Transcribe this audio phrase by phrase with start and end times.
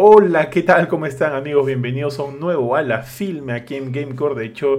[0.00, 0.86] Hola, ¿qué tal?
[0.86, 1.66] ¿Cómo están amigos?
[1.66, 4.36] Bienvenidos a un nuevo a la filme aquí en Gamecore.
[4.36, 4.78] De hecho,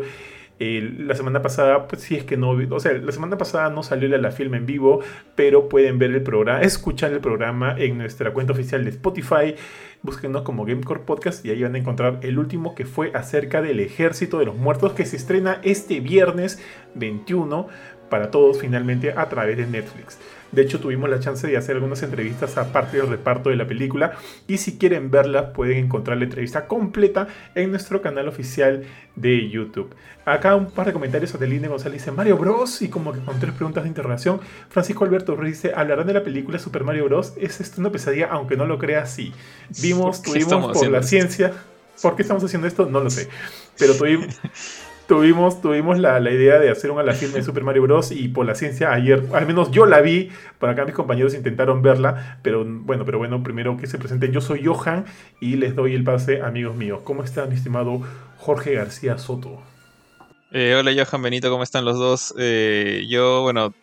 [0.60, 4.08] la semana pasada, pues sí es que no, o sea, la semana pasada no salió
[4.08, 5.02] la, la film en vivo,
[5.36, 9.56] pero pueden ver el programa, escuchar el programa en nuestra cuenta oficial de Spotify.
[10.04, 13.82] Búsquenos como Gamecore Podcast y ahí van a encontrar el último que fue acerca del
[13.82, 16.64] Ejército de los Muertos que se estrena este viernes
[16.96, 17.68] 21
[18.10, 20.18] para todos finalmente a través de Netflix.
[20.52, 24.14] De hecho, tuvimos la chance de hacer algunas entrevistas aparte del reparto de la película.
[24.48, 28.84] Y si quieren verla, pueden encontrar la entrevista completa en nuestro canal oficial
[29.16, 29.94] de YouTube.
[30.26, 31.34] Acá un par de comentarios.
[31.36, 32.82] Adeline González dice Mario Bros.
[32.82, 34.40] Y como que con tres preguntas de interrogación.
[34.70, 37.34] Francisco Alberto Ruiz dice: ¿Hablarán de la película Super Mario Bros?
[37.38, 39.34] Es esto una pesadilla, aunque no lo crea así.
[39.82, 41.54] Vimos, tuvimos por la ciencia.
[42.02, 42.86] ¿Por qué estamos haciendo esto?
[42.86, 43.28] No lo sé.
[43.78, 44.40] Pero tuvimos,
[45.10, 48.12] tuvimos, tuvimos la, idea de hacer un la de Super Mario Bros.
[48.12, 50.30] y por la ciencia ayer, al menos yo la vi,
[50.60, 54.40] por acá mis compañeros intentaron verla, pero bueno, pero bueno, primero que se presenten, yo
[54.40, 55.06] soy Johan
[55.42, 57.02] y les doy el pase, amigos míos.
[57.04, 58.02] ¿Cómo está mi estimado
[58.38, 59.60] Jorge García Soto?
[60.52, 62.36] Eh, hola Johan Benito, ¿cómo están los dos?
[62.38, 63.74] Eh, yo, bueno,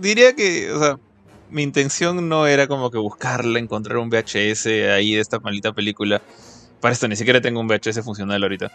[0.00, 0.98] diría que, o sea,
[1.50, 6.20] mi intención no era como que buscarla, encontrar un VHS ahí de esta maldita película.
[6.80, 8.72] Para esto ni siquiera tengo un VHS funcional ahorita.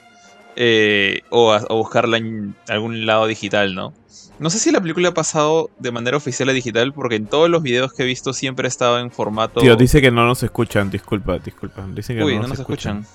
[0.62, 3.94] Eh, o, buscarla en algún lado digital, ¿no?
[4.40, 7.50] No sé si la película ha pasado de manera oficial a digital, porque en todos
[7.50, 9.62] los videos que he visto siempre ha estado en formato.
[9.62, 11.88] Tío, dice que no nos escuchan, disculpa, disculpa.
[11.96, 13.06] Dice que Uy, no, nos, escuchan.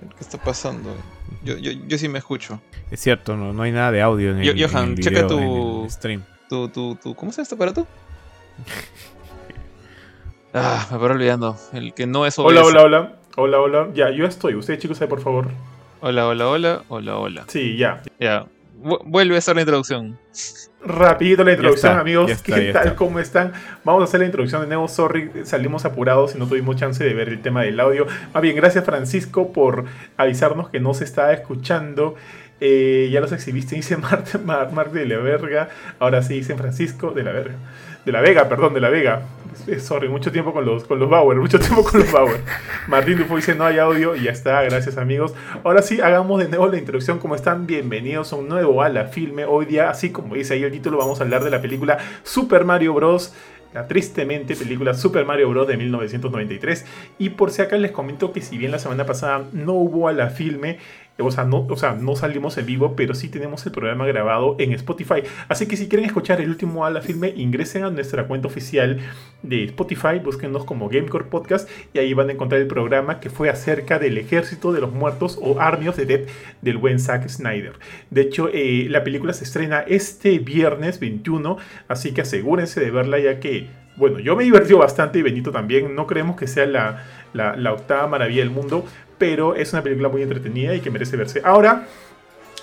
[0.00, 0.92] ¿Qué está pasando?
[1.44, 2.60] Yo, yo, yo, sí me escucho.
[2.90, 6.24] Es cierto, no, no hay nada de audio en el, Johan, checa tu, stream.
[6.48, 7.86] Tu, tu, tu, ¿Cómo se llama este aparato?
[10.54, 11.56] ah, me paro olvidando.
[11.72, 12.46] El que no es OBS.
[12.46, 13.16] Hola, hola, hola.
[13.36, 13.88] Hola, hola.
[13.94, 14.56] Ya, yo estoy.
[14.56, 15.50] Ustedes, chicos, ahí, por favor.
[16.02, 17.44] Hola, hola, hola, hola, hola.
[17.48, 18.02] Sí, ya.
[18.18, 18.46] Ya.
[19.04, 20.18] Vuelve a hacer la introducción.
[20.82, 22.42] Rapidito la introducción, amigos.
[22.42, 22.94] ¿Qué tal?
[22.94, 23.52] ¿Cómo están?
[23.84, 24.88] Vamos a hacer la introducción de nuevo.
[24.88, 28.06] Sorry, salimos apurados y no tuvimos chance de ver el tema del audio.
[28.32, 29.84] Más bien, gracias Francisco por
[30.16, 32.14] avisarnos que no se estaba escuchando.
[32.60, 35.68] Eh, ya los exhibiste, dice Marta Mar, de la Verga.
[35.98, 37.56] Ahora sí dicen Francisco de la Verga.
[38.04, 39.22] De la Vega, perdón, de la Vega.
[39.66, 42.40] Eh, sorry, mucho tiempo con los, con los Bauer, mucho tiempo con los Bauer.
[42.88, 45.34] Martín Dufo dice no hay audio y ya está, gracias amigos.
[45.64, 47.18] Ahora sí, hagamos de nuevo la introducción.
[47.18, 47.66] ¿Cómo están?
[47.66, 49.44] Bienvenidos a un nuevo a la filme.
[49.44, 52.64] Hoy día, así como dice ahí el título, vamos a hablar de la película Super
[52.64, 53.34] Mario Bros
[53.72, 55.68] la tristemente película Super Mario Bros.
[55.68, 56.86] de 1993.
[57.18, 60.12] Y por si acá les comento que si bien la semana pasada no hubo a
[60.12, 60.78] la filme,
[61.26, 65.22] o sea, no, salimos en vivo, pero sí tenemos el programa grabado en Spotify.
[65.48, 68.98] Así que si quieren escuchar el último a la filme, ingresen a nuestra cuenta oficial
[69.42, 73.48] de Spotify, búsquenos como Gamecore Podcast y ahí van a encontrar el programa que fue
[73.48, 76.20] acerca del ejército de los muertos o Army of the Dead
[76.62, 77.72] del buen Zack Snyder.
[78.10, 81.56] De hecho, eh, la película se estrena este viernes 21,
[81.88, 85.94] así que asegúrense de verla ya que bueno, yo me divertido bastante y Benito también.
[85.94, 88.86] No creemos que sea la, octava maravilla del mundo,
[89.20, 91.42] pero es una película muy entretenida y que merece verse.
[91.44, 91.86] Ahora,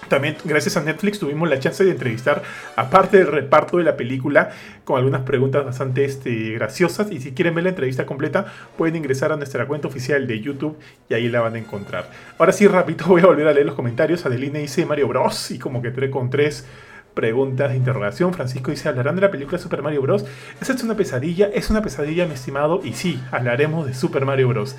[0.10, 2.42] también gracias a Netflix tuvimos la chance de entrevistar,
[2.76, 4.50] aparte del reparto de la película,
[4.84, 7.12] con algunas preguntas bastante este, graciosas.
[7.12, 10.80] Y si quieren ver la entrevista completa, pueden ingresar a nuestra cuenta oficial de YouTube
[11.08, 12.10] y ahí la van a encontrar.
[12.40, 14.26] Ahora sí, rápido voy a volver a leer los comentarios.
[14.26, 15.52] Adeline dice Mario Bros.
[15.52, 16.66] Y como que tres con tres
[17.14, 18.34] preguntas de interrogación.
[18.34, 20.26] Francisco dice, ¿hablarán de la película Super Mario Bros?
[20.60, 21.50] ¿Esa es una pesadilla?
[21.54, 24.76] Es una pesadilla, mi estimado, y sí, hablaremos de Super Mario Bros.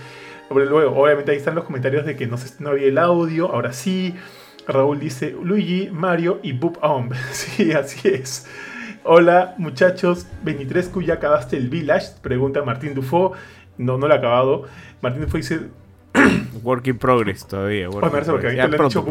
[0.51, 4.15] Luego, obviamente ahí están los comentarios de que no, no había el audio, ahora sí.
[4.67, 7.15] Raúl dice, Luigi, Mario y Boop Omb.
[7.33, 8.47] Sí, así es.
[9.05, 13.33] Hola muchachos, 23 ya acabaste el Village, pregunta Martín Dufo.
[13.79, 14.65] No, no lo ha acabado.
[15.01, 15.61] Martín Dufo dice,
[16.63, 17.89] Work in progress todavía.
[17.89, 19.05] Work porque ahorita han dicho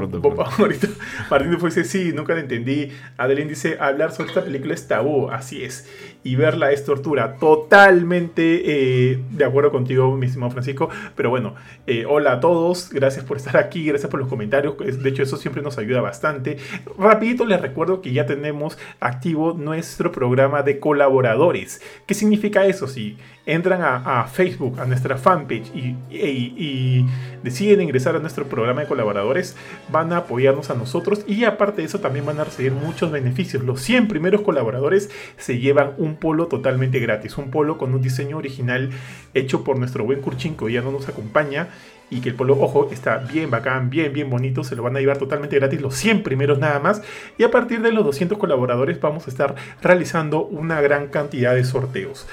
[0.58, 0.88] ahorita.
[1.30, 2.92] Martín dice, sí, nunca lo entendí.
[3.18, 5.90] Adeline dice, hablar sobre esta película es tabú, así es.
[6.24, 7.36] Y verla es tortura.
[7.36, 10.90] Totalmente eh, de acuerdo contigo, mi estimado Francisco.
[11.16, 11.56] Pero bueno,
[11.86, 12.90] eh, hola a todos.
[12.92, 14.76] Gracias por estar aquí, gracias por los comentarios.
[14.78, 16.58] De hecho, eso siempre nos ayuda bastante.
[16.98, 21.82] Rapidito les recuerdo que ya tenemos activo nuestro programa de colaboradores.
[22.06, 22.88] ¿Qué significa eso?
[22.88, 23.18] Si
[23.48, 27.06] entran a, Facebook, a nuestra fanpage y,
[27.42, 29.56] deciden ingresar a nuestro programa de colaboradores,
[29.90, 33.64] van a apoyarnos a nosotros y aparte de eso también van a recibir muchos beneficios.
[33.64, 38.38] Los 100 primeros colaboradores se llevan un polo totalmente gratis, un polo con un diseño
[38.38, 38.90] original
[39.34, 41.70] hecho por nuestro buen Kurchin que ya no nos acompaña
[42.10, 45.00] y que el polo, ojo, está bien bacán, bien, bien bonito, se lo van a
[45.00, 47.02] llevar totalmente gratis los 100 primeros nada más
[47.38, 51.64] y a partir de los 200 colaboradores vamos a estar realizando una gran cantidad de
[51.64, 52.28] sorteos.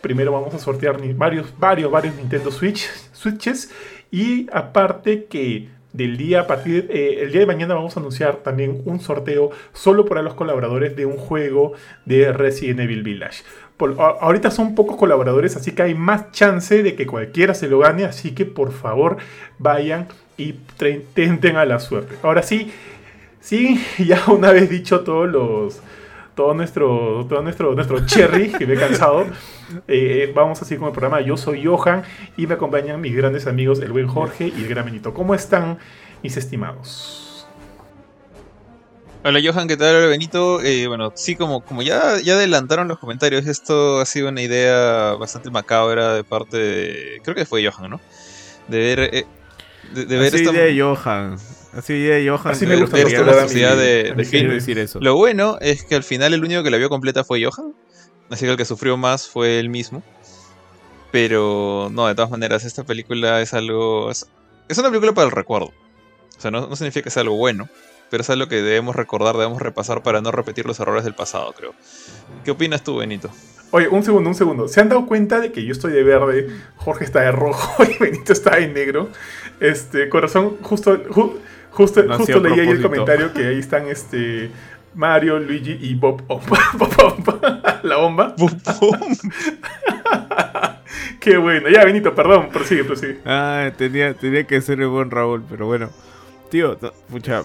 [0.00, 3.70] Primero vamos a sortear varios, varios, varios Nintendo Switch, Switches.
[4.10, 8.36] Y aparte que del día a partir eh, el día de mañana vamos a anunciar
[8.36, 11.72] también un sorteo solo para los colaboradores de un juego
[12.04, 13.42] de Resident Evil Village.
[13.98, 18.04] ahorita son pocos colaboradores, así que hay más chance de que cualquiera se lo gane,
[18.04, 19.16] así que por favor
[19.58, 20.06] vayan
[20.36, 22.14] y intenten a la suerte.
[22.22, 22.70] Ahora sí,
[23.40, 25.80] sí, ya una vez dicho todos los
[26.40, 29.26] todo nuestro, todo nuestro, nuestro cherry, que me he cansado.
[29.86, 31.20] Eh, vamos así con el programa.
[31.20, 32.02] Yo soy Johan
[32.38, 35.12] y me acompañan mis grandes amigos, el buen Jorge y el gran Benito.
[35.12, 35.78] ¿Cómo están,
[36.22, 37.46] mis estimados?
[39.22, 39.96] Hola Johan, ¿qué tal?
[39.96, 40.62] Hola Benito.
[40.62, 45.16] Eh, bueno, sí, como, como ya, ya adelantaron los comentarios, esto ha sido una idea
[45.20, 47.20] bastante macabra de parte de...
[47.22, 48.00] Creo que fue Johan, ¿no?
[48.66, 49.00] De ver...
[49.14, 49.26] Eh,
[49.92, 50.52] de, ver esta...
[50.52, 51.36] idea de Johan.
[51.72, 52.52] Así de Johan.
[52.52, 54.98] Así me gusta la sociedad de, Decir eso.
[55.00, 57.74] Lo bueno es que al final el único que la vio completa fue Johan.
[58.30, 60.02] Así que el que sufrió más fue él mismo.
[61.12, 64.10] Pero no, de todas maneras, esta película es algo.
[64.10, 64.26] Es,
[64.78, 65.72] una película para el recuerdo.
[66.36, 67.68] O sea, no, significa que sea algo bueno.
[68.10, 71.52] Pero es algo que debemos recordar, debemos repasar para no repetir los errores del pasado,
[71.52, 71.74] creo.
[72.44, 73.30] ¿Qué opinas tú, Benito?
[73.70, 74.66] Oye, un segundo, un segundo.
[74.66, 77.96] ¿Se han dado cuenta de que yo estoy de verde, Jorge está de rojo y
[78.02, 79.10] Benito está de negro?
[79.60, 81.00] Este, corazón, justo,
[81.70, 84.50] Justo, justo leí ahí el comentario que ahí están este
[84.94, 86.22] Mario, Luigi y Bob
[87.82, 88.34] La bomba.
[91.20, 91.68] Qué bueno.
[91.68, 93.18] Ya, Benito, perdón, prosigue, prosigue.
[93.24, 95.90] Ah, tenía, tenía que ser el buen Raúl, pero bueno.
[96.50, 96.78] Tío,
[97.08, 97.42] mucha.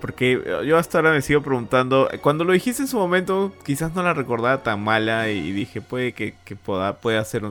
[0.00, 2.08] Porque yo hasta ahora me sigo preguntando.
[2.20, 6.12] Cuando lo dijiste en su momento, quizás no la recordaba tan mala y dije, puede
[6.12, 7.42] que, que pueda, puede hacer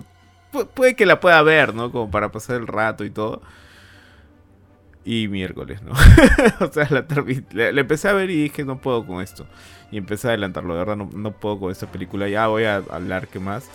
[0.73, 1.91] Puede que la pueda ver, ¿no?
[1.91, 3.41] Como para pasar el rato y todo
[5.03, 5.91] y miércoles, ¿no?
[6.65, 7.05] o sea, la,
[7.79, 9.47] empecé a ver y dije, no puedo con esto.
[9.91, 12.29] Y empecé a adelantarlo, de verdad, no, no puedo con esta película.
[12.29, 13.69] Ya voy a hablar que más.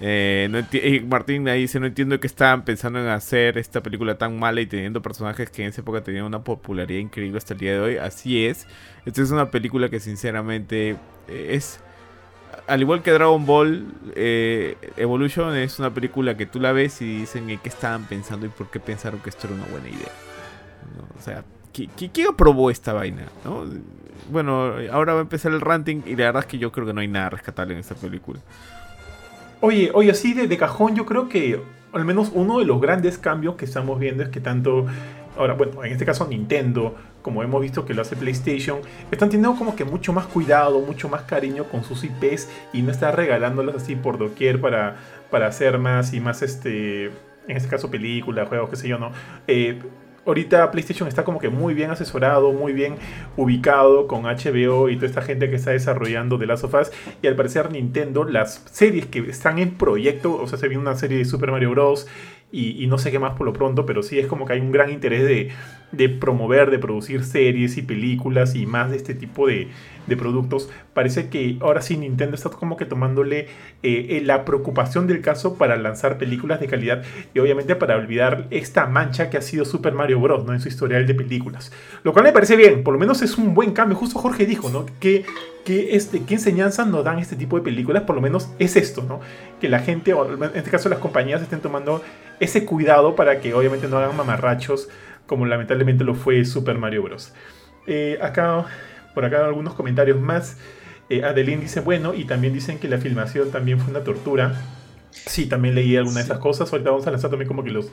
[0.00, 0.58] Eh, no
[1.08, 4.66] Martín ahí dice, no entiendo que estaban pensando en hacer esta película tan mala y
[4.66, 7.96] teniendo personajes que en esa época tenían una popularidad increíble hasta el día de hoy.
[7.96, 8.66] Así es.
[9.06, 10.96] Esta es una película que sinceramente
[11.28, 11.80] es...
[12.66, 17.20] Al igual que Dragon Ball eh, Evolution, es una película que tú la ves y
[17.20, 20.25] dicen en qué estaban pensando y por qué pensaron que esto era una buena idea.
[21.18, 23.22] O sea, ¿quién aprobó esta vaina?
[24.30, 26.92] Bueno, ahora va a empezar el ranting y la verdad es que yo creo que
[26.92, 28.40] no hay nada rescatable en esta película.
[29.60, 31.60] Oye, oye, así de, cajón yo creo que
[31.92, 34.86] al menos uno de los grandes cambios que estamos viendo es que tanto
[35.36, 38.78] Ahora, bueno, en este caso Nintendo, como hemos visto que lo hace PlayStation,
[39.10, 42.90] están teniendo como que mucho más cuidado, mucho más cariño con sus IPs y no
[42.90, 44.96] está regalándolas así por doquier para,
[45.30, 49.12] para hacer más y más, este, en este caso películas, juegos, qué sé yo, ¿no?
[49.46, 49.78] Eh,
[50.26, 52.96] ahorita PlayStation está como que muy bien asesorado, muy bien
[53.36, 56.90] ubicado con HBO y toda esta gente que está desarrollando The Last of Us.
[57.22, 60.96] Y al parecer Nintendo, las series que están en proyecto, o sea, se viene una
[60.96, 62.06] serie de Super Mario Bros.
[62.52, 64.72] Y, no sé qué más por lo pronto, pero sí es como que hay un
[64.72, 65.50] gran interés de,
[65.96, 69.68] de promover, de producir series y películas y más de este tipo de,
[70.16, 73.46] productos, parece que ahora sí Nintendo está como que tomándole eh,
[73.82, 77.02] eh, la preocupación del caso para lanzar películas de calidad
[77.34, 80.44] y obviamente para olvidar esta mancha que ha sido Super Mario Bros.
[80.44, 80.52] ¿no?
[80.52, 81.72] en su historial de películas.
[82.02, 83.96] Lo cual me parece bien, por lo menos es un buen cambio.
[83.96, 84.86] Justo Jorge dijo ¿no?
[85.00, 85.24] que,
[85.64, 88.04] que este, ¿qué enseñanza nos dan este tipo de películas?
[88.04, 89.20] Por lo menos es esto, ¿no?
[89.60, 92.02] que la gente, o en este caso las compañías, estén tomando
[92.40, 94.88] ese cuidado para que obviamente no hagan mamarrachos
[95.26, 97.32] como lamentablemente lo fue Super Mario Bros.
[97.86, 98.66] Eh, acá
[99.16, 100.58] por acá algunos comentarios más.
[101.08, 104.60] Eh, Adeline dice, bueno, y también dicen que la filmación también fue una tortura.
[105.10, 106.70] Sí, también leí alguna de esas cosas.
[106.70, 107.90] Ahorita vamos a lanzar también como que los,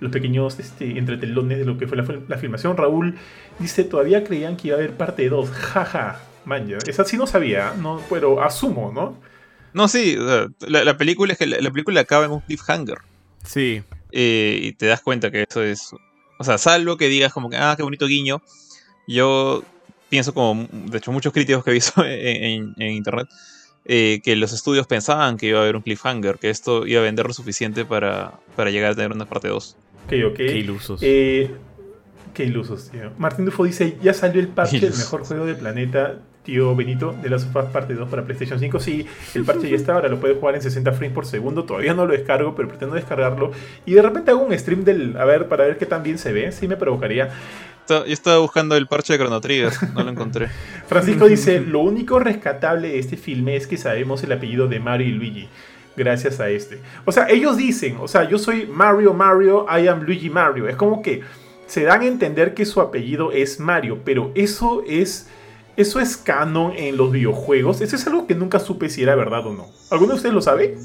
[0.00, 2.76] los pequeños este, entretelones de lo que fue la, filmación.
[2.76, 3.14] Raúl
[3.60, 5.48] dice, todavía creían que iba a haber parte 2.
[5.52, 6.78] Jaja, manja.
[6.88, 8.00] Esa sí no sabía, ¿no?
[8.10, 9.16] pero asumo, ¿no?
[9.74, 10.18] No, sí,
[10.66, 12.98] la, película es que la, película acaba en un cliffhanger.
[13.44, 13.84] Sí.
[14.10, 15.94] Eh, y te das cuenta que eso es.
[16.38, 18.42] O sea, salvo que digas como que, ah, qué bonito guiño.
[19.06, 19.62] Yo
[20.08, 23.28] pienso como, de hecho, muchos críticos que he visto en, internet,
[23.84, 27.04] eh, que los estudios pensaban que iba a haber un cliffhanger, que esto iba a
[27.04, 29.76] vender lo suficiente para, para llegar a tener una parte 2.
[30.06, 30.36] Ok, ok.
[30.36, 31.00] Qué ilusos.
[31.02, 31.50] Eh,
[32.32, 33.12] qué ilusos, tío.
[33.18, 37.30] Martín Dufo dice, ya salió el parche del mejor juego del planeta, tío Benito, de
[37.30, 38.78] la sofás parte 2 para PlayStation 5.
[38.78, 41.64] Sí, el parche ya está, ahora lo puedes jugar en 60 frames por segundo.
[41.64, 43.50] Todavía no lo descargo, pero pretendo descargarlo.
[43.86, 46.32] Y de repente hago un stream del, a ver, para ver qué tan bien se
[46.32, 46.52] ve.
[46.52, 47.30] Sí me provocaría.
[47.88, 50.48] Yo estaba buscando el parche de Chrono Trigger, no lo encontré.
[50.86, 55.08] Francisco dice, lo único rescatable de este filme es que sabemos el apellido de Mario
[55.08, 55.48] y Luigi.
[55.96, 56.80] Gracias a este.
[57.04, 60.66] O sea, ellos dicen, o sea, yo soy Mario Mario, I am Luigi Mario.
[60.66, 61.22] Es como que
[61.66, 65.28] se dan a entender que su apellido es Mario, pero eso es...
[65.76, 67.80] ¿Eso es canon en los videojuegos?
[67.80, 69.66] Eso es algo que nunca supe si era verdad o no.
[69.90, 70.76] ¿Alguno de ustedes lo sabe?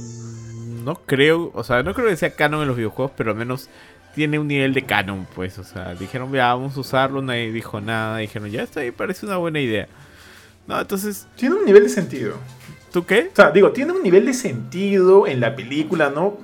[0.83, 3.69] No creo, o sea, no creo que sea canon en los videojuegos, pero al menos
[4.15, 5.59] tiene un nivel de canon, pues.
[5.59, 8.17] O sea, dijeron, ya, vamos a usarlo, nadie dijo nada.
[8.17, 9.87] Dijeron, ya está ahí, parece una buena idea.
[10.67, 11.27] No, entonces.
[11.35, 12.35] Tiene un nivel de sentido.
[12.91, 13.29] ¿Tú qué?
[13.31, 16.37] O sea, digo, tiene un nivel de sentido en la película, ¿no?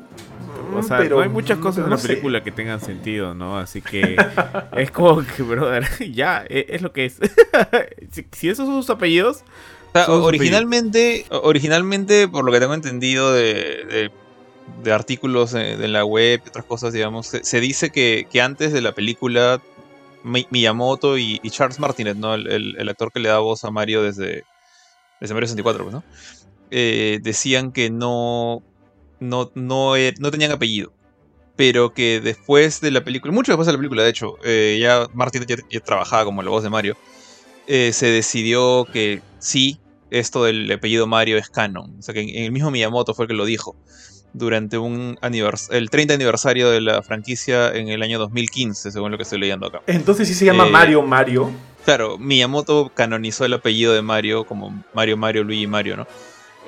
[0.74, 3.58] O sea, no hay muchas cosas en la película que tengan sentido, ¿no?
[3.58, 4.16] Así que
[4.78, 7.20] es como que, brother, ya, e, es, lo que es.
[8.32, 9.44] si, esos son sus apellidos.
[10.08, 14.12] originalmente, originalmente, por lo que tengo entendido de,
[14.84, 18.82] de, artículos en la web y otras cosas, digamos, se, dice que, que, antes de
[18.82, 19.62] la película,
[20.24, 22.34] Miyamoto y, Charles Martinet, ¿no?
[22.34, 24.44] El, el, actor que le da voz a Mario desde,
[25.22, 26.04] desde Mario 64, pues, ¿no?
[26.72, 28.64] Eh, decían que no,
[29.26, 30.94] no, no, e, no tenían apellido.
[31.56, 35.08] Pero que después de la película, mucho después de la película, de hecho, eh, ya
[35.14, 36.98] Martin ya, trabajaba como la voz de Mario,
[37.68, 39.80] eh, se decidió que sí,
[40.12, 41.96] esto del apellido Mario es canon.
[42.00, 43.76] O sea, que en, el mismo Miyamoto fue el que lo dijo
[44.34, 45.18] durante un
[45.72, 49.68] el 30 aniversario de la franquicia en el año 2015, según lo que estoy leyendo
[49.68, 49.82] acá.
[49.88, 51.50] Entonces sí se llama Mario Mario.
[51.86, 56.08] Claro, Miyamoto canonizó el apellido de Mario como Mario Mario Luigi Mario, ¿no?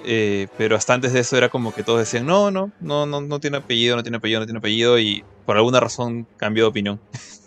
[0.06, 3.22] Eh, pero hasta antes de eso era como que todos decían, no, no, no, no,
[3.22, 6.70] no tiene apellido, no tiene apellido, no tiene apellido, y por alguna razón cambió de
[6.70, 7.00] opinión.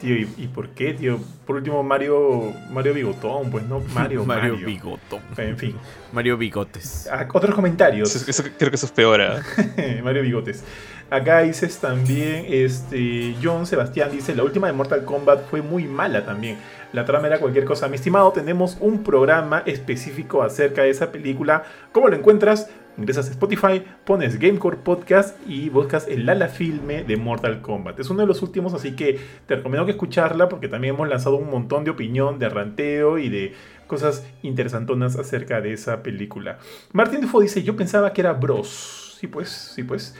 [0.00, 1.18] Tío, ¿y, por qué, tío?
[1.44, 5.20] Por último, Mario Mario Bigotón, pues no, Mario Mario, Bigotón.
[5.36, 5.74] En fin.
[6.12, 7.08] Mario Bigotes.
[7.10, 8.24] Ah, otros comentarios.
[8.56, 9.20] creo que eso es peor.
[9.20, 10.00] ¿eh?
[10.04, 10.62] Mario Bigotes.
[11.10, 16.24] Acá dices también, este, John Sebastián dice, la última de Mortal Kombat fue muy mala
[16.24, 16.58] también.
[16.92, 17.86] La trama era cualquier cosa.
[17.88, 21.64] Mi estimado, tenemos un programa específico acerca de esa película.
[21.92, 22.70] ¿Cómo lo encuentras?
[22.96, 28.00] Ingresas a Spotify, pones Gamecore Podcast y buscas el ala filme de Mortal Kombat.
[28.00, 31.36] Es uno de los últimos, así que te recomiendo que escucharla porque también hemos lanzado
[31.36, 33.52] un montón de opinión, de ranteo y de
[33.86, 36.58] cosas interesantonas acerca de esa película.
[36.92, 39.16] Martín Dufo dice, yo pensaba que era Bros.
[39.20, 40.14] Sí, pues, sí, pues.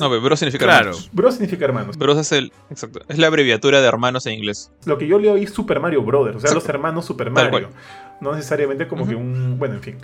[0.00, 1.10] No, Bros significa hermanos.
[1.12, 1.96] Bros significa hermanos.
[1.96, 4.70] Bros es el, exacto, es la abreviatura de hermanos en inglés.
[4.84, 7.70] Lo que yo leo es Super Mario Brothers, o sea, los hermanos Super Mario.
[8.20, 9.96] No necesariamente como que un, bueno, en fin.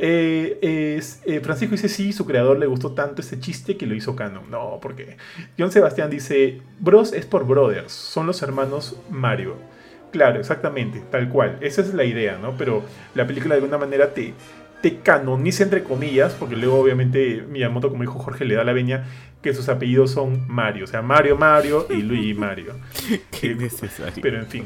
[0.00, 4.14] Eh, eh, Francisco dice, sí, su creador le gustó tanto ese chiste que lo hizo
[4.14, 4.48] canon.
[4.50, 5.16] No, porque
[5.58, 9.56] John Sebastián dice, Bros es por Brothers, son los hermanos Mario.
[10.12, 11.58] Claro, exactamente, tal cual.
[11.60, 12.56] Esa es la idea, ¿no?
[12.56, 12.82] Pero
[13.14, 14.32] la película de alguna manera te,
[14.82, 19.04] te canoniza entre comillas, porque luego obviamente Miyamoto, como dijo Jorge, le da la veña
[19.42, 20.84] que sus apellidos son Mario.
[20.84, 22.74] O sea, Mario Mario y Luigi Mario.
[23.30, 24.20] Qué necesario.
[24.22, 24.64] Pero en fin.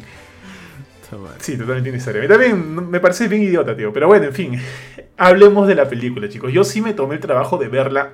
[1.38, 2.26] Sí, totalmente innecesario.
[2.26, 3.92] También me parece bien idiota, tío.
[3.92, 4.60] Pero bueno, en fin.
[5.18, 6.52] Hablemos de la película, chicos.
[6.52, 8.12] Yo sí me tomé el trabajo de verla.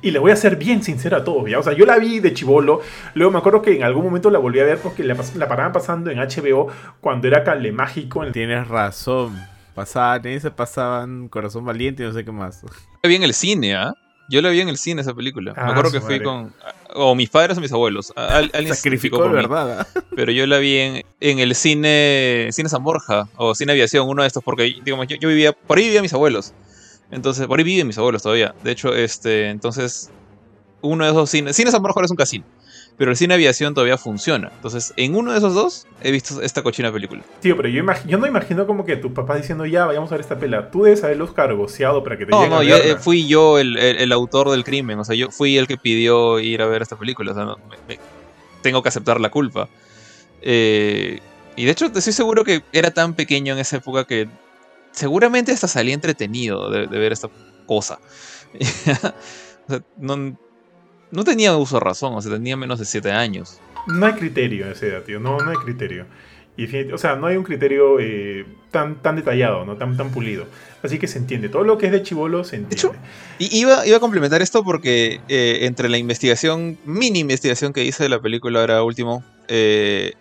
[0.00, 1.60] Y le voy a ser bien sincero a todos, ¿ya?
[1.60, 2.80] O sea, yo la vi de chivolo.
[3.14, 5.70] Luego me acuerdo que en algún momento la volví a ver porque la, la paraban
[5.70, 6.66] pasando en HBO
[7.00, 8.26] cuando era Calle Mágico.
[8.32, 9.51] Tienes razón.
[9.74, 12.62] Pasaban ese, pasaban Corazón Valiente y no sé qué más.
[13.02, 13.94] La vi en el cine, ¿ah?
[14.28, 15.52] Yo la vi en el cine esa película.
[15.54, 16.52] me ah, acuerdo que fui con.
[16.94, 18.12] O mis padres o mis abuelos.
[18.16, 19.80] alguien Sacrificó de verdad.
[19.80, 20.00] ¿ah?
[20.14, 22.48] Pero yo la vi en, en, el cine.
[22.52, 23.28] Cine San Borja.
[23.36, 24.42] O Cine Aviación, uno de estos.
[24.42, 25.52] Porque digamos, yo, yo vivía.
[25.52, 26.54] Por ahí vivían mis abuelos.
[27.10, 28.54] Entonces, por ahí viven mis abuelos todavía.
[28.62, 29.50] De hecho, este.
[29.50, 30.10] Entonces.
[30.80, 31.54] Uno de esos cines.
[31.54, 32.44] Cine San Borja es un casino
[32.96, 34.50] pero el cine aviación todavía funciona.
[34.54, 37.22] Entonces, en uno de esos dos he visto esta cochina película.
[37.40, 40.20] Tío, pero yo, yo no imagino como que tu papá diciendo, ya, vayamos a ver
[40.20, 40.70] esta pela.
[40.70, 44.50] Tú debes haberlos cargoseado para que te No, no, yo, eh, fui yo el, autor
[44.50, 44.98] del crimen.
[44.98, 47.32] O sea, yo fui el que pidió ir a ver esta película.
[47.32, 47.96] O sea,
[48.60, 49.68] tengo que aceptar la culpa.
[50.42, 51.20] Eh,
[51.56, 54.28] y de hecho, estoy seguro que era tan pequeño en esa época que
[54.90, 57.28] seguramente hasta salía entretenido de, de ver esta
[57.66, 57.98] cosa.
[59.66, 60.36] o sea, no,
[61.12, 63.60] no tenía uso de razón, o sea, tenía menos de 7 años.
[63.86, 66.06] No hay criterio en esa edad, tío, no, no hay criterio.
[66.56, 69.76] Y, o sea, no hay un criterio eh, tan, tan detallado, ¿no?
[69.76, 70.46] Tan, tan pulido.
[70.82, 71.48] Así que se entiende.
[71.48, 72.98] Todo lo que es de chivolo se entiende.
[73.38, 78.02] y iba, iba a complementar esto porque eh, entre la investigación, mini investigación que hice
[78.02, 80.12] de la película ahora último, eh,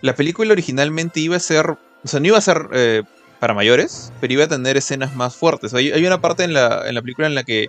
[0.00, 3.04] la película originalmente iba a ser, o sea, no iba a ser
[3.38, 5.72] para mayores, pero iba a tener escenas más fuertes.
[5.72, 7.68] Hay, hay una parte en la, en la película en la que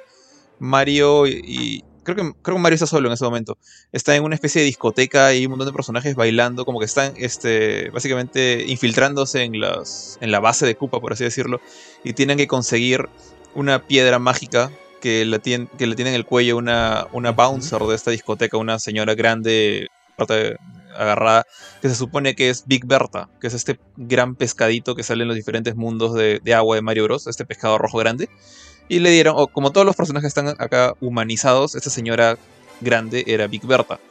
[0.59, 3.57] Mario y, creo que, creo que Mario está solo en ese momento.
[3.91, 7.13] Está en una especie de discoteca y un montón de personajes bailando, como que están
[7.17, 11.61] este, básicamente infiltrándose en, las, en la base de Koopa, por así decirlo,
[12.03, 13.09] y tienen que conseguir
[13.53, 17.81] una piedra mágica que le tiene, que le tiene en el cuello una, una bouncer
[17.81, 19.87] de esta discoteca, una señora grande,
[20.95, 21.45] agarrada,
[21.81, 25.29] que se supone que es Big Berta, que es este gran pescadito que sale en
[25.29, 28.29] los diferentes mundos de, de agua de Mario Bros, este pescado rojo grande.
[28.91, 32.37] Y le dieron, o como todos los personajes están acá humanizados, esta señora
[32.81, 34.01] grande era Big Berta.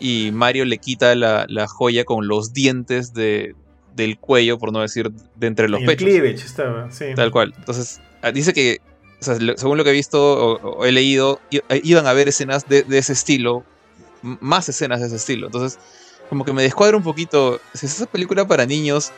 [0.00, 3.54] Y Mario le quita la, joya con los dientes de,
[3.94, 6.42] del cuello, por no decir de entre los pechos.
[6.42, 7.04] estaba, sí.
[7.14, 7.52] Tal cual.
[7.58, 8.80] Entonces, ah, dice que,
[9.20, 13.12] según lo que he visto o, he leído, eh, iban a haber escenas de, ese
[13.12, 13.62] estilo,
[14.22, 15.48] más escenas de ese estilo.
[15.48, 15.78] Entonces,
[16.30, 17.60] como que me descuadra un poquito.
[17.74, 19.12] Si es esa película para niños,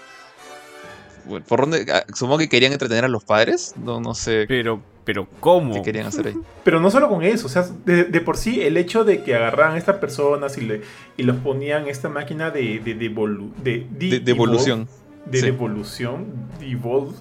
[1.46, 1.86] ¿Por dónde?
[1.92, 3.74] Ah, supongo que querían entretener a los padres.
[3.76, 4.46] No, no sé.
[4.46, 5.72] Pero, pero ¿cómo?
[5.72, 6.34] ¿Qué querían hacer ahí?
[6.64, 9.76] Pero no solo con eso, o sea, de, por sí el hecho de que agarraran
[9.76, 10.82] a estas personas y, le,
[11.16, 14.88] y los ponían en esta máquina de, de, de, de, devolución.
[15.24, 16.26] De devolución,
[16.58, 17.14] devolve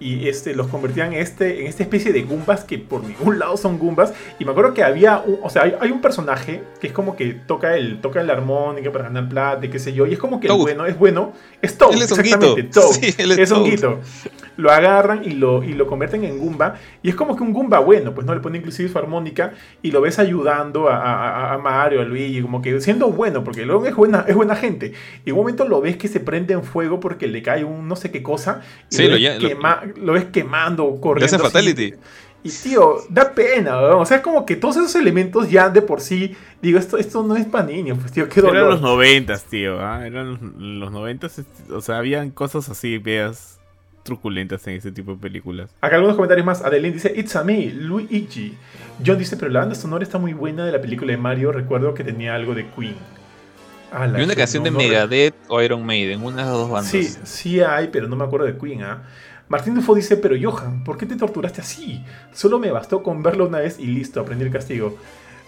[0.00, 3.56] y este, los convertían en, este, en esta especie de Goombas que por ningún lado
[3.56, 4.12] son Goombas.
[4.38, 7.32] Y me acuerdo que había, un, o sea, hay, un personaje que es como que
[7.32, 10.06] toca el, toca el armónica para ganar plata qué sé yo.
[10.06, 11.32] Y es como que el bueno es bueno.
[11.62, 12.68] Es Toad, exactamente.
[13.42, 14.00] es, un guito.
[14.56, 16.76] Lo agarran y lo, y lo convierten en Goomba.
[17.02, 19.90] Y es como que un Goomba bueno, pues no le pone inclusive su armónica y
[19.90, 23.94] lo ves ayudando a, a, Mario, a Luigi, como que siendo bueno, porque luego es
[23.94, 24.92] buena, es buena gente.
[25.24, 27.88] Y en un momento lo ves que se prende en fuego porque le cae un
[27.88, 28.62] no sé qué cosa.
[28.90, 31.38] Y sí, lo, quema, lo ves quemando, corriendo.
[31.38, 31.94] fatality.
[32.44, 36.36] Y tío, da pena, O sea, como que todos esos elementos ya de por sí,
[36.60, 38.56] digo, esto, esto no es para niños, pues tío, qué dolor.
[38.56, 40.06] Eran los noventas, tío, ¿ah?
[40.06, 40.38] eran
[40.78, 43.53] los noventas, o sea, habían cosas así, veas,
[44.04, 45.74] truculentas en ese tipo de películas.
[45.80, 46.62] Acá algunos comentarios más.
[46.62, 48.54] Adeline dice, It's a me, Luigi.
[49.04, 51.50] John dice, pero la banda sonora está muy buena de la película de Mario.
[51.50, 52.94] Recuerdo que tenía algo de Queen.
[53.90, 56.90] Ah, y una canción de Megadeth o Iron Maiden, una de las dos bandas.
[56.90, 59.02] Sí, sí hay, pero no me acuerdo de Queen, ¿ah?
[59.48, 62.02] Martín Dufo dice, pero Johan, ¿por qué te torturaste así?
[62.32, 64.98] Solo me bastó con verlo una vez y listo, aprendí el castigo.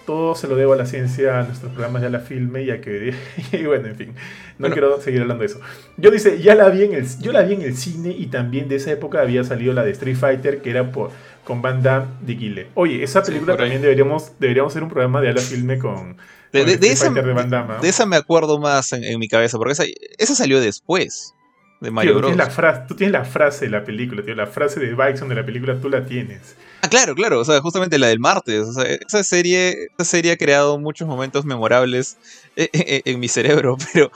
[0.07, 3.13] Todo se lo debo a la ciencia, a nuestros programas ya la filme, ya que...
[3.53, 4.15] y bueno, en fin,
[4.59, 5.61] no quiero seguir hablando de eso.
[5.97, 8.69] Yo dice, ya la vi en el, yo la vi en el cine y también
[8.69, 11.11] de esa época había salido la de Street Fighter, que era por,
[11.45, 12.69] con Banda de Guile.
[12.75, 16.17] Oye, esa película también deberíamos, deberíamos hacer un programa de la filme con...
[16.53, 19.85] De, esa, de, esa, me acuerdo más en, mi cabeza, porque esa,
[20.17, 21.36] esa salió después
[21.81, 22.31] de Mario Bros.
[22.31, 24.35] Tú tienes, la frase, tú tienes la frase de la película, tío.
[24.35, 26.57] La frase de Bison de la película tú la tienes.
[26.83, 27.41] Ah, claro, claro.
[27.41, 28.61] O sea, justamente la del martes.
[28.61, 32.17] O sea, esa serie, esa serie ha creado muchos momentos memorables
[32.57, 34.11] eh, eh, eh, en, mi cerebro, pero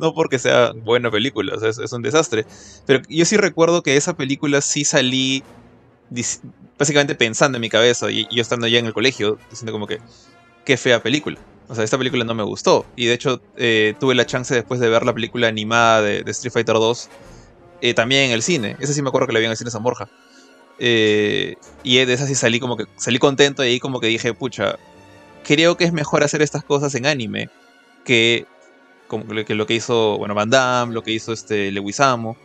[0.00, 1.54] no porque sea buena película.
[1.54, 2.44] O sea, es, un desastre.
[2.86, 5.42] Pero yo sí recuerdo que esa película sí salí
[6.78, 10.00] básicamente pensando en mi cabeza y yo estando ya en el colegio, diciendo como que,
[10.64, 11.38] qué fea película.
[11.68, 12.84] O sea, esta película no me gustó.
[12.96, 16.52] Y de hecho, eh, tuve la chance después de ver la película animada de, Street
[16.52, 17.08] Fighter 2,
[17.80, 18.76] eh, también en el cine.
[18.80, 20.08] Esa sí me acuerdo que la vi en el cine San Borja.
[20.78, 24.34] Eh, y de esa sí salí como que salí contento y ahí como que dije,
[24.34, 24.76] pucha,
[25.44, 27.48] creo que es mejor hacer estas cosas en anime
[28.04, 28.46] que,
[29.06, 32.36] como que lo que hizo, bueno, Van Damme, lo que hizo este Lewisamo.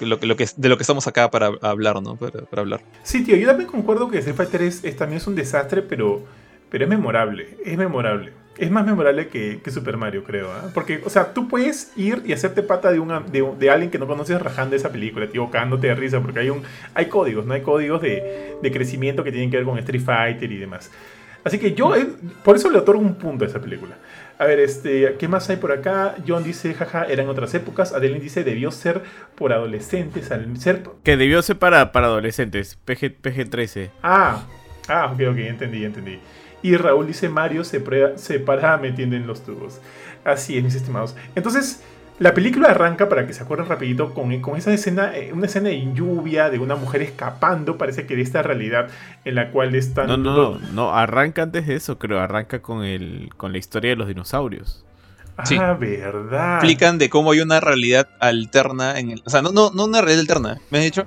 [0.00, 2.16] Lo, lo que, de lo que estamos acá para hablar, ¿no?
[2.16, 2.80] Para, hablar.
[3.02, 6.24] Sí, tío, yo también concuerdo que Street Fighter es, también es un desastre, pero
[6.74, 8.32] pero es memorable, es memorable.
[8.58, 10.50] Es más memorable que, Super Mario, creo.
[10.50, 10.72] ¿ah?
[10.74, 14.08] Porque, o sea, tú puedes ir y hacerte pata de, una, de, alguien que no
[14.08, 17.54] conoces rajando esa película, tío, cagándote de risa, porque hay, un, hay códigos, ¿no?
[17.54, 20.90] Hay códigos de, crecimiento que tienen que ver con Street Fighter y demás.
[21.44, 22.08] Así que yo, eh,
[22.42, 23.96] por eso le otorgo un punto a esa película.
[24.40, 26.16] A ver, este, ¿qué más hay por acá?
[26.26, 27.92] John dice, jaja, eran otras épocas.
[27.92, 29.00] Adeline dice, debió ser
[29.36, 30.32] por adolescentes.
[30.32, 30.82] Al ser...
[31.04, 33.90] Que debió ser para, para adolescentes, PG, PG-13.
[34.02, 34.44] Ah,
[34.88, 36.18] ah, ok, ok, entendí, entendí.
[36.64, 37.84] Y Raúl dice, Mario se,
[38.16, 39.82] se para metiendo en los tubos.
[40.24, 41.14] Así es, mis estimados.
[41.34, 41.82] Entonces,
[42.18, 45.68] la película arranca, para que se acuerden rapidito, con, con esa escena, eh, una escena
[45.68, 48.88] en lluvia de una mujer escapando, parece que de esta realidad
[49.26, 50.06] en la cual están...
[50.06, 53.96] No, no, no, arranca antes de eso, creo, arranca con, el, con la historia de
[53.96, 54.86] los dinosaurios.
[55.36, 56.54] Ah, verdad.
[56.54, 59.22] Explican de cómo hay una realidad alterna en el...
[59.26, 61.06] O sea, no, no, no una realidad alterna, me has dicho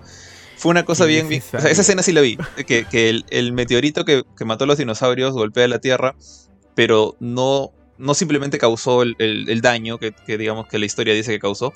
[0.58, 2.38] fue una cosa bien, bien o sea, esa escena sí la vi.
[2.66, 6.16] Que, que el, meteorito que, que, mató a los dinosaurios golpea la Tierra,
[6.74, 11.32] pero no, no simplemente causó el, el, daño que, que, digamos que la historia dice
[11.32, 11.74] que causó,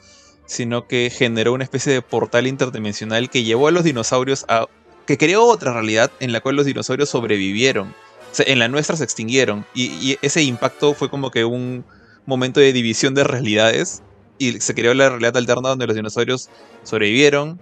[0.48, 4.66] sino que generó una especie de portal interdimensional que llevó a los dinosaurios a.
[5.06, 7.90] que creó otra realidad en la cual los dinosaurios sobrevivieron.
[7.90, 9.66] O sea, en la nuestra se extinguieron.
[9.76, 11.86] Y, y ese impacto fue como que un
[12.26, 14.02] momento de división de realidades.
[14.40, 16.50] Y se creó la realidad alterna donde los dinosaurios
[16.84, 17.60] sobrevivieron,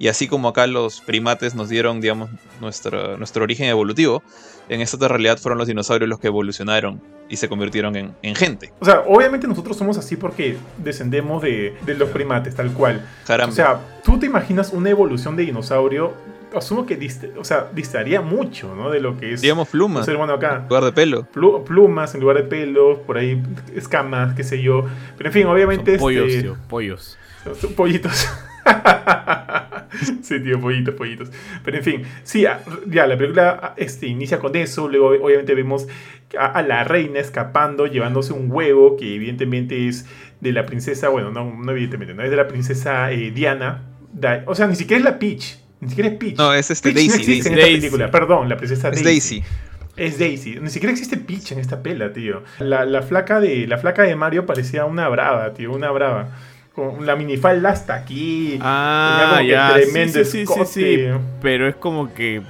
[0.00, 4.22] y así como acá los primates nos dieron, digamos, nuestro, nuestro origen evolutivo,
[4.70, 8.72] en esta otra realidad fueron los dinosaurios los que evolucionaron y se convirtieron en, gente.
[8.80, 13.06] O sea, obviamente nosotros somos así porque descendemos de, los primates, tal cual.
[13.46, 16.14] O sea, tú te imaginas una evolución de dinosaurio
[16.56, 16.98] asumo que
[17.38, 18.90] o sea, distaría mucho, ¿no?
[18.90, 19.42] De lo que es.
[19.42, 20.06] Digamos plumas.
[20.06, 20.62] Ser bueno acá.
[20.62, 21.26] En lugar de pelo.
[21.64, 23.40] plumas en lugar de pelo, por ahí
[23.76, 24.86] escamas, qué sé yo.
[25.18, 25.98] Pero en fin, obviamente.
[25.98, 27.18] pollos, este, tío, pollos.
[27.60, 28.26] Son pollitos.
[30.22, 31.30] sí, tío, pollitos, pollitos.
[31.64, 34.88] Pero en fin, sí, ah, ya la película este, inicia con eso.
[34.88, 35.86] Luego, obviamente, vemos
[36.38, 40.06] a, la reina escapando, llevándose un huevo que, evidentemente, es
[40.40, 41.08] de la princesa.
[41.08, 43.82] Bueno, no, no evidentemente, no es de la princesa eh, Diana.
[44.46, 45.58] o sea, ni siquiera es la Peach.
[45.80, 46.36] Ni siquiera es Peach.
[46.36, 47.08] No, es este Daisy.
[47.08, 48.10] No existe en esta película.
[48.10, 49.42] Perdón, la princesa es Daisy.
[49.96, 50.58] Es Daisy.
[50.60, 52.42] Ni siquiera existe Peach en esta pela, tío.
[52.58, 55.72] La, la, flaca de, la flaca de Mario parecía una brava, tío.
[55.72, 56.28] Una brava
[56.80, 58.58] con la minifalda hasta aquí.
[58.62, 59.74] Ah, ya.
[59.74, 61.06] Tremendo sí, sí, sí,
[61.42, 62.42] Pero es como que.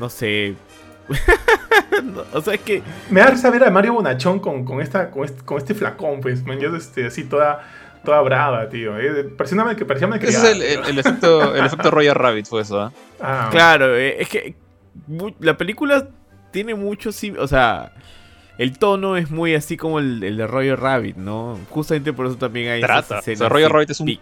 [0.00, 0.54] No sé.
[2.32, 2.82] o sea, es que.
[3.10, 6.42] Me da saber a Mario Bonachón con, con, esta, con, este, flacón, pues.
[6.44, 7.64] Me este, así toda,
[8.04, 8.98] toda brava, tío.
[8.98, 12.62] Eh, parecía una, que parecía Ese es el, el, efecto, el efecto Royal Rabbit, fue
[12.62, 12.92] eso, ¿ah?
[13.20, 13.48] ah.
[13.52, 14.56] Claro, eh, es que.
[15.38, 16.08] La película
[16.50, 17.10] tiene mucho.
[17.38, 17.92] O sea
[18.58, 21.58] el tono es muy así como el, de Roger Rabbit, ¿no?
[21.70, 22.80] Justamente por eso también hay.
[22.80, 23.20] Trata.
[23.20, 24.18] O sea, Roger Rabbit es un,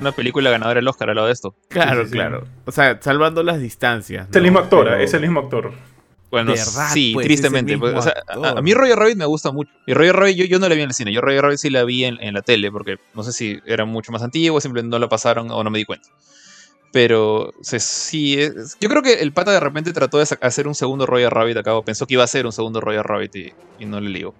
[0.00, 1.54] una película ganadora del Oscar al lado de esto.
[1.68, 2.44] Claro, claro.
[2.66, 4.28] O sea, salvando las distancias.
[4.30, 5.72] Es el mismo actor, es el mismo actor.
[6.30, 7.76] Bueno, sí, pues, tristemente.
[7.76, 9.70] Pues, o sea, a, mí Roger Rabbit me gusta mucho.
[9.86, 11.12] Y Roger Rabbit yo, yo no la vi en el cine.
[11.12, 13.84] Yo Roger Rabbit sí la vi en, en la tele, porque no sé si era
[13.84, 16.08] mucho más antiguo, simplemente no la pasaron o no me di cuenta.
[16.92, 18.38] Pero sí,
[18.78, 21.72] yo creo que el pata de repente trató de hacer un segundo Royal Rabbit acá,
[21.82, 23.36] pensó que iba a ser un segundo Royal Rabbit
[23.78, 24.34] y, no le ligo.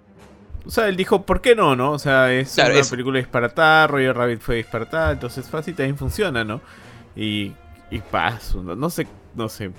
[0.67, 1.93] O sea, él dijo, ¿por qué no, no?
[1.93, 6.61] O sea, es una película disparatada, Royal Rabbit fue disparatada, entonces fácil también funciona, ¿no?
[7.17, 7.53] Y,
[7.91, 9.71] y paso, no, sé, no sé.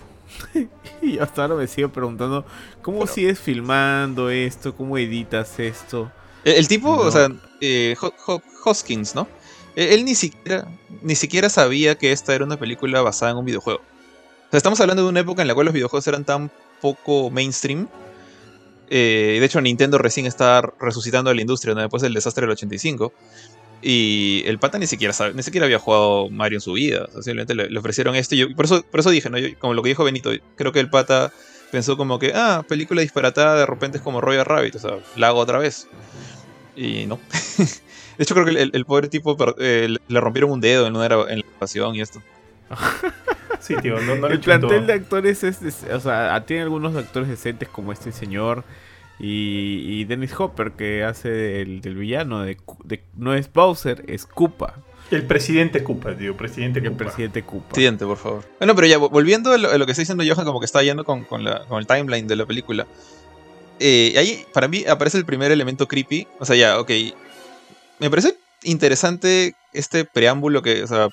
[1.02, 2.44] y hasta ahora me sigo preguntando,
[2.82, 4.76] ¿cómo sigues filmando esto?
[4.76, 6.12] ¿Cómo editas esto?
[6.44, 7.30] El, tipo, o sea,
[7.62, 7.96] eh,
[8.66, 9.28] Hoskins, ¿no?
[9.76, 10.68] E-, él ni siquiera,
[11.02, 13.80] ni siquiera sabía que esta era una película basada en un videojuego.
[13.80, 17.30] O sea, estamos hablando de una época en la cual los videojuegos eran tan poco
[17.30, 17.88] mainstream.
[18.90, 23.14] Eh, de hecho, Nintendo recién está resucitando a la industria después del desastre del 85.
[23.82, 27.08] Y el pata ni siquiera sabe, ni siquiera había jugado Mario en su vida.
[27.16, 28.36] simplemente le, ofrecieron esto.
[28.36, 29.38] Y por, eso, por eso dije, ¿no?
[29.60, 31.34] como lo que dijo Benito, creo que el pata
[31.72, 34.76] pensó como que, ah, película disparatada, de repente es como Royal Rabbit.
[34.76, 35.88] O sea, la hago otra vez.
[36.76, 37.20] Y no.
[38.18, 41.40] De hecho, creo que el, pobre tipo eh, le rompieron un dedo en, una, en
[41.40, 42.22] la pasión y esto.
[43.60, 47.70] sí, tío, no, no El plantel de actores es, O sea, tiene algunos actores decentes
[47.70, 48.64] como este señor.
[49.20, 52.44] Y, Dennis Hopper, que hace el, del villano.
[52.44, 52.58] De,
[53.16, 54.76] no es Bowser, es Koopa.
[55.12, 56.36] El presidente Koopa, tío.
[56.36, 57.70] Presidente El presidente Koopa.
[57.70, 58.44] Presidente, por favor.
[58.60, 61.24] Bueno, pero ya, volviendo a lo, que está diciendo Johan, como que está yendo con,
[61.24, 62.86] con, el timeline de la película.
[63.80, 66.28] Eh, ahí, para mí, aparece el primer elemento creepy.
[66.40, 66.92] O sea, ya, ok
[68.00, 71.10] me parece interesante este preámbulo que, o sea,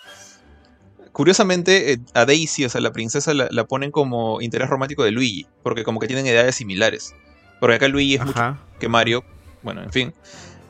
[1.12, 5.46] curiosamente eh, a Daisy, o sea, la princesa la, ponen como interés romántico de Luigi,
[5.62, 7.14] porque como que tienen edades similares.
[7.58, 9.24] Porque acá Luigi es mucho que Mario,
[9.62, 10.14] bueno, en fin.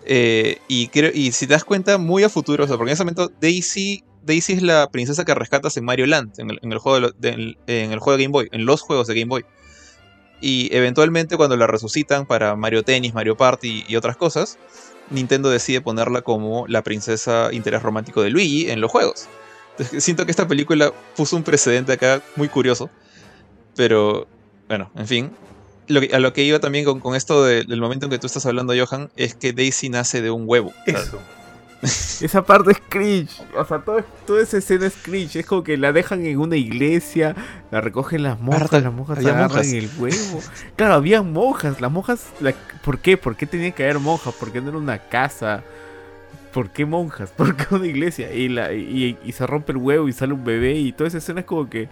[0.05, 3.05] Eh, y, y si te das cuenta, muy a futuro, o sea, porque en ese
[3.05, 7.57] momento Daisy, Daisy es la princesa que rescatas en Mario Land, en el, juego, de,
[7.67, 9.45] en el juego de Game Boy, en los juegos de Game Boy.
[10.41, 14.59] Y eventualmente cuando la resucitan para Mario Tennis, Mario Party y otras cosas,
[15.11, 19.29] Nintendo decide ponerla como la princesa interés romántico de Luigi en los juegos.
[19.99, 22.91] siento que esta película puso un precedente acá muy curioso.
[23.77, 24.27] Pero,
[24.69, 25.31] bueno, en fin.
[26.13, 29.11] a lo que iba también con, esto del momento en que tú estás hablando, Johan,
[29.17, 30.73] es que Daisy nace de un huevo.
[30.87, 31.21] Eso.
[32.21, 33.43] Esa parte es cringe.
[33.57, 35.37] O sea, todo, toda esa escena es cringe.
[35.37, 37.35] Es como que la dejan en una iglesia,
[37.71, 40.43] la recogen las monjas, las monjas agarran el huevo.
[40.77, 41.81] Claro, había monjas.
[41.81, 42.27] Las monjas,
[42.85, 43.17] ¿por qué?
[43.17, 44.35] ¿Por qué tenía que haber monjas?
[44.35, 45.63] ¿Por qué no era una casa?
[46.53, 47.31] ¿Por qué monjas?
[47.37, 48.33] ¿Por qué una iglesia?
[48.33, 51.41] Y, la, y, se rompe el huevo y sale un bebé y toda esa escena
[51.41, 51.89] es como que...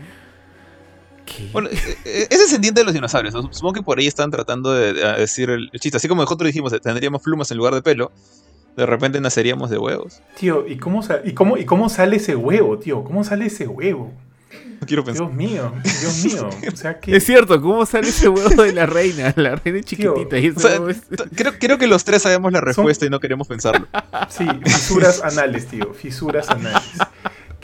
[1.53, 1.75] Bueno, e,
[2.07, 3.35] e, es descendiente de los dinosaurios.
[3.53, 5.97] Supongo que por ahí están tratando de, decir el chiste.
[5.97, 8.13] Así como nosotros dijimos, tendríamos plumas en lugar de pelo
[8.79, 10.23] de repente naceríamos de huevos.
[10.39, 13.03] Tío, ¿y cómo, y cómo, y cómo sale ese huevo, tío?
[13.03, 14.13] ¿Cómo sale ese huevo?
[14.81, 15.27] No quiero pensar.
[15.27, 16.49] Dios mío, Dios mío.
[16.73, 19.35] O sea, Es cierto, ¿cómo sale ese huevo de la reina?
[19.37, 20.39] La reina es chiquitita.
[20.39, 20.53] y
[21.35, 23.89] creo, creo, que los tres sabemos la respuesta y no queremos pensarlo.
[24.29, 25.93] Sí, fisuras anales, tío.
[25.93, 26.99] Fisuras anales.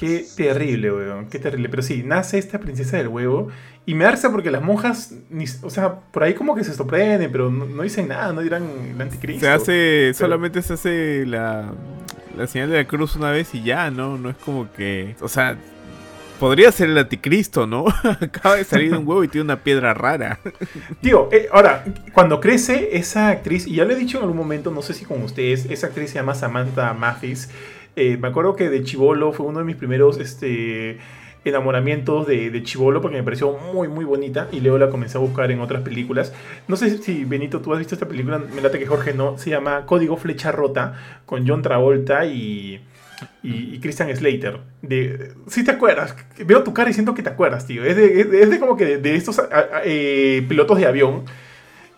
[0.05, 1.27] Qué terrible, weón.
[1.31, 1.69] Qué terrible.
[1.69, 3.49] Pero sí, nace esta princesa del huevo.
[3.87, 5.15] Y me arsa porque las monjas,
[5.63, 8.65] o sea, por ahí como que se sorprenden, pero no, dicen nada, no dirán
[8.95, 9.45] el anticristo.
[9.45, 11.73] Se hace, solamente se hace la,
[12.37, 14.17] la señal de la cruz una vez y ya, ¿no?
[14.17, 15.59] No es como que, o sea,
[16.39, 17.85] podría ser el anticristo, ¿no?
[18.21, 20.41] Acaba de salir de un huevo y tiene una piedra rara.
[21.01, 24.71] Tío, eh, ahora, cuando crece esa actriz, y ya lo he dicho en algún momento,
[24.71, 27.51] no sé si con ustedes, esa actriz se llama Samantha Mathis.
[27.97, 30.99] Eh, me acuerdo que de Chivolo fue uno de mis primeros este,
[31.45, 35.21] enamoramientos de, de Chivolo porque me pareció muy, muy bonita y luego la comencé a
[35.21, 36.33] buscar en otras películas.
[36.67, 39.51] No sé si, Benito, tú has visto esta película, me late que Jorge no, se
[39.51, 40.95] llama Código Flecha Rota
[41.27, 42.81] con John Travolta y,
[43.43, 44.59] y, Christian Slater.
[44.83, 47.85] De, si te acuerdas, veo tu cara y siento que te acuerdas, tío.
[47.85, 49.41] Es de, es de como que de, estos
[49.85, 51.25] eh, pilotos de avión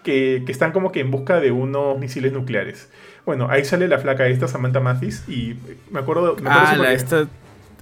[0.02, 2.88] que, que están como que en busca de unos misiles nucleares.
[3.26, 5.56] Bueno, ahí sale la flaca esta, Samantha Mathis, y
[5.90, 6.36] me acuerdo...
[6.40, 7.26] Me ah, la, esta,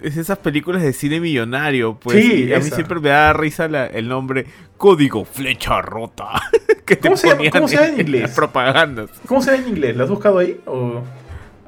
[0.00, 2.24] es esas películas de cine millonario, pues.
[2.24, 6.42] Sí, a mí siempre me da risa el nombre Código Flecha Rota.
[6.86, 8.32] que ¿Cómo, se, ¿Cómo se llama en inglés?
[8.34, 9.10] propagandas.
[9.26, 9.96] ¿Cómo se llama en inglés?
[9.96, 10.60] ¿La has buscado ahí?
[10.66, 11.02] O...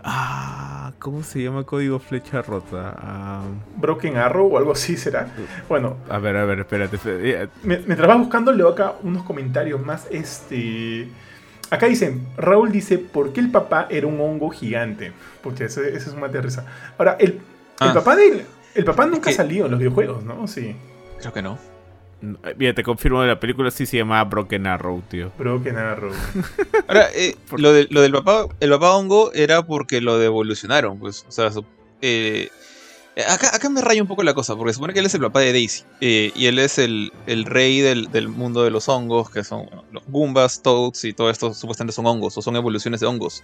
[0.02, 2.94] Ah, ¿Cómo se llama código flecha rota?
[2.98, 3.42] Ah,
[3.76, 5.28] Broken Arrow o algo así será.
[5.68, 5.98] Bueno.
[6.08, 6.98] A ver, a ver, espérate.
[7.62, 10.06] Mientras vas buscando, leo acá unos comentarios más.
[10.10, 11.08] Este.
[11.70, 15.12] Acá dicen, Raúl dice, ¿por qué el papá era un hongo gigante?
[15.42, 16.64] Porque ese, es una risa.
[16.98, 17.40] Ahora, el, el
[17.80, 17.94] ah.
[17.94, 20.46] papá de el papá nunca ha salido en los videojuegos, ¿no?
[20.46, 20.76] Sí.
[21.18, 21.58] Creo que no.
[22.56, 25.32] Mira, te confirmo de la película sí se llama Broken Arrow, tío.
[25.38, 26.12] Broken Arrow.
[26.88, 31.24] Ahora, eh, lo, lo del papá, el papá hongo era porque lo devolucionaron, pues.
[31.28, 31.50] O sea,
[32.02, 32.50] eh,
[33.28, 35.40] acá, acá me raya un poco la cosa, porque supone que él es el papá
[35.40, 35.84] de Daisy.
[36.00, 39.68] Eh, y él es el, el rey del, del, mundo de los hongos, que son
[39.92, 43.42] los Goombas, Toads y todo esto supuestamente son hongos, o son evoluciones de hongos.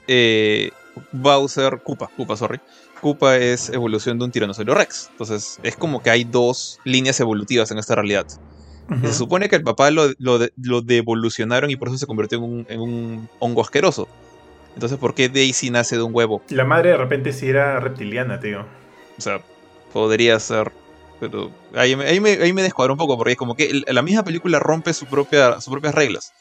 [1.12, 2.60] Bowser, Koopa, Koopa, sorry.
[3.00, 5.08] Koopa es evolución de un tiranosaurio Rex.
[5.10, 8.26] Entonces, es como que hay dos líneas evolutivas en esta realidad.
[9.00, 12.66] Se supone que el papá lo, lo, devolucionaron y por eso se convirtió en un,
[12.68, 14.06] en un, hongo asqueroso.
[14.74, 16.42] Entonces, ¿por qué Daisy nace de un huevo?
[16.50, 18.66] La madre de repente sí era reptiliana, tío.
[19.16, 19.40] O sea,
[19.92, 20.72] podría ser.
[21.20, 24.24] Pero ahí, ahí, me, ahí me descuadra un poco, porque es como que la misma
[24.24, 26.32] película rompe su propia, sus propias reglas.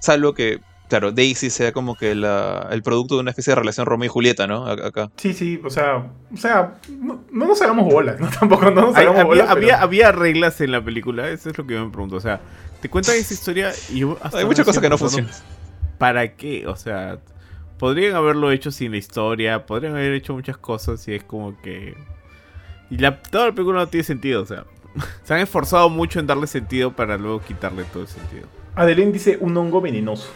[0.00, 4.06] Salvo que claro, Daisy sea como que el producto de una especie de relación Romeo
[4.06, 4.66] y Julieta, ¿no?
[4.66, 5.10] Acá.
[5.16, 8.28] Sí, sí, o sea, o sea, no, nos hagamos bolas, ¿no?
[8.40, 9.48] Tampoco no nos hagamos bolas.
[9.48, 12.16] Había, había, reglas en la película, eso es lo que yo me pregunto.
[12.16, 12.40] O sea,
[12.80, 15.30] te cuentan esa historia y Hay muchas cosas que no funcionan.
[15.98, 16.66] ¿Para qué?
[16.66, 17.18] O sea,
[17.78, 21.96] podrían haberlo hecho sin la historia, podrían haber hecho muchas cosas y es como que...
[22.90, 24.64] Y la, toda la película no tiene sentido, o sea,
[25.22, 28.46] se han esforzado mucho en darle sentido para luego quitarle todo el sentido.
[28.74, 30.28] Adeline dice un hongo venenoso.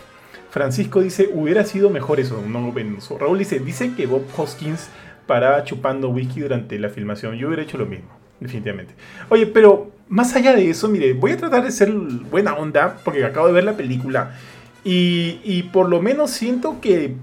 [0.50, 3.16] Francisco dice, hubiera sido mejor eso, un hongo venenoso.
[3.16, 4.90] Raúl dice, dice que Bob Hoskins
[5.26, 7.36] paraba chupando whisky durante la filmación.
[7.36, 8.94] Yo hubiera hecho lo mismo, definitivamente.
[9.30, 13.24] Oye, pero más allá de eso, mire, voy a tratar de ser buena onda, porque
[13.24, 14.36] acabo de ver la película.
[14.84, 17.14] Y, por lo menos siento que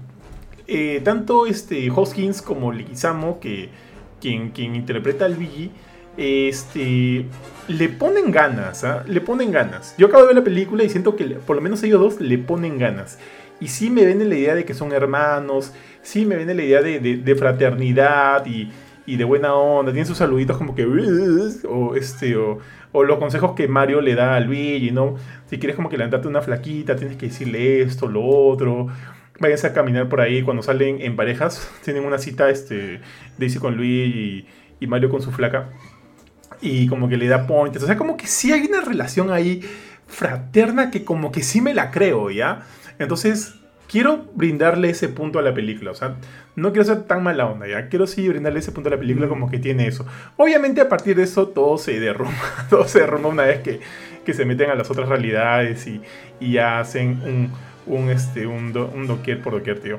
[0.66, 3.68] eh, tanto este Hoskins como Leguizamo, que
[4.20, 5.70] quien, quien interpreta al Luigi,
[6.16, 7.26] este,
[7.68, 9.04] le ponen ganas, ¿ah?
[9.06, 9.94] le ponen ganas.
[9.96, 12.38] Yo acabo de ver la película y siento que por lo menos ellos dos le
[12.38, 13.18] ponen ganas.
[13.60, 16.56] Y sí me ven en la idea de que son hermanos, sí me ven en
[16.56, 18.70] la idea de, fraternidad y,
[19.16, 19.92] de buena onda.
[19.92, 20.84] Tienen sus saluditos como que...
[21.68, 22.58] O, este, o,
[23.04, 25.16] los consejos que Mario le da a Luigi, ¿no?
[25.46, 28.88] Si quieres como que levantarte una flaquita, tienes que decirle esto, lo otro.
[29.40, 31.68] Váyanse a caminar por ahí cuando salen en parejas.
[31.84, 33.00] Tienen una cita, este,
[33.38, 34.46] Daisy con Luigi
[34.78, 35.70] y Mario con su flaca
[36.60, 37.82] y como que le da points.
[37.82, 39.62] O sea, como que sí hay una relación ahí
[40.06, 42.62] fraterna que como que sí me la creo, ¿ya?
[42.98, 43.54] Entonces,
[43.88, 45.92] quiero brindarle ese punto a la película.
[45.92, 46.16] O sea,
[46.56, 47.88] no quiero ser tan mala onda, ¿ya?
[47.88, 50.06] Quiero sí brindarle ese punto a la película como que tiene eso.
[50.36, 52.34] Obviamente a partir de eso todo se derrumba.
[52.70, 53.80] Todo se derrumba una vez que,
[54.24, 56.00] que se meten a las otras realidades y,
[56.40, 57.50] y ya hacen un,
[57.86, 59.98] un, este, un, un doquier por doquier, tío.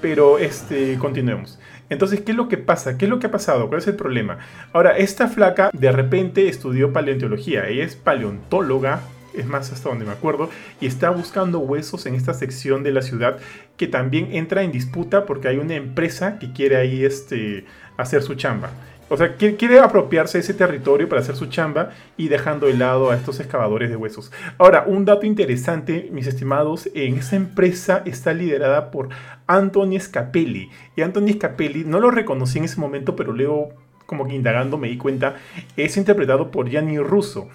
[0.00, 1.58] Pero este, continuemos.
[1.90, 2.96] Entonces, ¿qué es lo que pasa?
[2.96, 3.68] ¿Qué es lo que ha pasado?
[3.68, 4.38] ¿Cuál es el problema?
[4.72, 7.66] Ahora, esta flaca de repente estudió paleontología.
[7.66, 9.00] Ella es paleontóloga,
[9.34, 10.48] es más hasta donde me acuerdo,
[10.80, 13.38] y está buscando huesos en esta sección de la ciudad
[13.76, 17.64] que también entra en disputa porque hay una empresa que quiere ahí este,
[17.96, 18.70] hacer su chamba.
[19.12, 23.10] O sea, quiere apropiarse de ese territorio para hacer su chamba y dejando de lado
[23.10, 24.30] a estos excavadores de huesos.
[24.56, 29.08] Ahora, un dato interesante, mis estimados, en esa empresa está liderada por
[29.48, 30.70] Anthony Scapelli.
[30.94, 33.70] Y Anthony Scapelli, no lo reconocí en ese momento, pero luego,
[34.06, 35.38] como que indagando, me di cuenta,
[35.76, 37.48] es interpretado por Gianni Russo.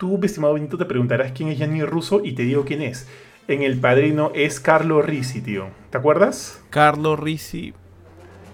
[0.00, 3.08] Tú, estimado Benito, te preguntarás quién es Gianni Russo y te digo quién es.
[3.46, 5.68] En El Padrino es Carlo Risi, tío.
[5.90, 6.60] ¿Te acuerdas?
[6.68, 7.74] Carlo Risi.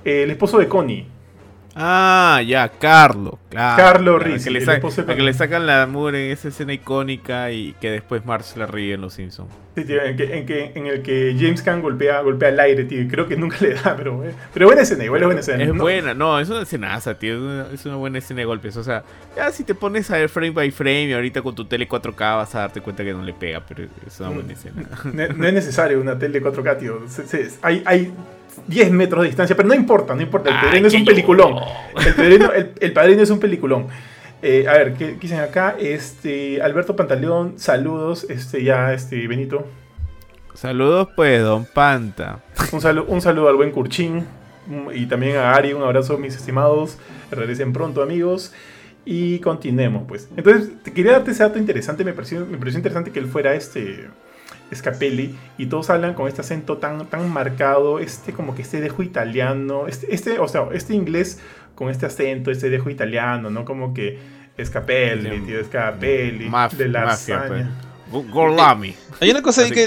[0.05, 1.12] El esposo de Connie.
[1.75, 3.83] Ah, ya, Carlo, claro.
[3.83, 4.45] Carlo Rizzi.
[4.45, 8.57] Que, le, que le sacan la mugre en esa escena icónica y que después Marx
[8.57, 9.51] la ríe en Los Simpsons.
[9.75, 13.07] Sí, tío, en, que, en, el que James Caan golpea, golpea el aire, tío.
[13.09, 15.65] Creo que nunca le da, pero, pero buena escena, igual es buena escena.
[15.65, 17.71] Es buena, no, es una escenaza, tío.
[17.71, 18.77] Es una, buena escena de golpes.
[18.77, 19.03] O sea,
[19.35, 22.37] ya si te pones a ver frame by frame y ahorita con tu tele 4K
[22.37, 24.83] vas a darte cuenta que no le pega, pero es una buena escena.
[25.05, 26.99] No, es necesario una tele 4K, tío.
[27.63, 28.13] hay, hay
[28.67, 30.51] 10 metros de distancia, pero no importa, no importa.
[30.51, 31.57] El padrino es un peliculón.
[32.81, 33.87] El padrino, es un peliculón.
[34.43, 35.77] Eh, a ver, ¿qué, dicen acá?
[35.79, 38.27] Este, Alberto Pantaleón, saludos.
[38.29, 39.67] Este, ya, este, Benito.
[40.55, 42.41] Saludos, pues, don Panta.
[42.73, 44.27] Un, un saludo al buen Curchín.
[44.95, 46.99] Y también a Ari, un abrazo, mis estimados.
[47.31, 48.53] Regresen pronto, amigos.
[49.05, 50.29] Y continuemos, pues.
[50.37, 52.05] Entonces, te quería darte ese dato interesante.
[52.05, 54.09] Me pareció, me pareció interesante que él fuera este
[54.75, 59.03] Scapelli y todos hablan con este acento tan, tan marcado, este como que este dejo
[59.03, 61.41] italiano, este, este, o sea, este inglés
[61.75, 63.65] con este acento, este dejo italiano, ¿no?
[63.65, 64.19] Como que
[64.63, 67.67] Scapelli, tío, Scapelli, de la mafia, pues.
[68.31, 68.95] Gorlami.
[69.21, 69.87] Hay una cosa ahí que,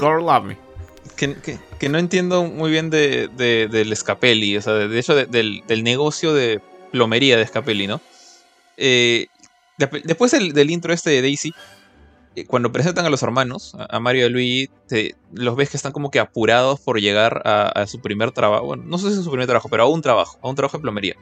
[1.80, 6.60] que, no entiendo muy bien de, del Scapelli, o sea, de, hecho del, negocio de
[6.92, 8.02] plomería de Scapelli, ¿no?
[8.78, 9.28] Eh,
[9.78, 11.54] después del, intro este de Daisy,
[12.44, 14.70] cuando presentan a los hermanos, a, Mario y a Luigi,
[15.32, 18.66] los ves que están como que apurados por llegar a, su primer trabajo.
[18.66, 20.78] Bueno, no sé si es su primer trabajo, pero a un trabajo, a un trabajo
[20.78, 21.16] de plomería.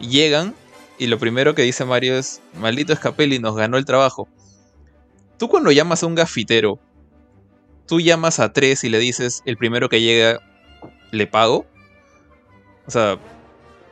[0.00, 0.54] llegan
[0.98, 4.28] y lo primero que dice Mario es, maldito Scapelli, nos ganó el trabajo.
[5.38, 6.78] Tú cuando llamas a un gafitero,
[7.86, 10.40] tú llamas a tres y le dices, el primero que llega,
[11.10, 11.66] le pago.
[12.86, 13.18] O sea,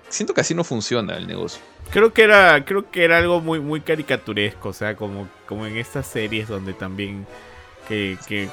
[0.08, 1.60] siento que así no funciona el negocio.
[1.92, 5.76] Creo que era, creo que era algo muy, muy caricaturesco, o sea, como, como en
[5.76, 7.26] estas series donde también
[7.86, 8.48] que, que,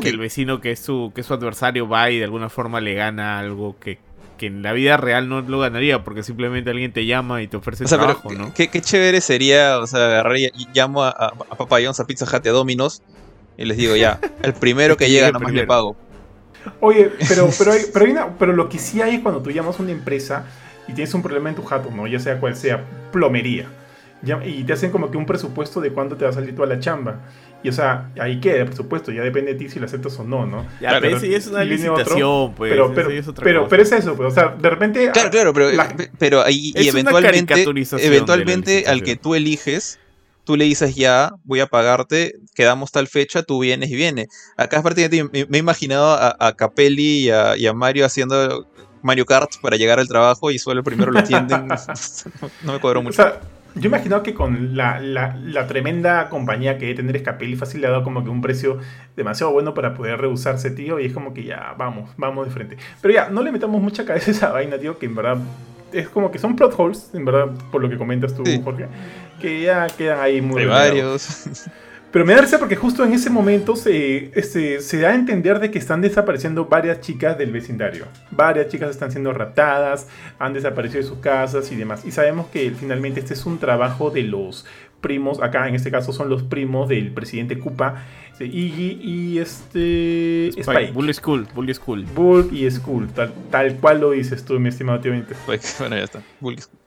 [0.00, 2.94] que, el vecino que es su, que su adversario va y de alguna forma le
[2.94, 3.98] gana algo que,
[4.40, 7.84] en la vida real no lo ganaría porque simplemente alguien te llama y te ofrece
[7.84, 8.54] trabajo, ¿no?
[8.54, 12.24] Qué, chévere sería, o sea, agarrar y llamo a, a, a Papa John's, a Pizza
[12.24, 13.02] Hut, a Dominos
[13.58, 15.94] y les digo, ya, el primero que llega nomás le pago.
[16.80, 19.92] Oye, pero, pero, pero, pero lo que sí hay es cuando tú llamas a una
[19.92, 20.46] empresa
[20.90, 22.06] y tienes un problema en tu jato, ¿no?
[22.06, 23.66] Ya sea cual sea, plomería.
[24.44, 26.80] y te hacen como que un presupuesto de cuánto te va a salir toda la
[26.80, 27.20] chamba.
[27.62, 30.24] Y o sea, ahí queda el presupuesto, ya depende de ti si lo aceptas o
[30.24, 30.66] no, ¿no?
[30.80, 32.72] Ya, pero, sí es una licitación, pues.
[32.72, 35.10] Pero, pero, es pero, pero, es eso, pues, o sea, de repente.
[35.12, 35.70] Claro, claro, pero,
[36.18, 37.64] pero ahí, y eventualmente,
[37.98, 40.00] eventualmente al que tú eliges
[40.44, 44.26] tú le dices ya, voy a pagarte, quedamos tal fecha, tú vienes y viene.
[44.56, 48.66] Acá es prácticamente, me, he imaginado a, Capelli y a, Mario haciendo
[49.02, 51.68] Mario Kart para llegar al trabajo y solo el primero lo atienden.
[52.62, 53.20] no, me cuadró mucho.
[53.20, 53.40] O sea,
[53.74, 58.02] yo imaginado que con la, tremenda compañía que debe tener Capelli fácil le ha dado
[58.02, 58.78] como que un precio
[59.16, 62.76] demasiado bueno para poder rehusarse, tío, y es como que ya, vamos, vamos de frente.
[63.00, 65.38] Pero ya, no le metamos mucha cabeza a esa vaina, tío, que en verdad
[65.92, 68.86] es como que son plot holes, en verdad, por lo que comentas tú, Jorge,
[69.40, 70.62] que ya quedan ahí muy...
[70.62, 71.68] Hay varios.
[72.12, 75.60] Pero me da risa porque justo en ese momento se, este, se da a entender
[75.60, 78.06] de que están desapareciendo varias chicas del vecindario.
[78.32, 82.04] Varias chicas están siendo raptadas, han desaparecido de sus casas y demás.
[82.04, 84.66] Y sabemos que finalmente este es un trabajo de los
[85.00, 88.04] primos, acá en este caso son los primos del presidente Kupa,
[88.40, 90.92] este, Iggy y este Spike.
[90.92, 92.06] Bull School, Bull School.
[92.14, 95.12] Bull y School, tal, tal cual lo dices tú, mi estimado tío
[95.78, 96.22] Bueno, ya está.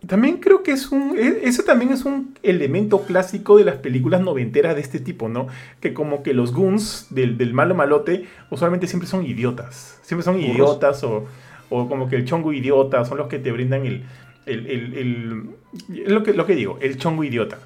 [0.07, 1.15] También creo que es un.
[1.15, 5.47] E, eso también es un elemento clásico de las películas noventeras de este tipo, ¿no?
[5.79, 9.99] Que como que los goons del, del malo malote usualmente siempre son idiotas.
[10.01, 11.27] Siempre son idiotas o,
[11.69, 14.03] o como que el chongo idiota son los que te brindan el.
[14.47, 17.59] el, el, el lo, que, lo que digo, el chongo idiota.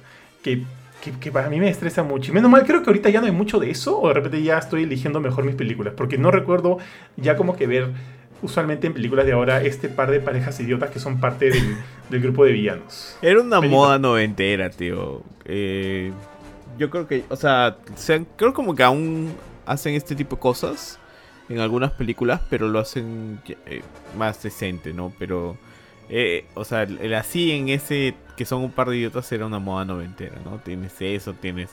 [0.48, 2.30] Que que, para mí me estresa mucho.
[2.30, 4.42] Y menos mal, creo que ahorita ya no hay mucho de eso, o de repente
[4.42, 6.78] ya estoy eligiendo mejor mis películas, porque no recuerdo
[7.16, 7.92] ya como que ver
[8.42, 12.44] usualmente en películas de ahora este par de parejas idiotas que son parte del, grupo
[12.44, 13.16] de villanos.
[13.22, 15.22] Era una moda noventera, tío.
[15.44, 16.12] Eh,
[16.78, 17.76] yo creo que, o sea,
[18.36, 19.32] creo como que aún
[19.66, 20.98] hacen este tipo de cosas
[21.48, 23.82] en algunas películas, pero lo hacen eh,
[24.16, 25.12] más decente, ¿no?
[25.18, 25.56] Pero
[26.08, 29.58] eh, o sea, el, así en ese que son un par de idiotas era una
[29.58, 30.58] moda noventera, ¿no?
[30.58, 31.70] Tienes eso, tienes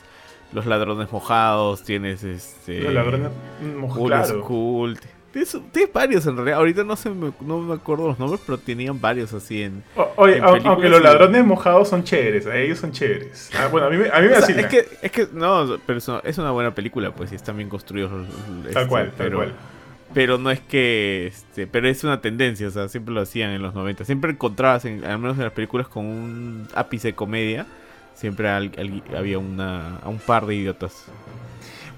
[0.51, 2.81] los ladrones mojados, tienes este.
[2.81, 3.29] Los ladrones
[3.77, 4.97] mojados.
[5.31, 6.57] Tienes, varios en realidad.
[6.57, 9.83] Ahorita no, sé, no me acuerdo los nombres, pero tenían varios así en.
[10.15, 13.51] oye, aunque los ladrones mojados son chéveres, eh, ellos son chéveres.
[13.55, 16.37] Ah, bueno, a mí, a mí me o es que, es que, no, pero es
[16.39, 18.11] una buena película, pues, y están bien construidos.
[18.11, 19.53] Tal este, cual, tal cual
[20.15, 23.61] pero no es que este, pero es una tendencia, o sea, siempre lo hacían en
[23.61, 24.05] los 90.
[24.05, 27.65] Siempre encontrabas, en, al menos en las películas con un ápice de comedia,
[28.13, 31.07] siempre había una, un par de idiotas.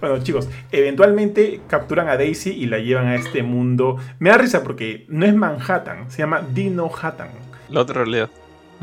[0.02, 3.98] Bueno, chicos, eventualmente capturan a Daisy y la llevan a este mundo.
[4.18, 7.30] Me da risa porque no es Manhattan, se llama Dino Hattan.
[7.70, 8.32] La otra realidad.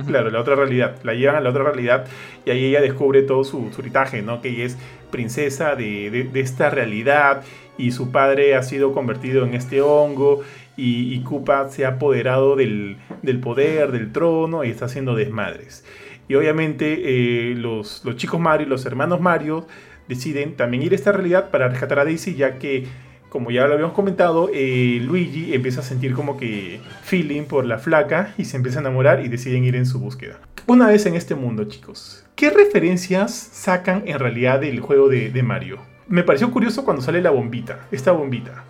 [0.07, 0.97] Claro, la otra realidad.
[1.03, 2.07] La llevan a la otra realidad
[2.44, 3.83] y ahí ella descubre todo su, su
[4.23, 4.40] ¿no?
[4.40, 4.77] Que ella es
[5.11, 7.42] princesa de, de esta realidad
[7.76, 10.42] y su padre ha sido convertido en este hongo
[10.76, 12.96] y, y Koopa se ha apoderado del,
[13.42, 15.85] poder, del trono y está haciendo desmadres.
[16.29, 19.66] Y obviamente eh, los, chicos Mario los hermanos Mario
[20.08, 22.87] deciden también ir a esta realidad para rescatar a Daisy ya que,
[23.29, 27.79] como ya lo habíamos comentado, eh, Luigi empieza a sentir como que feeling por la
[27.79, 30.40] flaca y se empieza a enamorar y deciden ir en su búsqueda.
[30.66, 35.94] Una vez en este mundo, chicos, ¿qué referencias sacan en realidad del juego de Mario?
[36.09, 38.65] Me pareció curioso cuando sale la bombita, esta bombita.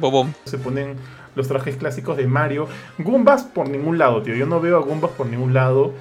[0.00, 0.32] Bobom.
[0.44, 0.96] Se ponen
[1.34, 2.68] los trajes clásicos de Mario.
[2.98, 4.34] Goombas por ningún lado, tío.
[4.34, 5.92] Yo no veo a Goombas por ningún lado.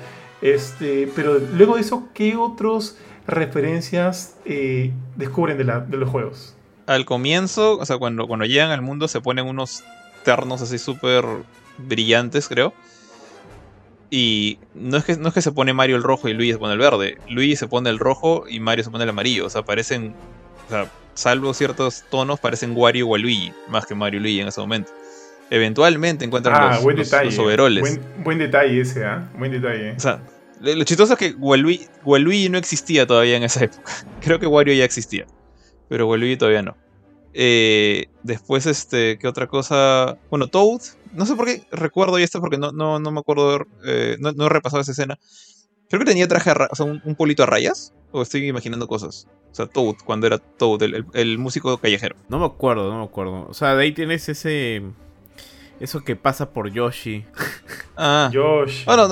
[0.42, 5.64] Este, pero luego de eso, ¿qué otros referencias eh, descubren de,
[5.98, 6.56] los juegos?
[6.88, 9.84] Al comienzo, o sea, cuando, cuando llegan al mundo se ponen unos
[10.24, 11.26] ternos así súper
[11.78, 12.74] brillantes, creo.
[14.12, 16.60] Y no es, que, no es que se pone Mario el rojo y Luigi se
[16.60, 17.18] pone el verde.
[17.28, 19.46] Luigi se pone el rojo y Mario se pone el amarillo.
[19.46, 20.14] O sea, parecen
[20.68, 24.47] O sea, salvo ciertos tonos, parecen Wario o Luigi, más que Mario y Luigi en
[24.47, 24.91] ese momento.
[25.49, 27.39] Eventualmente encuentran ah, los, buen detalle.
[27.39, 27.99] overoles.
[28.24, 29.30] Buen, detalle ese, ¿ah?
[29.38, 29.91] Buen detalle.
[29.91, 30.22] O sea,
[30.59, 33.91] lo chistoso es que Waluigi, no existía todavía en esa época.
[34.22, 35.26] Creo que Wario ya existía,
[35.88, 36.76] pero Waluigi todavía no.
[37.38, 40.18] Eh, después, este, ¿qué otra cosa?
[40.30, 40.82] Bueno, Toad.
[41.11, 44.32] No sé por qué recuerdo y esto porque no, no, no me acuerdo, eh, no,
[44.32, 45.20] no, he repasado esa escena.
[45.90, 47.94] Creo que tenía traje, o sea, un, un, polito a rayas.
[48.12, 49.28] O estoy imaginando cosas.
[49.52, 52.16] O sea, Toad, cuando era Toad, el, el, músico callejero.
[52.30, 53.48] No me acuerdo, no me acuerdo.
[53.50, 54.84] O sea, de ahí tienes ese.
[55.80, 57.26] Eso que pasa por Yoshi.
[57.98, 58.30] Ah.
[58.30, 58.84] Yoshi.
[58.84, 59.08] Bueno,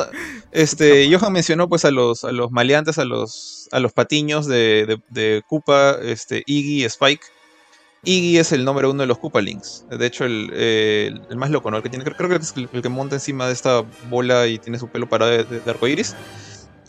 [0.52, 4.86] este, Johan mencionó pues a los, a los maleantes, a los, a los patiños de,
[4.86, 7.24] de, de Koopa, este, Iggy Spike.
[8.04, 9.86] Iggy es el número uno de los Koopa Links.
[9.90, 11.78] De hecho, el, el, más loco, ¿no?
[11.78, 14.78] El que tiene, creo, que es el, que monta encima de esta bola y tiene
[14.78, 16.14] su pelo parado de, de, arco iris.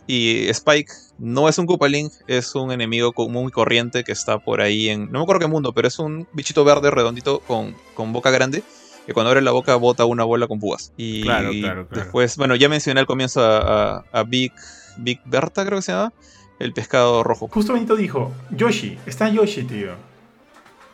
[0.07, 4.61] Y Spike no es un Koopa Link, es un enemigo muy corriente que está por
[4.61, 5.11] ahí en.
[5.11, 8.63] No me acuerdo qué mundo, pero es un bichito verde redondito con, con boca grande
[9.07, 10.93] que cuando abre la boca bota una bola con púas.
[10.97, 14.53] Y claro, claro, después, bueno, ya mencioné al comienzo a, a, Big,
[14.97, 16.13] Big Berta, creo que se llama,
[16.59, 17.49] el pescado rojo.
[17.49, 19.93] Justo Benito dijo, Yoshi, está Yoshi, tío.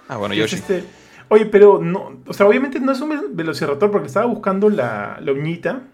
[0.08, 0.56] Ah, bueno, Yoshi.
[0.56, 0.84] Este...
[1.28, 5.30] Oye, pero no, o sea, obviamente no es un velociraptor porque estaba buscando la, la
[5.30, 5.84] uñita.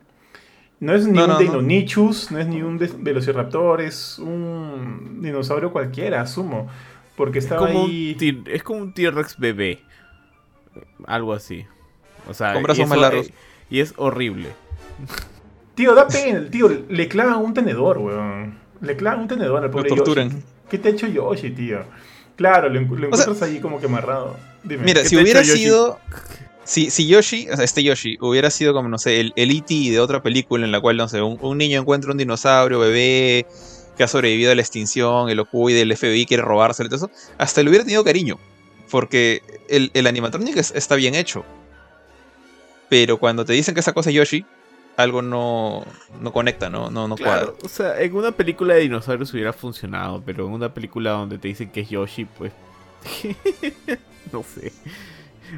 [0.78, 2.38] No es ni un Deinonychus, no.
[2.38, 6.68] es ni un velociraptor, es un dinosaurio cualquiera, asumo.
[7.16, 8.16] Porque estaba ahí...
[8.46, 9.80] es como un T-Rex bebé.
[11.06, 11.64] Algo así.
[12.28, 13.30] O sea, con brazos más largos.
[13.70, 14.50] Y es horrible.
[15.74, 18.58] Tío, da pena, tío, le clavan un tenedor, weón.
[18.80, 20.42] Le clavan un tenedor al pobre Yoshi.
[20.68, 21.80] ¿Qué te ha hecho Yoshi, tío?
[22.36, 24.36] Claro, lo, encuentras ahí como que amarrado.
[24.62, 25.98] Dime, mira, si hubiera sido.
[26.66, 29.72] Si, si, Yoshi, o sea, este Yoshi, hubiera sido como, no sé, el, el E.T.
[29.72, 33.46] de otra película en la cual, no sé, un, niño encuentra un dinosaurio, bebé,
[33.96, 37.06] que ha sobrevivido a la extinción, y lo cuida, el FBI quiere robárselo y todo
[37.06, 38.38] eso, hasta le hubiera tenido cariño.
[38.90, 41.44] Porque el, el animatronic está bien hecho.
[42.88, 44.44] Pero cuando te dicen que esa cosa es Yoshi,
[44.96, 45.84] algo no,
[46.20, 46.90] no conecta, ¿no?
[46.90, 47.52] No, no cuadra.
[47.62, 51.48] O sea, en una película de dinosaurios hubiera funcionado, pero en una película donde te
[51.48, 52.52] dicen que es Yoshi, pues.
[54.32, 54.72] no sé.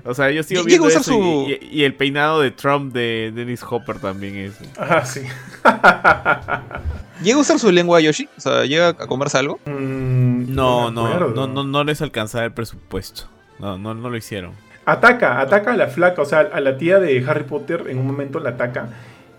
[0.04, 4.36] O sea, yo sigo viendo eso y, el peinado de Trump de Dennis Hopper también
[4.36, 4.52] es.
[4.78, 5.22] Ah, sí.
[7.22, 8.28] ¿Llega a usar su lengua Yoshi?
[8.36, 9.58] O sea, ¿llega a comerse algo?
[9.66, 13.24] Mm, no, no, no, no, no les alcanzaba el presupuesto.
[13.58, 14.52] No, no, no lo hicieron.
[14.84, 18.06] Ataca, ataca a la flaca, o sea, a la tía de Harry Potter en un
[18.06, 18.88] momento la ataca.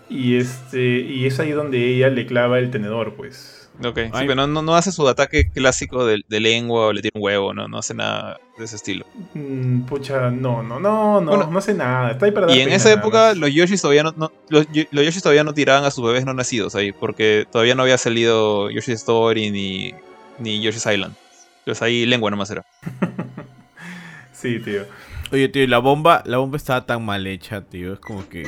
[0.08, 3.68] Y este y es ahí donde ella le clava el tenedor, pues.
[3.84, 7.22] Ok, sí, pero no, no, hace su ataque clásico de, lengua o le tira un
[7.22, 9.04] huevo, no, no hace nada de ese estilo.
[9.34, 12.12] Mm, pucha, no, no, no, no, no hace nada.
[12.12, 15.54] Está ahí para y en esa época los Yoshis todavía no, los, Yoshis todavía no
[15.54, 19.94] tiraban a sus bebés no nacidos ahí, porque todavía no había salido Yoshi's Story ni,
[20.38, 21.14] ni Yoshi's Island.
[21.60, 22.64] Entonces ahí lengua nomás era.
[24.32, 24.84] sí, tío.
[25.32, 27.94] Oye, tío, la bomba, la bomba estaba tan mal hecha, tío.
[27.94, 28.46] Es como que.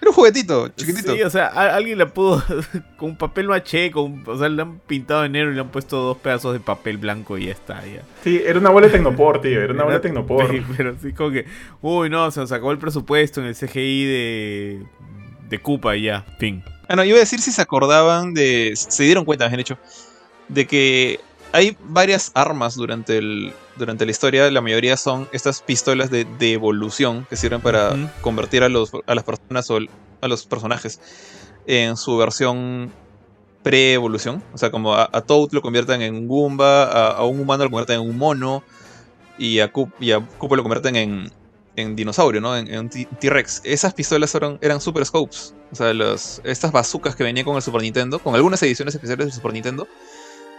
[0.00, 1.14] Era un juguetito, chiquitito.
[1.14, 2.42] Sí, o sea, alguien la pudo.
[2.96, 5.98] con papel maché, con, o sea, le han pintado en negro y le han puesto
[5.98, 8.02] dos pedazos de papel blanco y ya está, ya.
[8.24, 9.60] Sí, era una bola de Tecnopor, tío.
[9.60, 10.50] Era una bola de Tecnopor.
[10.50, 11.44] Sí, pero sí, como que.
[11.82, 14.82] Uy, no, se nos acabó el presupuesto en el CGI de.
[15.48, 16.64] de Koopa y ya, fin.
[16.88, 18.72] Ah, no, iba a decir si se acordaban de.
[18.74, 19.78] Se dieron cuenta, han hecho.
[20.48, 21.20] De que
[21.52, 24.50] hay varias armas durante, el, durante la historia.
[24.50, 29.24] La mayoría son estas pistolas de, evolución que sirven para convertir a, los, a las
[29.24, 29.78] personas o
[30.20, 31.00] a los personajes
[31.66, 32.92] en su versión
[33.62, 34.42] pre-evolución.
[34.52, 38.00] O sea, como a, Toad lo convierten en un Goomba, a, un humano lo convierten
[38.00, 38.62] en un mono
[39.38, 41.32] y a, y a Koopa lo convierten en,
[41.76, 42.56] en dinosaurio, ¿no?
[42.56, 43.62] En, un T-Rex.
[43.64, 45.54] Esas pistolas eran, eran Super Scopes.
[45.72, 49.26] O sea, los, estas bazucas que venían con el Super Nintendo, con algunas ediciones especiales
[49.26, 49.88] del Super Nintendo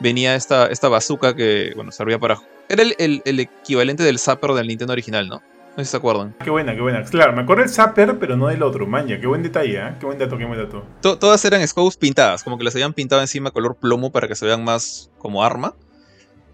[0.02, 2.38] venía esta, esta bazooka que, bueno, servía para...
[2.68, 5.36] Era el, el, equivalente del Zapper del Nintendo original, ¿no?
[5.36, 6.36] No sé si se acuerdan.
[6.44, 7.04] Qué buena, qué buena.
[7.04, 8.88] Claro, me acuerdo del Zapper, pero no del otro.
[8.88, 9.94] Maña, qué buen detalle, ¿eh?
[10.00, 10.86] Qué buen dato, qué buen dato.
[11.02, 14.46] todas eran scopes pintadas, como que las habían pintado encima color plomo para que se
[14.46, 15.74] vean más como arma.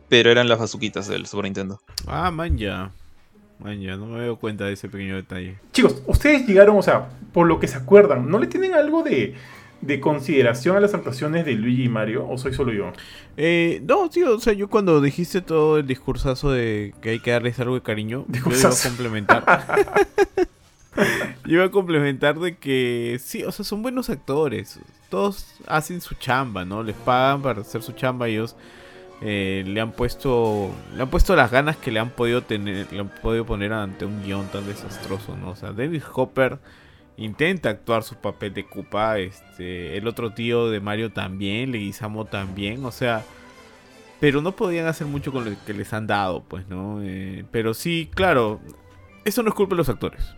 [0.10, 1.82] Pero eran las bazuquitas del Super Nintendo.
[2.08, 2.32] Ah.
[3.60, 5.58] Man, ya, no me doy cuenta de ese pequeño detalle.
[5.72, 9.36] Chicos, ustedes llegaron, o sea, por lo que se acuerdan, ¿no le tienen algo de
[9.82, 12.28] de consideración a las actuaciones de Luigi y Mario?
[12.28, 12.92] ¿O soy solo yo?
[13.38, 17.32] Eh, no, tío, o sea, yo cuando dijiste todo el discursazo de que hay que
[17.32, 19.44] darles algo de cariño, yo iba a complementar.
[20.96, 21.06] yo
[21.46, 24.80] iba a complementar de que sí, o sea, son buenos actores.
[25.10, 26.84] Todos hacen su chamba, ¿no?
[26.84, 28.28] Les pagan para hacer su chamba.
[28.28, 28.56] Ellos
[29.22, 33.00] eh, le han puesto le han puesto las ganas que le han podido tener, le
[33.00, 35.52] han podido poner ante un guion tan desastroso, ¿no?
[35.52, 36.60] O sea, David Hopper
[37.18, 39.20] intenta actuar su papel de Koopa.
[39.20, 42.86] Este, el otro tío de Mario también, Leguizamo también.
[42.86, 43.24] O sea,
[44.20, 47.00] pero no podían hacer mucho con lo que les han dado, pues, ¿no?
[47.02, 48.60] Eh, pero sí, claro,
[49.26, 50.34] eso no es culpa de los actores.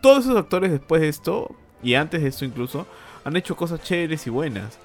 [0.00, 2.86] Todos esos actores después de esto, y antes de esto incluso,
[3.24, 4.78] han hecho cosas chéveres y buenas.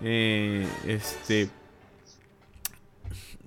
[0.00, 1.48] Eh, este.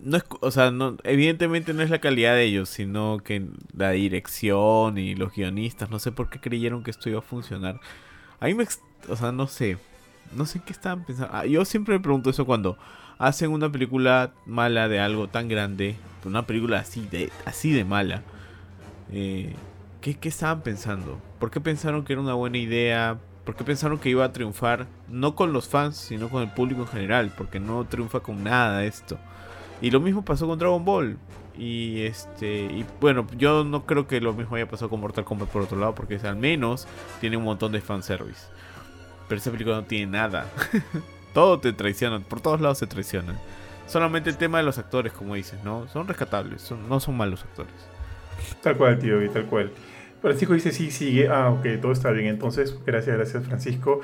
[0.03, 3.91] No es, o sea, no, evidentemente no es la calidad de ellos, sino que la
[3.91, 7.79] dirección y los guionistas, no sé por qué creyeron que esto iba a funcionar.
[8.39, 8.65] A mí me,
[9.09, 9.77] o sea, no sé,
[10.35, 11.33] no sé qué estaban pensando.
[11.33, 12.77] Ah, yo siempre me pregunto eso cuando
[13.17, 15.95] hacen una película mala de algo tan grande,
[16.25, 18.21] una película así de, así de mala.
[19.11, 19.55] Eh,
[20.01, 21.19] ¿qué, ¿Qué estaban pensando?
[21.39, 23.17] ¿Por qué pensaron que era una buena idea?
[23.45, 24.87] ¿Por qué pensaron que iba a triunfar?
[25.07, 28.83] No con los fans, sino con el público en general, porque no triunfa con nada
[28.83, 29.17] esto.
[29.82, 31.17] Y lo mismo pasó con Dragon Ball.
[31.57, 32.65] Y este.
[32.65, 35.80] Y bueno, yo no creo que lo mismo haya pasado con Mortal Kombat por otro
[35.80, 36.88] lado, porque al menos
[37.19, 38.45] tiene un montón de fanservice.
[39.28, 40.47] Pero esa película no tiene nada.
[41.34, 43.36] Todo te traiciona, por todos lados se traiciona.
[43.86, 45.88] Solamente el tema de los actores, como dices, ¿no?
[45.88, 47.73] Son rescatables, no son malos actores.
[48.61, 49.71] Tal cual, tío, y tal cual.
[50.22, 51.28] Francisco dice sí, sigue.
[51.28, 52.28] Ah, ok, todo está bien.
[52.28, 54.01] Entonces, gracias, gracias, Francisco.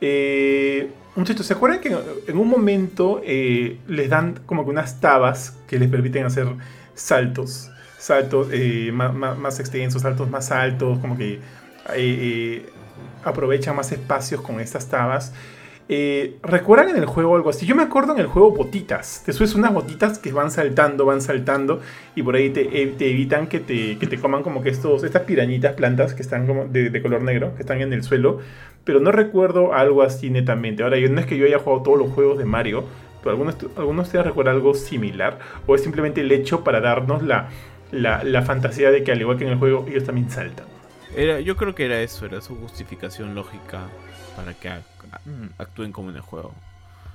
[0.00, 1.96] Eh, muchachos, ¿se acuerdan que
[2.26, 6.46] en un momento eh, les dan como que unas tabas que les permiten hacer
[6.94, 7.70] saltos?
[7.98, 11.40] Saltos eh, más, extensos, saltos más altos, como que
[11.94, 12.66] eh,
[13.24, 15.32] aprovechan más espacios con estas tabas.
[15.88, 17.64] Eh, ¿Recuerdan en el juego algo así?
[17.64, 19.22] Yo me acuerdo en el juego botitas.
[19.24, 21.80] Te subes unas botitas que van saltando, van saltando
[22.16, 25.22] y por ahí te, eh, evitan que te, que te, coman como que estos, estas
[25.22, 28.40] pirañitas plantas que están como de, color negro, que están en el suelo.
[28.84, 30.82] Pero no recuerdo algo así netamente.
[30.82, 32.84] Ahora, yo, no es que yo haya jugado todos los juegos de Mario,
[33.20, 35.38] pero algunos, algunos de ustedes recuerdan algo similar.
[35.66, 37.48] O es simplemente el hecho para darnos la,
[37.92, 40.66] la, la fantasía de que al igual que en el juego, ellos también saltan.
[41.16, 43.88] Era, yo creo que era eso, era su justificación lógica
[44.36, 44.70] para que.
[45.58, 46.54] Actúen como en el juego.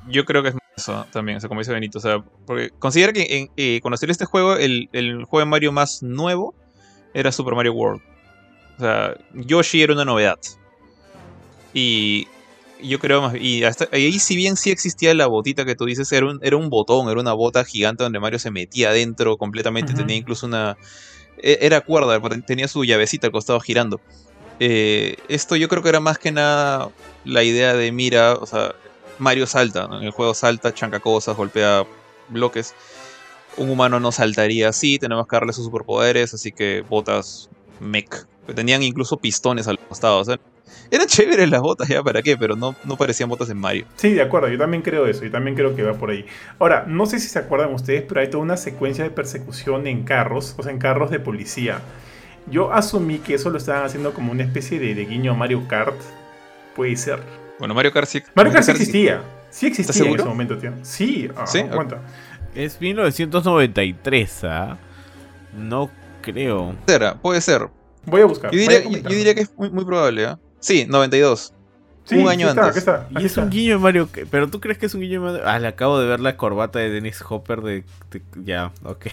[0.07, 1.99] Yo creo que es eso también, o sea, como dice Benito.
[1.99, 4.89] O sea, porque considera que eh, cuando salió este juego, el,
[5.25, 6.55] juego de Mario más nuevo
[7.13, 8.01] era Super Mario World.
[8.77, 10.39] O sea, Yoshi era una novedad.
[11.73, 12.27] Y
[12.83, 13.35] yo creo más.
[13.35, 16.57] Y hasta ahí, si bien sí existía la botita que tú dices, era un, era
[16.57, 19.93] un botón, era una bota gigante donde Mario se metía adentro completamente.
[19.93, 20.77] Tenía incluso una.
[21.37, 24.01] E, era cuerda, tenía su llavecita al costado girando.
[24.63, 26.91] Eh, esto yo creo que era más que nada
[27.25, 28.75] la idea de mira, o sea,
[29.17, 31.83] Mario salta, en el juego salta, chanca cosas, golpea
[32.29, 32.75] bloques.
[33.57, 37.49] Un humano no saltaría así, tenemos que darle sus superpoderes, así que botas
[37.79, 38.27] mech.
[38.53, 40.39] Tenían incluso pistones al costado, o sea,
[40.91, 43.85] eran chéveres las botas, ya para qué, pero no, no parecían botas en Mario.
[43.95, 46.27] Sí, de acuerdo, yo también creo eso, yo también creo que va por ahí.
[46.59, 50.03] Ahora, no sé si se acuerdan ustedes, pero hay toda una secuencia de persecución en
[50.03, 51.81] carros, o sea, en carros de policía.
[52.47, 55.67] Yo asumí que eso lo estaban haciendo como una especie de, de guiño a Mario
[55.67, 55.99] Kart,
[56.75, 57.21] Puede ser.
[57.59, 58.23] Bueno, Mario Kart sí.
[58.33, 59.21] Mario Kart sí existía.
[59.49, 60.71] Sí existía en ese momento, tío.
[60.81, 61.63] Sí, ah, ¿Sí?
[61.63, 62.01] cuenta.
[62.55, 64.77] Es 1993, ¿ah?
[65.57, 66.75] No creo.
[66.87, 67.67] Será, puede ser.
[68.05, 68.51] Voy a buscar.
[68.51, 70.39] Yo diría, que es muy, probable, ¿ah?
[70.59, 71.53] Sí, 92.
[72.05, 72.77] Sí, un año antes.
[72.77, 74.09] Está, y es un guiño de Mario.
[74.29, 75.47] Pero tú crees que es un guiño de Mario.
[75.47, 77.83] Ah, le acabo de ver la corbata de Dennis Hopper de.
[78.43, 79.07] ya, ok.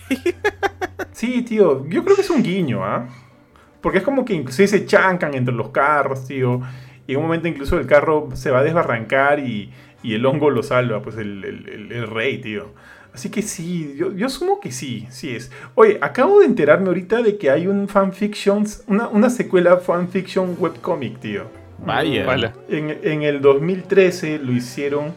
[1.12, 1.86] sí, tío.
[1.88, 3.08] Yo creo que es un guiño, ¿ah?
[3.80, 6.62] Porque es como que inclusive se chancan entre los carros, tío.
[7.06, 9.72] Y en un momento incluso el carro se va a desbarrancar y,
[10.02, 12.66] el hongo lo salva, pues el, rey, tío.
[13.12, 15.50] Así que sí, yo, asumo que sí, sí es.
[15.74, 21.18] Oye, acabo de enterarme ahorita de que hay un fanfiction, una, una secuela fanfiction webcomic,
[21.18, 21.57] tío.
[21.78, 22.26] Vaya.
[22.26, 22.52] Vale.
[22.68, 25.14] En, el 2013 lo hicieron.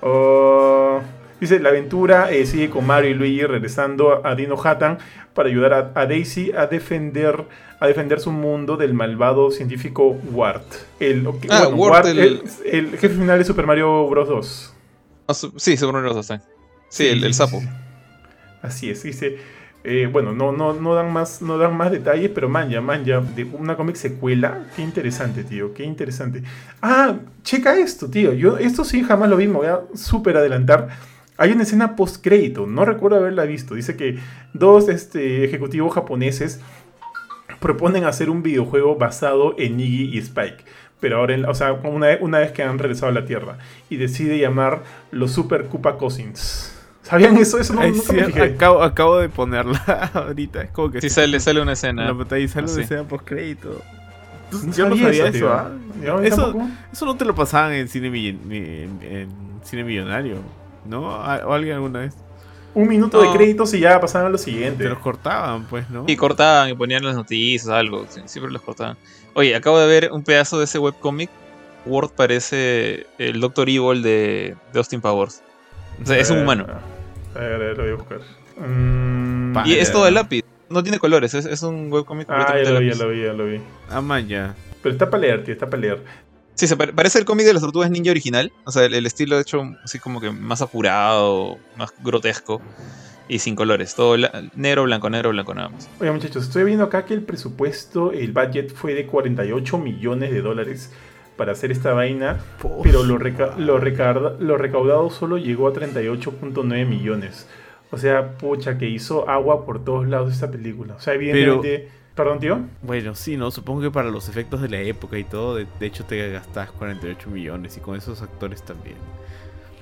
[0.00, 1.00] Oh,
[1.40, 4.98] dice, la aventura eh, sigue con Mario y Luigi regresando a Dino Hattan
[5.32, 7.44] para ayudar a Daisy a defender
[7.84, 10.64] a defender su mundo del malvado científico Wart.
[11.00, 12.42] El, ah, Wart, el...
[12.64, 14.28] jefe final de Super Mario Bros.
[14.28, 14.74] 2.
[15.28, 16.28] Ah, sí, Super Mario Bros.
[16.28, 16.40] 2.
[16.88, 17.62] Sí, el, sapo.
[18.62, 19.36] Así es, dice.
[19.86, 23.04] Eh, bueno, no, no, no, dan más, no dan más detalles, pero man, ya, man,
[23.04, 24.64] ya, de una cómic secuela.
[24.74, 26.42] Qué interesante, tío, qué interesante.
[26.80, 28.32] Ah, checa esto, tío.
[28.32, 30.88] Yo esto sí jamás lo vi, me voy a súper adelantar.
[31.36, 33.74] Hay una escena post crédito, no recuerdo haberla visto.
[33.74, 34.18] Dice que
[34.54, 36.62] dos este, ejecutivos japoneses
[37.60, 40.64] proponen hacer un videojuego basado en Iggy y Spike.
[41.00, 43.58] Pero ahora, o sea, una, una vez que han regresado a la Tierra.
[43.90, 46.73] Y decide llamar los Super Koopa Cousins.
[47.04, 47.58] ¿Sabían eso?
[47.58, 47.82] Eso no,
[48.42, 50.62] acabo, acabo, de ponerla ahorita.
[50.62, 51.00] Es como que.
[51.00, 52.06] Sí, sale, sale una escena.
[52.06, 53.80] La pantalla sale una escena post crédito.
[54.76, 55.70] Yo no sabía eso, ¿ah?
[56.22, 56.54] eso,
[56.92, 59.28] eso, no te lo pasaban en cine, en
[59.64, 60.36] cine millonario,
[60.84, 61.08] ¿no?
[61.08, 62.14] ¿O alguien alguna vez?
[62.74, 64.82] un minuto de créditos y ya pasaban a lo siguiente.
[64.82, 66.04] Te los cortaban, pues, ¿no?
[66.06, 68.06] Y cortaban y ponían las noticias, algo.
[68.26, 68.96] Siempre los cortaban.
[69.34, 71.30] Oye, acabo de ver un pedazo de ese webcomic.
[71.86, 75.42] Word parece el Doctor Evil de, Austin Powers.
[76.02, 76.66] O sea, es un humano.
[77.34, 78.20] A ver, a ver, lo voy a buscar.
[78.56, 80.44] Mm, y es todo de lápiz.
[80.70, 83.32] No tiene colores, es, es un webcomic Ah, ya lo vi, ya lo vi, ya
[83.32, 83.60] lo vi.
[83.90, 84.54] Ah, man, ya.
[84.82, 86.02] Pero está para leer, tío, está para leer.
[86.54, 88.52] Sí, se parece el cómic de las tortugas ninja original.
[88.64, 92.62] O sea, el, estilo hecho así como que más apurado, más grotesco.
[93.26, 94.16] Y sin colores, todo
[94.54, 95.88] negro, blanco, negro, blanco, nada más.
[95.98, 100.42] Oye, muchachos, estoy viendo acá que el presupuesto, el budget fue de 48 millones de
[100.42, 100.92] dólares
[101.36, 102.38] para hacer esta vaina,
[102.82, 103.78] pero lo, lo,
[104.38, 107.48] lo recaudado solo llegó a 38.9 millones.
[107.90, 110.94] O sea, pucha, que hizo agua por todos lados esta película.
[110.94, 111.88] O sea, evidentemente.
[112.14, 112.60] ¿Perdón, tío?
[112.82, 113.50] Bueno, sí, ¿no?
[113.50, 117.28] Supongo que para los efectos de la época y todo, de, hecho te gastas 48
[117.28, 118.96] millones y con esos actores también.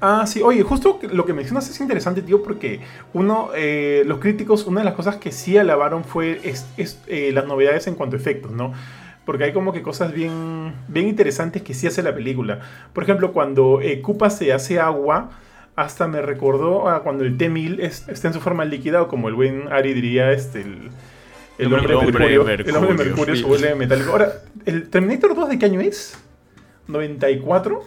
[0.00, 2.80] Ah, sí, oye, justo lo que mencionas es interesante, tío, porque
[3.12, 6.66] uno, eh, los críticos, una de las cosas que sí alabaron fue es,
[7.06, 8.72] eh, las novedades en cuanto a efectos, ¿no?
[9.24, 12.60] Porque hay como que cosas bien, bien interesantes que sí hace la película.
[12.92, 15.30] Por ejemplo, cuando eh, se hace agua,
[15.76, 19.34] hasta me recordó a cuando el T-1000 está en su forma líquida, o como el
[19.34, 20.90] buen Ari diría, este, el,
[21.58, 24.10] el, hombre, Mercurio, El hombre Mercurio se vuelve metálico.
[24.10, 24.32] Ahora,
[24.64, 26.18] ¿el Terminator 2 de qué año es?
[26.88, 27.80] ¿94?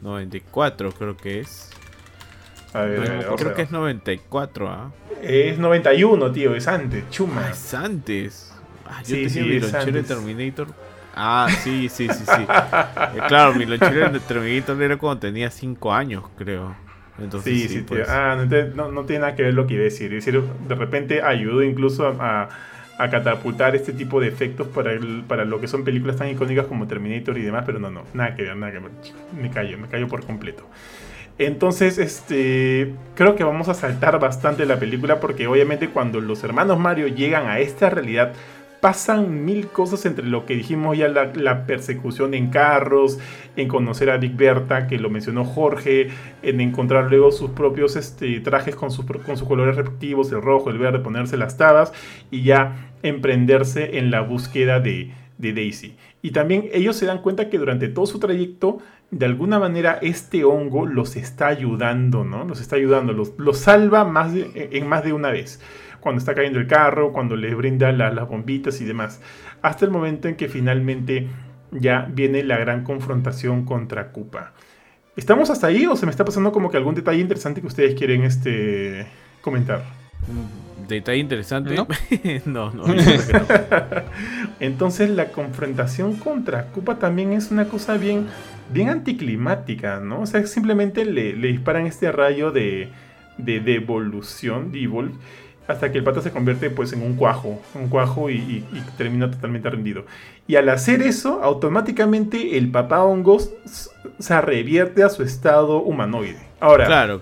[0.00, 1.70] 94 creo que es.
[2.72, 4.92] A ver, creo que es 94, ¿ah?
[5.22, 7.46] Es 91, tío, es antes, chuma.
[7.46, 8.47] Ah, es antes.
[8.88, 10.68] Ah, yo sí, tenía mi lonchero de Terminator.
[11.14, 12.42] Ah, sí, sí, sí, sí.
[12.42, 16.74] Eh, claro, mi lonchero de Terminator era cuando tenía 5 años, creo.
[17.18, 18.08] Entonces, sí, sí, pues.
[18.08, 18.36] Ah,
[18.74, 20.14] no, no, tiene nada que ver lo que iba a decir.
[20.14, 22.48] Es decir, de repente ayudó incluso a,
[22.98, 26.66] a catapultar este tipo de efectos para, el, para lo que son películas tan icónicas
[26.66, 28.90] como Terminator y demás, pero no, no, nada que ver, nada que ver.
[29.40, 30.68] Me callo, me callo por completo.
[31.38, 36.80] Entonces, este, creo que vamos a saltar bastante la película porque obviamente cuando los hermanos
[36.80, 38.32] Mario llegan a esta realidad
[38.80, 43.18] pasan mil cosas entre lo que dijimos ya, la, persecución en carros,
[43.56, 46.08] en conocer a Big Berta, que lo mencionó Jorge,
[46.42, 49.04] en encontrar luego sus propios este, trajes con sus,
[49.46, 51.92] colores respectivos, el rojo, el verde, ponerse las tabas
[52.30, 55.96] y ya emprenderse en la búsqueda de, Daisy.
[56.20, 58.78] Y también ellos se dan cuenta que durante todo su trayecto,
[59.12, 62.44] de alguna manera, este hongo los está ayudando, ¿no?
[62.44, 65.60] Los está ayudando, los, los salva más en más de una vez
[66.00, 69.20] cuando está cayendo el carro, cuando les brinda las bombitas y demás.
[69.62, 71.28] Hasta el momento en que finalmente
[71.70, 74.52] ya viene la gran confrontación contra Koopa.
[75.16, 77.94] ¿Estamos hasta ahí o se me está pasando como que algún detalle interesante que ustedes
[77.94, 79.06] quieren este,
[79.40, 79.82] comentar?
[80.86, 81.74] ¿Detalle interesante?
[81.74, 81.86] No,
[82.46, 82.84] no, no,
[84.60, 88.26] Entonces la confrontación contra Koopa también es una cosa bien,
[88.72, 90.22] bien anticlimática, ¿no?
[90.22, 92.88] O sea, simplemente le, disparan este rayo de,
[93.36, 95.14] de devolución, de evolve,
[95.68, 98.64] hasta que el pata se convierte pues en un cuajo, un cuajo y,
[98.96, 100.06] termina totalmente rendido.
[100.46, 103.52] Y al hacer eso, automáticamente el papá hongos
[104.18, 106.40] se revierte a su estado humanoide.
[106.58, 107.18] Ahora,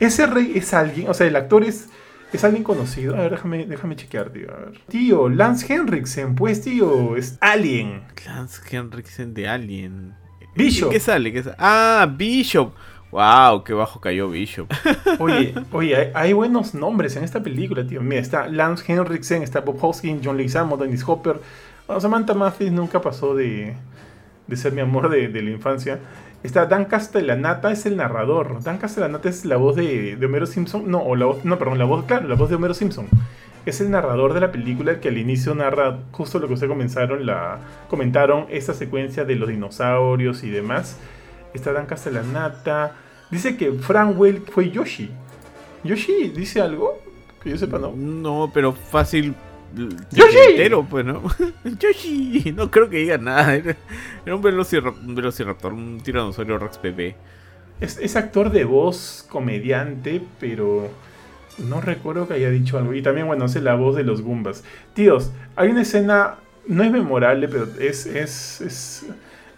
[0.00, 1.88] Ese, rey es alguien, o sea, el actor es,
[2.32, 3.14] es alguien conocido.
[3.14, 4.50] A ver, déjame, déjame chequear, tío.
[4.50, 4.80] A ver.
[4.88, 8.02] Tío, Lance Henriksen, pues, tío, es Alien.
[8.24, 10.14] Lance Henriksen de Alien.
[10.54, 10.90] Bishop.
[10.90, 11.30] ¿Qué sale?
[11.32, 11.56] ¿Qué sale?
[11.58, 12.72] Ah, Bishop.
[13.12, 14.68] Wow, qué bajo cayó Bishop.
[15.20, 18.02] Oye, oye, hay, buenos nombres en esta película, tío.
[18.02, 21.40] Mira, está Lance Henriksen, está Bob Hoskins, John Leguizamo, Dennis Hopper.
[22.00, 23.76] Samantha Mathis nunca pasó de,
[24.54, 26.00] ser mi amor de, la infancia.
[26.42, 28.62] Está Dan Castellanata, es el narrador.
[28.62, 30.90] Dan Castellanata es la voz de, de, Homero Simpson.
[30.90, 33.06] No, o la voz, no, perdón, la voz, claro, la voz de Homero Simpson.
[33.64, 36.70] Es el narrador de la película el que al inicio narra justo lo que ustedes
[36.70, 40.98] comenzaron, la, comentaron, esta secuencia de los dinosaurios y demás
[41.56, 42.96] está Dan Castellanata.
[43.30, 45.10] Dice que Frank Well fue Yoshi.
[45.82, 47.00] ¿Yoshi dice algo?
[47.42, 47.92] Que yo sepa, ¿no?
[47.92, 49.34] No, pero fácil.
[50.10, 50.36] ¡Yoshi!
[50.50, 51.22] Entero, pues, ¿no?
[51.64, 52.52] ¡Yoshi!
[52.56, 53.54] No creo que diga nada.
[53.54, 53.76] Era,
[54.26, 57.16] un, velociraptor, un tiranosaurio Rex bebé.
[57.80, 60.88] Es, es, actor de voz, comediante, pero
[61.58, 62.94] no recuerdo que haya dicho algo.
[62.94, 64.64] Y también, bueno, hace la voz de los Goombas.
[64.94, 66.36] Tíos, hay una escena,
[66.66, 69.06] no es memorable, pero es, es, es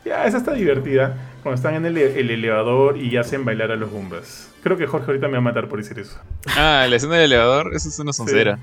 [0.08, 1.16] ya, esa está divertida.
[1.42, 4.50] Cuando están en el, elevador y hacen bailar a los Goombas.
[4.62, 6.18] Creo que Jorge ahorita me va a matar por decir eso.
[6.56, 8.58] Ah, la escena del elevador, eso es una soncera.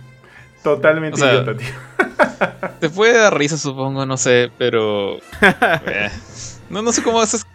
[0.65, 1.67] Totalmente idiota, tío.
[2.79, 5.17] Te puede dar risa, supongo, no sé, pero.
[5.87, 6.09] Eh,
[6.69, 7.45] no, no sé cómo haces.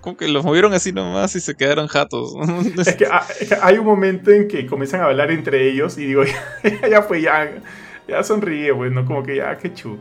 [0.00, 2.34] Como que los movieron así nomás y se quedaron jatos.
[2.78, 3.06] es, que,
[3.62, 6.24] hay un momento en que comienzan a bailar entre ellos y digo,
[6.90, 7.48] ya, fue, ya,
[8.06, 9.04] ya sonríe, güey, ¿no?
[9.06, 9.98] Como que ya, qué chu.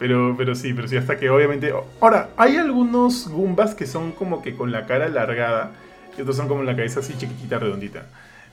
[0.00, 1.72] Pero, pero sí, pero sí, hasta que obviamente.
[2.00, 5.72] Ahora, hay algunos Goombas que son como que con la cara alargada
[6.16, 8.06] y otros son como la cabeza así chiquitita, redondita.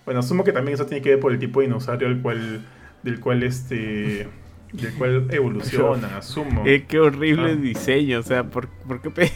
[0.05, 2.65] Bueno, asumo que también eso tiene que ver por el tipo de dinosaurio al cual,
[3.01, 4.27] del cual este.
[4.73, 6.63] Del cual evoluciona, asumo.
[6.65, 7.55] Eh, qué horrible ah.
[7.55, 9.31] diseño, o sea, ¿por, por qué?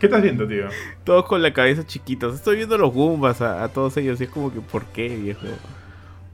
[0.00, 0.68] ¿Qué estás viendo, tío?
[1.04, 2.34] Todos con la cabeza chiquitos.
[2.34, 5.46] Estoy viendo los Goombas a, todos ellos y es como que, ¿por qué, viejo?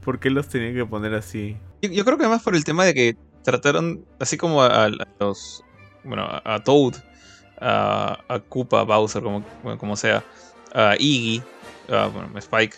[0.05, 1.57] ¿Por qué los tenían que poner así?
[1.81, 4.89] Yo, creo que más por el tema de que trataron, así como a,
[5.19, 5.63] los.
[6.03, 6.95] Bueno, a Toad,
[7.59, 9.43] a, a Koopa, Bowser, como,
[9.77, 10.23] como sea,
[10.73, 11.41] a Iggy,
[11.89, 12.75] a bueno, Spike,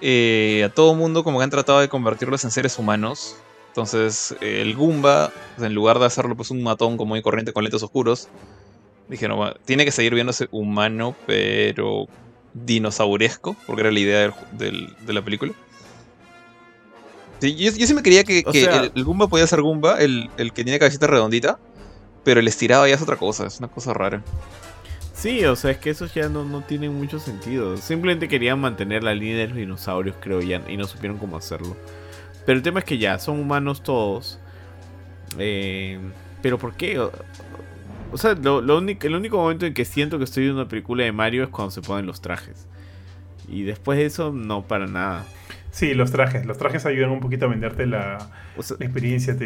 [0.00, 3.36] eh, a todo mundo como que han tratado de convertirlos en seres humanos.
[3.68, 7.82] Entonces, el Goomba, en lugar de hacerlo pues un matón como muy corriente con lentes
[7.82, 8.28] oscuros,
[9.08, 12.06] Dijeron, tiene que seguir viéndose humano, pero
[12.54, 15.52] dinosauresco, porque era la idea de la película.
[17.40, 18.44] Yo, sí me creía que,
[18.94, 21.58] el, Goomba podía ser Goomba, el, que tiene cabecita redondita,
[22.24, 24.22] pero el estirado ya es otra cosa, es una cosa rara.
[25.14, 27.76] Sí, o sea, es que esos ya no, no tienen mucho sentido.
[27.78, 31.76] Simplemente querían mantener la línea de los dinosaurios, creo, ya, y no supieron cómo hacerlo.
[32.44, 34.38] Pero el tema es que ya, son humanos todos.
[35.38, 35.98] Eh,
[36.42, 36.98] pero ¿por qué?
[38.12, 41.04] O sea, lo, único, el único momento en que siento que estoy viendo una película
[41.04, 42.66] de Mario es cuando se ponen los trajes.
[43.48, 45.24] Y después de eso, no para nada.
[45.76, 46.46] Sí, los trajes.
[46.46, 49.36] Los trajes ayudan un poquito a venderte la, experiencia.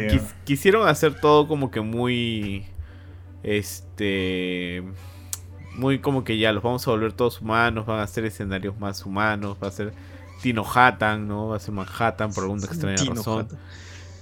[0.45, 2.65] quisieron hacer todo como que muy.
[3.43, 4.81] Este.
[5.75, 7.85] Muy como que ya los vamos a volver todos humanos.
[7.85, 9.57] Van a ser escenarios más humanos.
[9.61, 9.91] Va a ser
[10.41, 11.49] Tino Hattan, ¿no?
[11.49, 13.49] Va a ser Manhattan por alguna extraña razón.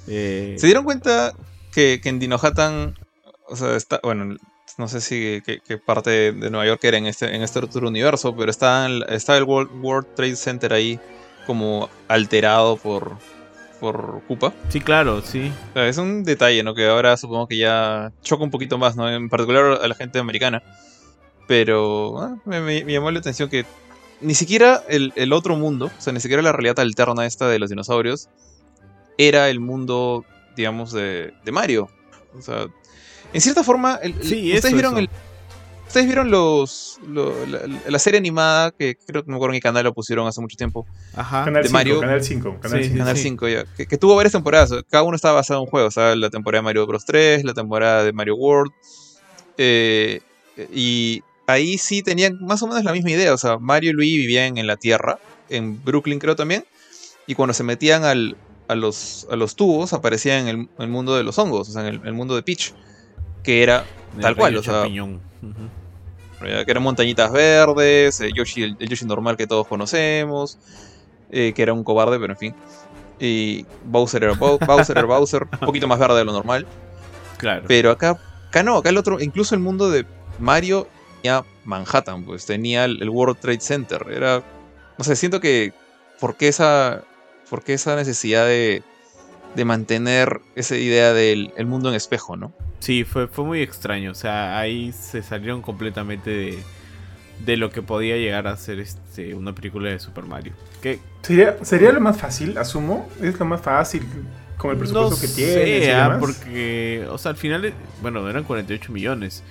[0.08, 1.34] Eh, ¿Se dieron cuenta
[1.72, 2.96] que, que en Dino Hattan
[3.50, 4.36] o sea, está, bueno,
[4.78, 8.36] no sé si qué, parte de Nueva York era en este, en este otro universo,
[8.36, 11.00] pero está, está el World, Trade Center ahí
[11.50, 13.18] como alterado por,
[13.80, 14.54] por Koopa.
[14.68, 15.52] Sí, claro, sí.
[15.74, 16.76] es un detalle, ¿no?
[16.76, 19.10] Que ahora supongo que ya choca un poquito más, ¿no?
[19.10, 20.62] En particular a la gente americana.
[21.48, 23.66] Pero ah, me, llamó la atención que
[24.22, 27.58] ni siquiera el, el, otro mundo, o sea, ni siquiera la realidad alterna esta de
[27.58, 28.30] los dinosaurios,
[29.18, 30.26] era el mundo,
[30.56, 31.90] digamos, de, de Mario.
[32.38, 32.68] O sea,
[33.34, 35.10] en cierta forma, ustedes vieron el.
[35.90, 39.84] Ustedes vieron los, la, serie animada que creo que no me acuerdo en qué canal
[39.84, 40.86] lo pusieron hace mucho tiempo.
[41.16, 41.46] Ajá.
[41.46, 42.00] Canal de Mario.
[42.00, 42.60] Canal 5.
[42.62, 43.66] Canal 5, ya.
[43.76, 44.72] Que, tuvo varias temporadas.
[44.88, 45.88] Cada uno estaba basado en un juego.
[45.88, 47.06] O sea, la temporada de Mario Bros.
[47.06, 48.72] 3, la temporada de Mario World.
[49.58, 50.22] Eh,
[50.72, 53.34] y ahí sí tenían más o menos la misma idea.
[53.34, 55.18] O sea, Mario y Luigi vivían en la Tierra,
[55.50, 56.66] en Brooklyn creo también.
[57.26, 58.38] Y cuando se metían al,
[58.68, 62.06] a, los, a los tubos, aparecían en el, mundo de los hongos, o sea, en
[62.06, 62.74] el mundo de Peach
[63.44, 63.86] que era
[64.22, 64.84] tal cual, o sea,
[66.40, 70.58] que eran montañitas verdes, el, Yoshi, el, Yoshi normal que todos conocemos,
[71.32, 72.56] eh, que era un cobarde, pero en fin.
[73.20, 76.66] Y Bowser era Bowser, era Bowser, un poquito más verde de lo normal.
[77.38, 77.66] Claro.
[77.68, 80.06] Pero acá, acá no, acá el otro, incluso el mundo de
[80.40, 80.88] Mario
[81.22, 84.06] tenía Manhattan, pues tenía el, World Trade Center.
[84.10, 84.44] Era,
[84.98, 85.74] no sé, siento que,
[86.20, 87.04] ¿por qué esa,
[87.50, 88.84] por qué esa necesidad de,
[89.56, 92.54] de mantener esa idea del mundo en espejo, ¿no?
[92.80, 94.12] Sí, fue, fue muy extraño.
[94.12, 96.64] O sea, ahí se salieron completamente
[97.46, 100.54] de, lo que podía llegar a ser este, una película de Super Mario.
[100.82, 101.00] ¿Qué?
[101.22, 103.10] ¿Sería, ¿Sería lo más fácil, asumo?
[103.22, 104.04] ¿Es lo más fácil
[104.58, 105.94] con el presupuesto que tiene?
[105.94, 109.44] Ah, porque, o sea, al final, bueno, eran 48 millones.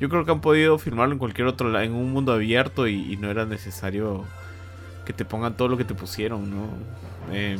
[0.00, 3.16] Yo creo que han podido filmarlo en cualquier otro lado, en un mundo abierto y,
[3.16, 4.24] no era necesario
[5.04, 6.68] que te pongan todo lo que te pusieron, ¿no?
[7.32, 7.58] Em,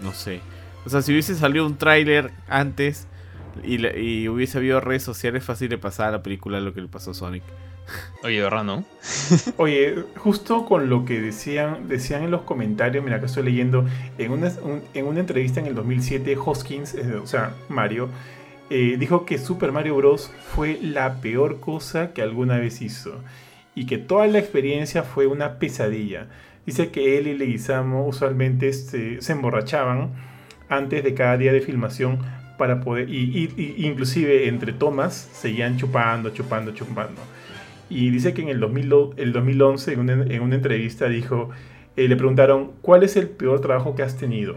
[0.00, 0.40] no sé.
[0.88, 3.06] O sea, si hubiese salido un tráiler antes
[3.62, 7.10] y, hubiese habido redes sociales, fácil de pasar a la película lo que le pasó
[7.10, 7.42] a Sonic.
[8.24, 8.86] Oye, ¿verdad, no?
[9.58, 13.84] Oye, justo con lo que decían, decían en los comentarios, mira que estoy leyendo,
[14.16, 14.50] en una,
[14.94, 18.08] en una entrevista en el 2007, Hoskins, eh, o sea, Mario,
[18.70, 20.32] eh, dijo que Super Mario Bros.
[20.54, 23.20] fue la peor cosa que alguna vez hizo
[23.74, 26.28] y que toda la experiencia fue una pesadilla.
[26.64, 30.27] Dice que él y Leguizamo usualmente este, se emborrachaban
[30.68, 32.18] antes de cada día de filmación
[32.58, 37.20] para poder, y, inclusive entre tomas seguían chupando, chupando, chupando.
[37.88, 41.50] Y dice que en el, 2000, el 2011 en una, en una entrevista dijo,
[41.96, 44.56] eh, le preguntaron, ¿cuál es el peor trabajo que has tenido?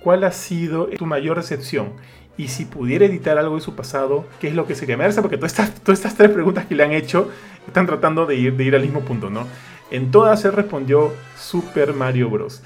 [0.00, 1.92] ¿Cuál ha sido tu mayor recepción?
[2.36, 4.96] Y si pudiera editar algo de su pasado, ¿qué es lo que sería?
[4.96, 7.30] Me porque todas estas, todas estas tres preguntas que le han hecho
[7.66, 9.46] están tratando de ir, de ir al mismo punto, ¿no?
[9.90, 12.62] En todas él respondió Super Mario Bros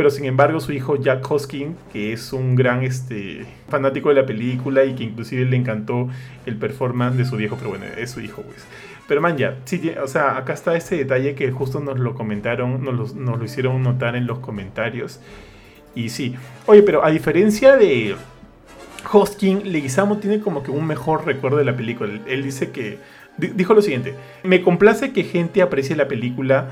[0.00, 4.24] pero sin embargo su hijo Jack Hoskin, que es un gran este, fanático de la
[4.24, 6.08] película y que inclusive le encantó
[6.46, 8.64] el performance de su viejo, pero bueno, es su hijo, pues.
[9.06, 12.82] Pero man, ya, sí, o sea, acá está ese detalle que justo nos lo comentaron,
[12.82, 15.20] nos lo, nos lo hicieron notar en los comentarios.
[15.94, 16.34] Y sí,
[16.64, 18.16] oye, pero a diferencia de
[19.12, 22.10] Hoskin, Leguizamo tiene como que un mejor recuerdo de la película.
[22.26, 22.96] Él dice que,
[23.36, 26.70] dijo lo siguiente, me complace que gente aprecie la película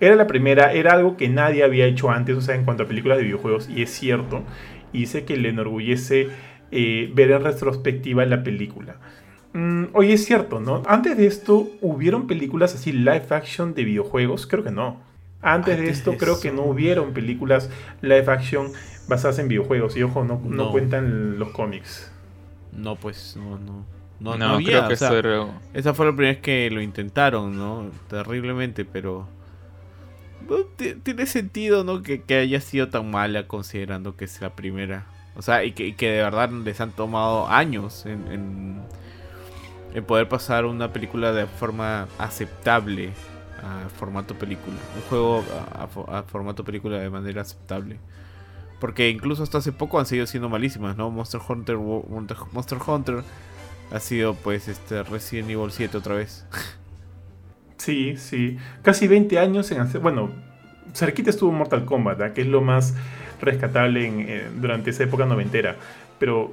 [0.00, 2.86] era la primera, era algo que nadie había hecho antes, o sea, en cuanto a
[2.86, 4.42] películas de videojuegos, y es cierto.
[4.92, 6.28] Y dice que le enorgullece
[6.70, 8.96] eh, ver en retrospectiva la película.
[9.52, 10.82] Mm, oye, es cierto, ¿no?
[10.86, 14.46] Antes de esto, ¿hubieron películas así live action de videojuegos?
[14.46, 15.00] Creo que no.
[15.42, 17.70] Antes, de esto, creo que no hubieron películas
[18.00, 18.72] live action
[19.06, 19.96] basadas en videojuegos.
[19.96, 20.72] Y ojo, no, no.
[20.72, 22.10] cuentan los cómics.
[22.72, 23.84] No, pues, no, no.
[24.18, 27.90] No, no, había, creo que Esa fue la primera vez que lo intentaron, ¿no?
[28.08, 29.28] Terriblemente, pero...
[31.02, 32.02] Tiene sentido, ¿no?
[32.02, 35.06] Que, haya sido tan mala considerando que es la primera.
[35.34, 38.82] O sea, y que, de verdad les han tomado años en,
[39.92, 43.12] en, poder pasar una película de forma aceptable
[43.62, 44.76] a formato película.
[44.94, 45.44] Un juego
[45.74, 47.98] a, a, formato película de manera aceptable.
[48.80, 51.10] Porque incluso hasta hace poco han seguido siendo malísimas, ¿no?
[51.10, 53.24] Monster Hunter, Monster Hunter
[53.90, 56.44] ha sido pues este Resident Evil 7 otra vez.
[57.86, 58.58] Sí, sí.
[58.82, 60.00] Casi 20 años en hacer...
[60.00, 60.30] Bueno,
[60.92, 62.32] cerquita estuvo Mortal Kombat, ¿eh?
[62.34, 62.96] que es lo más
[63.40, 65.76] rescatable en, durante esa época noventera.
[66.18, 66.50] Pero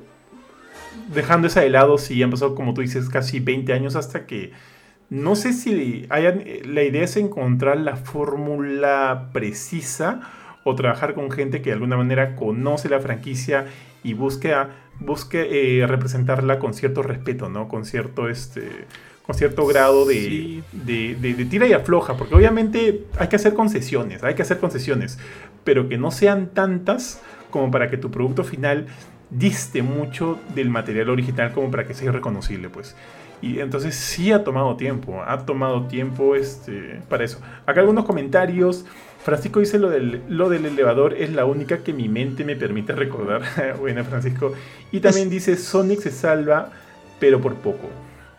[1.11, 4.51] dejando esa de lado, sí, han pasado, como tú dices, casi 20 años hasta que...
[5.09, 10.21] No sé si hayan, la idea es encontrar la fórmula precisa
[10.63, 13.65] o trabajar con gente que de alguna manera conoce la franquicia
[14.03, 14.55] y busque,
[14.99, 17.67] busque eh, representarla con cierto respeto, ¿no?
[17.67, 18.85] Con cierto, este,
[19.25, 24.35] con cierto grado de, de, tira y afloja, porque obviamente hay que hacer concesiones, hay
[24.35, 25.17] que hacer concesiones,
[25.63, 28.87] pero que no sean tantas como para que tu producto final
[29.29, 32.95] diste mucho del material original como para que sea reconocible, pues.
[33.41, 37.39] Y entonces sí ha tomado tiempo, ha tomado tiempo este, para eso.
[37.65, 38.85] Acá algunos comentarios.
[39.23, 42.93] Francisco dice lo del, lo del elevador es la única que mi mente me permite
[42.93, 43.41] recordar.
[43.79, 44.53] Buena, Francisco.
[44.91, 46.71] Y también dice Sonic se salva,
[47.19, 47.89] pero por poco.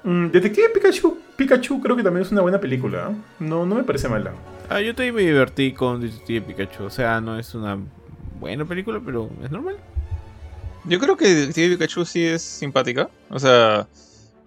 [0.04, 3.10] Mm, Detective Pikachu, Pikachu creo que también es una buena película.
[3.10, 3.14] ¿eh?
[3.40, 4.32] No, no me parece mala.
[4.68, 6.84] Ah, yo también me divertí con Detective Pikachu.
[6.84, 7.78] O sea, no es una
[8.38, 9.76] buena película, pero es normal.
[10.84, 13.08] Yo creo que Detective Pikachu sí es simpática.
[13.30, 13.88] O sea,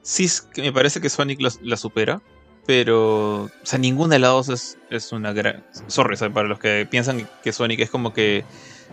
[0.04, 0.28] sí
[0.58, 2.22] me parece que Sonic la supera.
[2.68, 5.64] Pero, o sea, ninguna de las dos es, es una gran...
[5.88, 8.44] Sorry, para los que piensan que Sonic es como que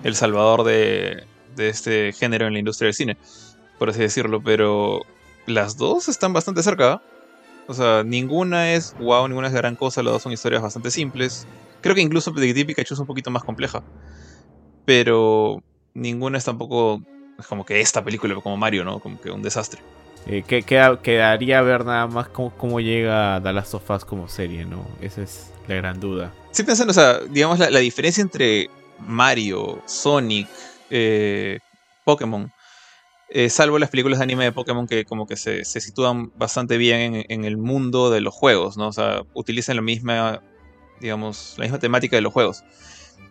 [0.05, 1.25] el salvador de,
[1.57, 3.17] de este género en la industria del cine,
[3.79, 5.05] por así decirlo, pero
[5.47, 7.03] las dos están bastante cerca.
[7.67, 11.47] O sea, ninguna es wow, ninguna es gran cosa, las dos son historias bastante simples.
[11.81, 13.83] Creo que incluso Detective Pikachu es un poquito más compleja.
[14.85, 15.63] Pero
[15.95, 17.01] ninguna es tampoco
[17.39, 19.01] es como que esta película como Mario, ¿no?
[19.01, 19.81] Como que un desastre.
[20.27, 24.87] Eh, que, quedaría ver nada más cómo, llega The Last of Us como serie, ¿no?
[25.01, 26.33] Esa es la gran duda.
[26.51, 28.71] Sí, pensando, o sea, digamos, la, diferencia entre
[29.01, 30.49] Mario, Sonic,
[30.89, 31.59] eh,
[32.05, 32.51] Pokémon,
[33.31, 37.25] eh, salvo las películas de anime de Pokémon que como que se, sitúan bastante bien
[37.29, 38.89] en, el mundo de los juegos, ¿no?
[38.89, 40.43] O sea, utilizan la misma,
[41.01, 42.65] digamos, la misma temática de los juegos.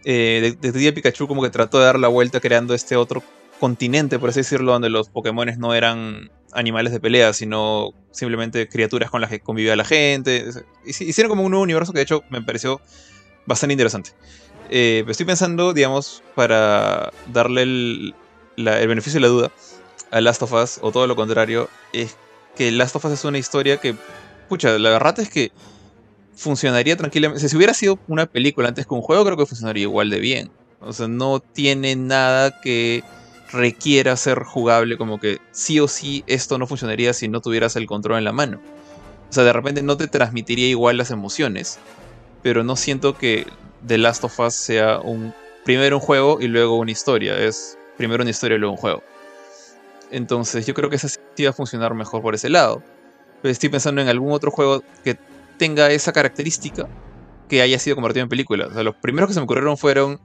[0.05, 3.23] Eh, Detective Pikachu como que trató de dar la vuelta creando este otro
[3.59, 9.09] continente, por así decirlo, donde los Pokémon no eran animales de pelea, sino simplemente criaturas
[9.09, 10.45] con las que convivía la gente.
[10.85, 12.81] Hicieron como un nuevo universo que de hecho me pareció
[13.45, 14.11] bastante interesante.
[14.69, 18.15] Eh, estoy pensando, digamos, para darle el,
[18.57, 19.51] beneficio de la duda
[20.13, 22.15] a Last of Us, o todo lo contrario, es
[22.55, 23.95] que Last of Us es una historia que,
[24.47, 25.51] pucha, la verdad es que
[26.35, 27.49] funcionaría tranquilamente.
[27.49, 30.51] si hubiera sido una película antes que un juego, creo que funcionaría igual de bien.
[30.79, 33.03] O sea, no tiene nada que
[33.51, 37.87] requiera ser jugable, como que sí o sí esto no funcionaría si no tuvieras el
[37.87, 38.61] control en la mano.
[39.29, 41.79] O sea, de repente no te transmitiría igual las emociones,
[42.43, 43.47] pero no siento que
[43.87, 45.33] The Last of Us sea un
[45.65, 49.03] primero un juego y luego una historia, es primero una historia y luego un juego.
[50.13, 52.83] Entonces yo creo que esa sí va a funcionar mejor por ese lado.
[53.41, 55.17] Pero estoy pensando en algún otro juego que
[55.57, 56.87] tenga esa característica
[57.49, 58.67] que haya sido convertido en película.
[58.67, 60.21] O sea, los primeros que se me ocurrieron fueron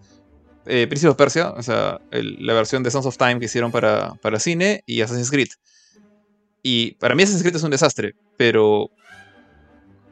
[0.66, 4.14] eh, Príncipe of Persia, o sea, la versión de Sons of Time que hicieron para,
[4.20, 5.48] para cine y Assassin's Creed.
[6.62, 8.90] Y para mí Assassin's Creed es un desastre, pero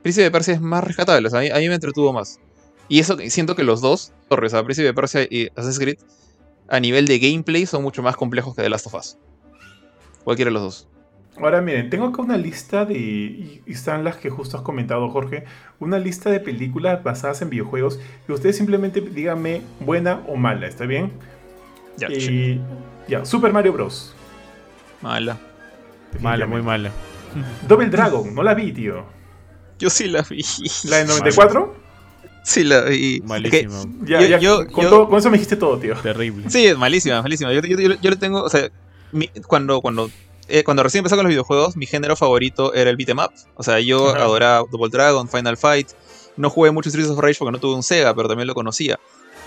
[0.03, 2.41] Príncipe de Persia es más rescatable, o sea, a, mí, me entretuvo más.
[2.89, 5.99] Y eso siento que los dos, Torres, o sea, Príncipe de Persia y Assassin's Creed,
[6.69, 9.19] a nivel de gameplay son mucho más complejos que The Last of Us.
[10.27, 10.89] Cualquiera de los dos.
[11.37, 15.45] Ahora miren, tengo acá una lista de, y están las que justo has comentado Jorge,
[15.79, 20.85] una lista de películas basadas en videojuegos y ustedes simplemente díganme buena o mala, ¿está
[20.85, 21.13] bien?
[21.97, 22.61] Ya, y,
[23.07, 24.17] ya Super Mario Bros.
[25.01, 25.39] Mala.
[26.21, 26.91] Mala, muy mala.
[27.69, 29.05] Double Dragon, no la vi, tío.
[29.79, 30.45] Yo sí la vi.
[30.89, 31.73] ¿La de 94?
[32.43, 33.23] Sí, la vi.
[33.25, 33.85] Malísima.
[34.03, 35.95] Ya, yo, con, con, eso me dijiste todo, tío.
[35.95, 36.51] Terrible.
[36.51, 37.53] Sí, es malísima, malísima.
[37.53, 38.69] Yo, yo, yo, le tengo, o sea,
[39.47, 40.11] cuando, cuando
[40.49, 43.33] eh, cuando recién empecé con los videojuegos, mi género favorito era el beat'em up.
[43.57, 45.89] O sea, yo adoraba Double Dragon, Final Fight.
[46.37, 48.99] No jugué mucho Streets of Rage porque no tuve un Sega, pero también lo conocía.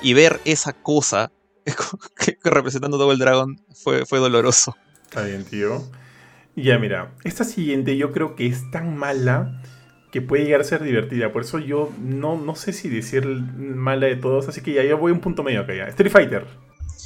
[0.01, 1.32] Y ver esa cosa
[2.43, 4.76] representando Double Dragon fue, fue doloroso.
[5.03, 5.84] Está bien, tío.
[6.55, 9.61] Ya, mira, esta siguiente yo creo que es tan mala
[10.11, 11.32] que puede llegar a ser divertida.
[11.32, 14.97] Por eso yo no, no sé si decir mala de todos, así que ya yo
[14.97, 15.86] voy a un punto medio acá ya.
[15.88, 16.45] Street Fighter.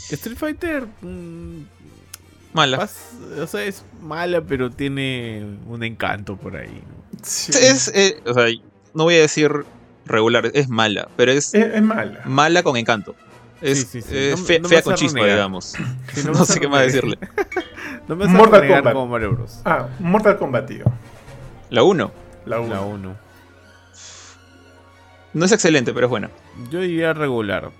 [0.09, 0.87] Street Fighter...
[1.01, 1.65] Mm,
[2.53, 2.89] mala.
[3.41, 6.81] o sea, es mala, pero tiene un encanto por ahí.
[7.21, 8.45] Es, eh, o sea,
[8.93, 9.65] no voy a decir
[10.05, 12.21] regular, es mala, pero es, es, mala.
[12.25, 13.15] Mala con encanto.
[13.61, 15.75] Es, fea con chispa, digamos.
[16.25, 17.17] no, sé qué más decirle.
[18.07, 18.93] no me Mortal Kombat.
[18.93, 19.61] Como Mario Bros.
[19.63, 20.85] Ah, Mortal Kombat, tío.
[21.69, 22.11] La 1.
[22.45, 23.15] La 1.
[25.33, 26.29] No es excelente, pero es buena.
[26.69, 27.71] Yo diría regular.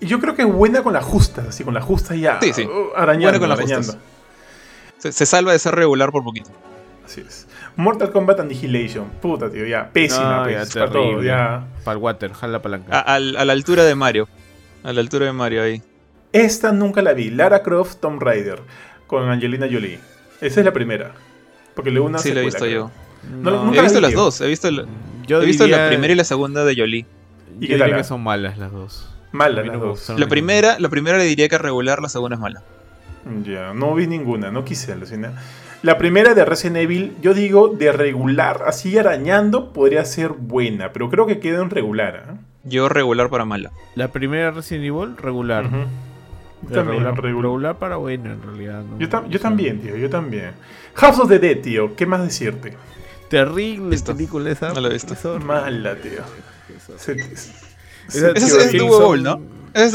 [0.00, 2.38] Y yo creo que es buena con la justa, así con la justa ya.
[2.40, 2.64] Sí, sí.
[2.64, 3.94] Uh, arañando, con arañando.
[5.04, 6.50] Se, se, salva de ser regular por poquito.
[7.04, 7.46] Así es.
[7.76, 9.10] Mortal Kombat Annihilation.
[9.20, 9.90] Puta, tío, ya.
[9.92, 11.66] Pésima, no, pues, para todo, ya.
[11.84, 13.00] Para el water, jala la palanca.
[13.00, 14.26] A, la altura de Mario.
[14.82, 15.82] A la altura de Mario ahí.
[16.32, 17.28] Esta nunca la vi.
[17.28, 18.62] Lara Croft Tomb Raider.
[19.06, 19.98] Con Angelina Jolie.
[20.40, 21.12] Esa es la primera.
[21.74, 22.90] Porque luego una Sí, la he visto yo.
[23.30, 24.40] No, he visto las dos.
[24.40, 24.86] He visto, la,
[25.26, 27.04] yo he visto la primera y la segunda de Jolie.
[27.60, 27.94] ¿Y qué tal?
[27.94, 29.10] que son malas las dos.
[29.32, 30.08] Malas las dos.
[30.16, 32.62] La primera, la primera le diría que es regular, la segunda es mala.
[33.44, 35.34] Ya, no vi ninguna, no quise alucinar.
[35.82, 41.10] La primera de Resident Evil, yo digo de regular, así arañando, podría ser buena, pero
[41.10, 42.26] creo que queda en regular.
[42.26, 42.36] ¿eh?
[42.64, 43.70] Yo regular para mala.
[43.94, 45.64] La primera Resident Evil, regular.
[46.72, 48.82] también, regular, regular, para buena, en realidad.
[48.98, 50.52] yo, también, tío, yo también.
[50.94, 52.74] House of the Dead, tío, ¿qué más decirte?
[53.28, 54.72] Terrible película esa.
[54.72, 55.14] No la he visto.
[55.40, 56.22] Mala, tío.
[58.08, 59.40] Ese es tu huevol, ¿no?
[59.74, 59.94] Ese es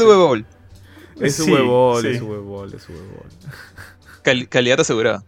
[1.20, 4.48] Es su huevol, es su huevol, es su huevol.
[4.48, 5.22] calidad asegurada.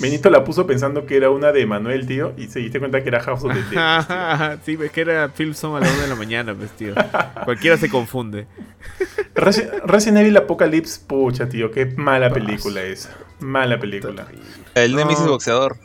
[0.00, 3.08] Benito la puso pensando que era una de Manuel, tío, y se diste cuenta que
[3.08, 4.58] era House of the Dead.
[4.64, 6.94] sí, ves que era Philson a la 1 de la mañana, pues, tío.
[7.44, 8.46] Cualquiera se confunde.
[9.34, 13.10] Resident Evil Apocalypse, pucha, tío, qué mala película esa.
[13.38, 14.26] Mala película.
[14.74, 15.76] El Nemesis boxeador.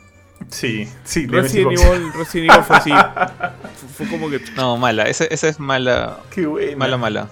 [0.48, 2.90] Sí, sí, Resident Evil, Resident Evil fue así.
[3.96, 4.40] fue como que.
[4.56, 5.04] No, mala.
[5.04, 6.18] Esa, esa es mala.
[6.30, 6.76] Qué buena.
[6.76, 7.28] Mala, mala.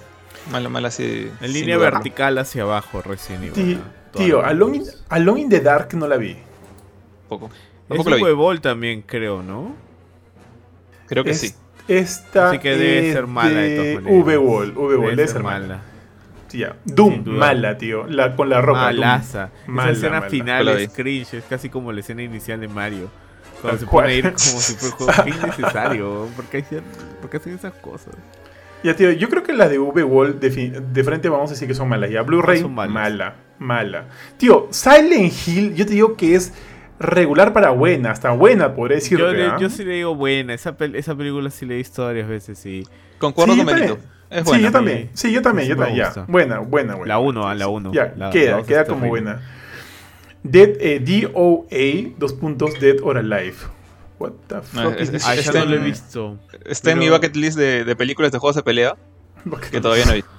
[0.50, 1.30] Mala, mala, así.
[1.40, 3.80] En línea vertical hacia abajo, Resident Evil.
[4.12, 6.36] Tío, Alone in, Alone in the Dark no la vi
[7.30, 7.50] poco.
[7.88, 9.74] Es un huevol también, creo, ¿no?
[11.06, 11.54] Creo que sí.
[11.88, 14.26] Esta Así que debe ser mala de todas maneras.
[14.26, 15.82] V-Wall, V-Wall, debe, ser mala.
[16.50, 16.76] Ya.
[16.84, 18.06] Doom, mala, tío.
[18.06, 18.82] La, con la ropa.
[18.82, 19.50] Malaza.
[19.66, 23.08] Esa escena final es cringe, es casi como la escena inicial de Mario.
[23.60, 26.28] Cuando se pone a ir como si fuera un juego innecesario.
[26.36, 26.58] ¿Por qué,
[27.38, 28.14] hacen esas cosas?
[28.82, 30.50] Ya, tío, yo creo que las de V-Wall de,
[30.80, 32.10] de, frente vamos a decir que son malas.
[32.10, 34.06] Ya, Blu-ray, mala, mala.
[34.38, 36.54] Tío, Silent Hill, yo te digo que es
[36.98, 39.18] regular para buena, hasta buena, podría decir.
[39.18, 42.58] Yo, yo sí le digo buena, esa, esa película sí le he visto varias veces,
[42.58, 42.86] sí.
[43.18, 43.98] Concuerdo con Benito.
[44.30, 44.58] Es buena.
[44.58, 45.10] Sí, yo también.
[45.12, 45.96] Sí, yo también, yo también.
[45.96, 46.24] Ya.
[46.28, 47.14] Buena, buena, buena.
[47.14, 47.92] La 1, a la 1.
[47.92, 49.42] Ya, queda, queda como buena.
[50.42, 53.56] Dead, eh, D-O-A, dos puntos, Dead or Alive.
[54.20, 56.38] What the fuck es, es, es, no lo he visto.
[56.66, 58.94] Está en mi bucket list de, de, películas de juegos de pelea
[59.70, 60.30] que todavía no he visto.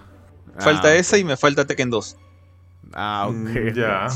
[0.59, 2.17] Falta ah, esa y me falta Tekken 2.
[2.93, 3.35] Ah, ok.
[3.35, 4.07] Mm, ya.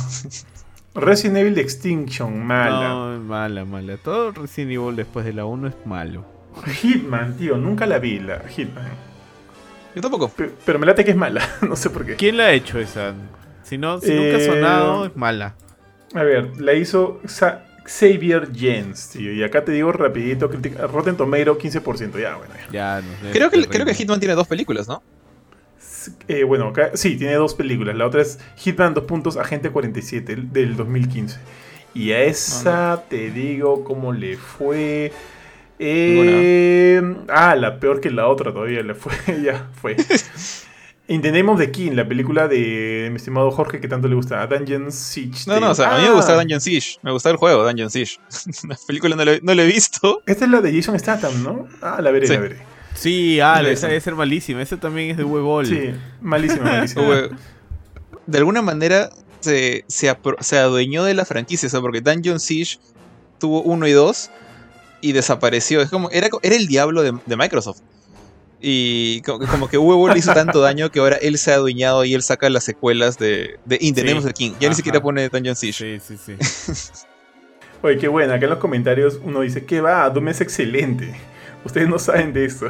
[0.94, 2.90] Resident Evil Extinction, mala.
[2.90, 3.98] No, mala, mala.
[3.98, 6.24] Todo Resident Evil después de la 1 es malo.
[6.82, 8.86] Hitman, tío, nunca la vi, la Hitman.
[9.96, 10.32] Yo tampoco.
[10.64, 12.16] pero me late que es mala, no sé por qué.
[12.16, 13.16] ¿Quién la ha hecho esa?
[13.64, 15.56] Si, no, si nunca ha eh, sonado, es mala.
[16.14, 17.20] A ver, la hizo
[17.86, 19.32] Xavier Jens, tío.
[19.32, 20.50] Y acá te digo rapidito,
[20.92, 22.20] Rotten Tomato 15%.
[22.20, 22.54] Ya, bueno.
[22.72, 25.02] Ya, creo, que, creo que Hitman tiene dos películas, ¿no?
[26.28, 27.96] Eh, bueno, sí, tiene dos películas.
[27.96, 31.40] La otra es Hitman 2 puntos, Agente 47 del 2015.
[31.94, 35.14] Y a esa te digo cómo le fue.
[35.80, 39.14] Eh, ah, la peor que la otra todavía le fue.
[39.44, 39.96] ya fue.
[41.08, 44.16] In the Name of the King, la película de mi estimado Jorge que tanto le
[44.16, 45.44] gusta, Dungeon Siege.
[45.46, 46.38] No, no, o sea, a mí me gusta ah.
[46.38, 46.98] Dungeon Siege.
[47.04, 48.18] Me gusta el juego, Dungeon Siege.
[48.68, 50.24] la película no la, he visto.
[50.26, 51.68] Esta es la de Jason Statham, ¿no?
[51.82, 52.58] Ah, la veré, la veré.
[52.96, 54.62] Sí, ah, esa debe ser malísima.
[54.62, 55.68] Ese también es de huevol.
[55.68, 55.92] Sí,
[56.22, 57.30] malísima, malísima.
[58.26, 59.10] de alguna manera
[59.42, 62.80] se, se, adueñó de la franquicia, o porque Dungeon Siege
[63.40, 64.32] tuvo uno y dos
[65.02, 65.82] y desapareció.
[65.82, 67.82] Es como, era, era el diablo de, Microsoft.
[68.62, 72.24] Y como, que Huevo hizo tanto daño que ahora él se ha adueñado y él
[72.24, 74.54] saca las secuelas de, de In the King.
[74.60, 76.00] Ya ni siquiera pone Dungeon Siege.
[76.00, 76.92] Sí, sí, sí.
[77.82, 78.36] Oye, qué buena.
[78.36, 81.14] Acá en los comentarios uno dice que va, Doom es excelente.
[81.66, 82.68] Ustedes no saben de eso.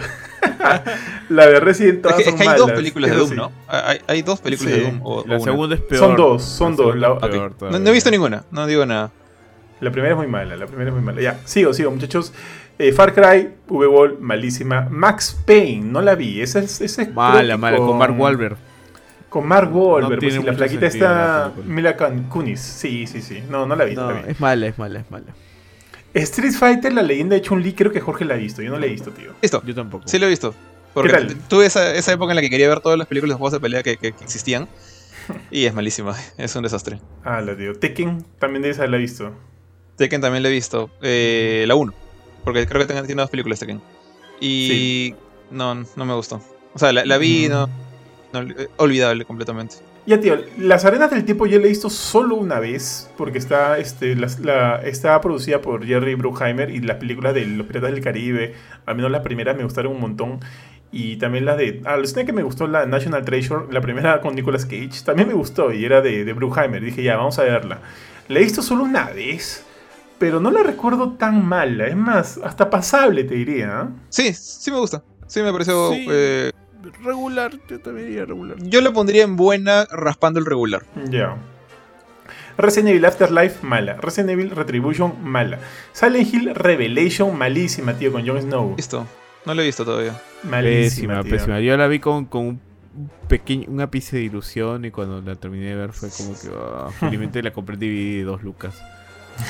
[1.29, 3.51] la de Resident Evil es que, hay dos películas de Doom, ¿no?
[3.67, 5.01] Hay, dos películas de Doom.
[5.03, 5.99] O, la segunda es peor.
[5.99, 6.95] Son dos, son dos.
[6.95, 9.11] no, he visto ninguna, no digo nada.
[9.81, 11.21] La primera es muy mala, la primera es muy mala.
[11.21, 12.31] Ya, sigo, sigo, muchachos.
[12.77, 14.87] Eh, Far Cry, V-Ball, malísima.
[14.89, 16.41] Max Payne, no la vi.
[16.41, 18.57] Esa es, esa es mala, mala, con Mark Wahlberg.
[19.29, 21.95] Con Mark Wahlberg, pues, y la flaquita está Mila
[22.29, 22.59] Kunis.
[22.59, 23.43] Sí, sí, sí.
[23.49, 23.95] No, no la vi.
[23.95, 25.33] No, es mala, es mala, es mala.
[26.13, 28.61] Street Fighter, la leyenda de Chun-Li, creo que Jorge la ha visto.
[28.61, 29.33] Yo no la he visto, tío.
[29.41, 29.61] ¿Listo?
[29.65, 30.07] Yo tampoco.
[30.07, 30.53] Sí lo he visto.
[30.93, 33.51] Porque tuve esa, esa, época en la que quería ver todas las películas de juegos
[33.51, 34.69] de pelea que, que, existían.
[35.51, 37.01] Y es malísima, es un desastre.
[37.23, 37.73] Ah, la tío.
[37.77, 39.33] Tekken también de esa la he visto.
[39.97, 40.89] Tekken también la he visto.
[41.01, 42.04] Eh, la 1.
[42.45, 43.81] Porque creo que tiene dos películas Tekken.
[44.39, 45.15] Y
[45.51, 46.41] no, no me gustó.
[46.73, 47.67] O sea, la, vi, no,
[48.33, 49.77] eh, olvidable completamente.
[50.05, 53.79] Ya, tío, Las Arenas del Tiempo yo la he visto solo una vez, porque está,
[53.79, 58.53] este, la, está producida por Jerry Bruckheimer y las películas de Los Piratas del Caribe,
[58.85, 60.39] al menos la primera me gustaron un montón.
[60.91, 61.81] Y también la de.
[61.85, 65.73] Ah, que me gustó la National Treasure, la primera con Nicolas Cage, también me gustó
[65.73, 66.81] y era de, de Bruckheimer.
[66.81, 67.79] Dije, ya, vamos a verla.
[68.27, 69.64] La he visto solo una vez,
[70.17, 71.87] pero no la recuerdo tan mala.
[71.87, 73.87] Es más, hasta pasable, te diría.
[73.87, 73.93] ¿eh?
[74.09, 75.03] Sí, sí me gusta.
[75.27, 75.91] Sí me pareció.
[75.93, 76.51] Eh,
[77.03, 78.57] regular, yo también diría regular.
[78.59, 80.83] Yo lo pondría en buena raspando el regular.
[81.09, 81.35] Ya.
[82.57, 83.97] Resident Evil Afterlife, mala.
[83.97, 85.59] Resident Evil Retribution, mala.
[85.91, 88.75] Silent Hill Revelation, malísima, tío, con Jon Snow.
[88.77, 89.05] Listo.
[89.45, 90.19] No lo he visto todavía.
[90.43, 91.59] Malísima, pésima.
[91.59, 92.61] Yo la vi con, con un
[93.27, 96.89] pequeño, un ápice de ilusión y cuando la terminé de ver fue como que oh,
[96.91, 98.81] felizmente la compré DVD de dos lucas.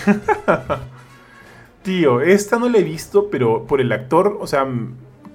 [1.83, 4.67] Tío, esta no la he visto, pero por el actor, o sea,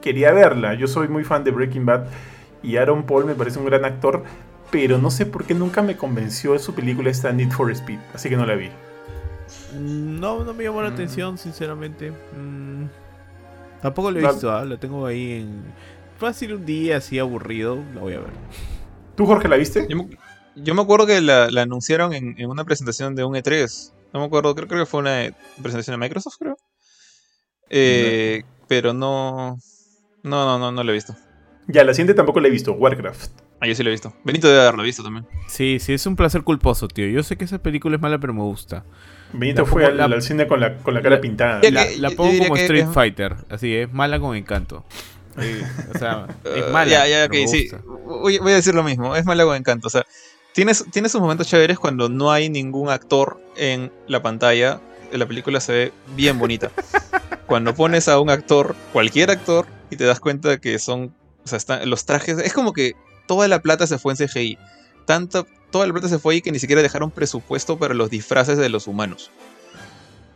[0.00, 0.74] quería verla.
[0.74, 2.06] Yo soy muy fan de Breaking Bad
[2.62, 4.24] y Aaron Paul me parece un gran actor,
[4.70, 8.28] pero no sé por qué nunca me convenció su película esta Need for Speed, así
[8.28, 8.70] que no la vi.
[9.74, 10.94] No, no me llamó la mm.
[10.94, 12.10] atención, sinceramente.
[12.10, 12.86] Mm,
[13.82, 14.64] tampoco la he visto, ¿ah?
[14.64, 15.62] la tengo ahí en...
[16.18, 18.30] Fácil un día así aburrido, la voy a ver.
[19.16, 19.88] ¿Tú, Jorge, la viste?
[20.56, 23.92] Yo, me acuerdo que la, anunciaron en, una presentación de un E3.
[24.12, 26.56] No me acuerdo, creo, que fue una presentación de Microsoft, creo.
[27.68, 29.56] Eh, pero no,
[30.22, 31.14] no, no, no, no lo he visto.
[31.68, 33.30] Ya, la siguiente tampoco la he visto, Warcraft.
[33.60, 34.14] Ah, yo sí lo he visto.
[34.24, 35.26] Benito debe haberlo visto también.
[35.46, 37.06] Sí, sí, es un placer culposo, tío.
[37.08, 38.84] Yo sé que esa película es mala, pero me gusta.
[39.32, 41.60] Benito fue al, cine con la, con la cara pintada.
[41.70, 44.84] La, pongo como Street Fighter, así, es mala con encanto.
[45.94, 46.90] o sea, es uh, mala.
[46.90, 47.68] ya, ya, ok, sí.
[47.84, 49.88] Voy, a decir lo mismo, es mala con encanto.
[49.88, 50.04] O sea,
[50.52, 54.80] tienes, tienes sus momentos chéveres cuando no hay ningún actor en la pantalla.
[55.12, 56.70] La película se ve bien bonita.
[57.46, 61.58] cuando pones a un actor, cualquier actor, y te das cuenta que son, o sea,
[61.58, 62.92] están, los trajes, es como que
[63.26, 64.58] toda la plata se fue en CGI.
[65.04, 68.56] Tanto, toda la plata se fue ahí que ni siquiera dejaron presupuesto para los disfraces
[68.56, 69.30] de los humanos.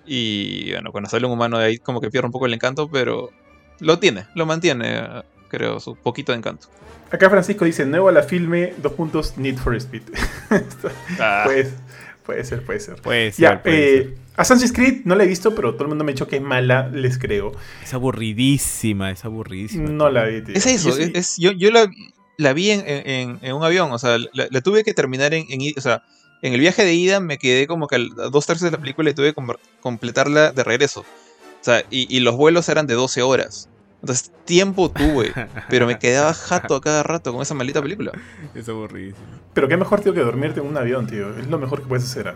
[0.06, 2.90] Y bueno, cuando sale un humano de ahí como que pierde un poco el encanto,
[2.90, 3.30] pero
[3.78, 5.22] lo tiene, lo mantiene,
[5.54, 6.68] creo, su poquito de encanto.
[7.10, 10.02] Acá Francisco dice, nuevo a la filme, dos puntos, Need for Speed.
[11.20, 11.42] ah.
[11.44, 11.72] pues,
[12.24, 12.96] puede ser, puede ser.
[12.96, 16.10] Puede ser, ya, eh, Assassin's Creed no la he visto, pero todo el mundo me
[16.10, 17.52] ha dicho que es mala, les creo.
[17.82, 19.90] Es aburridísima, es aburridísima.
[19.90, 20.54] No la vi, tío.
[20.54, 20.90] Es eso,
[21.38, 25.46] yo, yo, la, vi en, un avión, o sea, la, tuve que terminar en,
[25.76, 26.02] o sea,
[26.42, 29.10] en el viaje de ida me quedé como que a dos tercios de la película
[29.10, 29.42] y tuve que
[29.80, 31.00] completarla de regreso.
[31.00, 33.70] O sea, y, los vuelos eran de 12 horas.
[34.04, 35.32] Entonces, tiempo tuve,
[35.70, 38.12] pero me quedaba jato a cada rato con esa maldita película.
[38.54, 39.24] Es aburridísimo.
[39.54, 41.36] Pero qué mejor, tío, que dormirte en un avión, tío.
[41.38, 42.34] Es lo mejor que puedes hacer.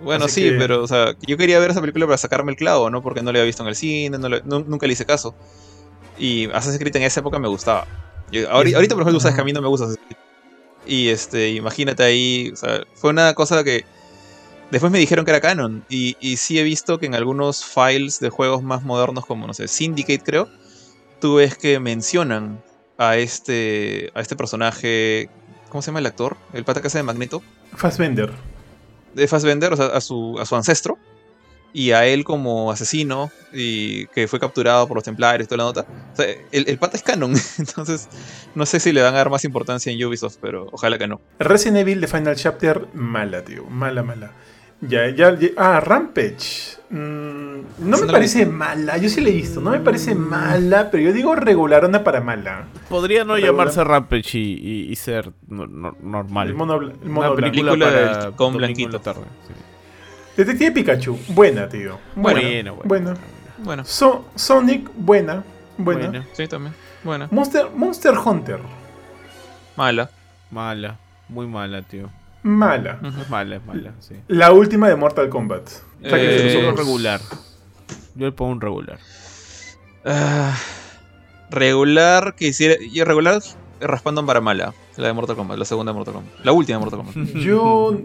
[0.00, 3.02] Bueno, sí, pero o sea, yo quería ver esa película para sacarme el clavo, ¿no?
[3.02, 5.34] Porque no la había visto en el cine, nunca le hice caso.
[6.18, 7.86] Y Assassin's Creed en esa época me gustaba.
[8.50, 10.18] ahorita, por ejemplo, sabes que a mí no me gusta Assassin's Creed.
[10.86, 13.84] Y este, imagínate ahí, o sea, fue una cosa que
[14.70, 15.84] después me dijeron que era canon.
[15.90, 19.52] Y, y sí he visto que en algunos files de juegos más modernos, como no
[19.52, 20.48] sé, Syndicate creo,
[21.20, 22.62] tú ves que mencionan
[22.98, 25.28] a este, a este personaje,
[25.68, 26.36] ¿cómo se llama el actor?
[26.52, 27.42] El pata que hace de Magneto.
[27.74, 28.32] Fassbender
[29.16, 30.98] de Fassbender, o sea, a su, a su ancestro,
[31.72, 35.86] y a él como asesino, y que fue capturado por los templarios, toda la nota.
[36.12, 38.08] O sea, el, el pata es canon, entonces
[38.54, 41.20] no sé si le van a dar más importancia en Ubisoft, pero ojalá que no.
[41.38, 44.32] Resident Evil de Final Chapter, mala, tío, mala, mala.
[44.80, 46.76] Ya, ya, ah, Rampage.
[46.90, 47.46] Mm,
[47.78, 51.12] no me parece mala, yo sí la he visto, no me parece mala, pero yo
[51.12, 52.66] digo regularona para mala.
[52.88, 56.48] Podría no llamarse Rampage y, ser normal.
[56.48, 59.00] El mono, el Una película, con blanquito.
[59.00, 59.22] Tarde,
[60.36, 61.98] Detective Pikachu, buena, tío.
[62.14, 63.14] Buena, buena.
[63.58, 63.84] buena.
[63.84, 65.42] Sonic, buena.
[65.78, 66.24] Buena.
[66.34, 66.74] Sí, también.
[67.02, 67.28] Buena.
[67.30, 68.60] Monster, Monster Hunter.
[69.76, 70.10] Mala.
[70.50, 70.98] Mala.
[71.28, 72.10] Muy mala, tío.
[72.46, 73.00] Mala.
[73.02, 74.14] Es mala, es mala, sí.
[74.28, 75.68] La última de Mortal Kombat.
[76.00, 77.20] Eh, regular.
[78.14, 79.00] Yo le pongo un regular.
[80.04, 80.56] Ah,
[81.50, 82.76] regular, que hiciera.
[82.92, 83.42] Yo regular
[83.80, 84.72] raspando para mala.
[84.96, 86.44] La de Mortal Kombat, la segunda de Mortal Kombat.
[86.44, 87.34] La última de Mortal Kombat.
[87.34, 87.98] Yo.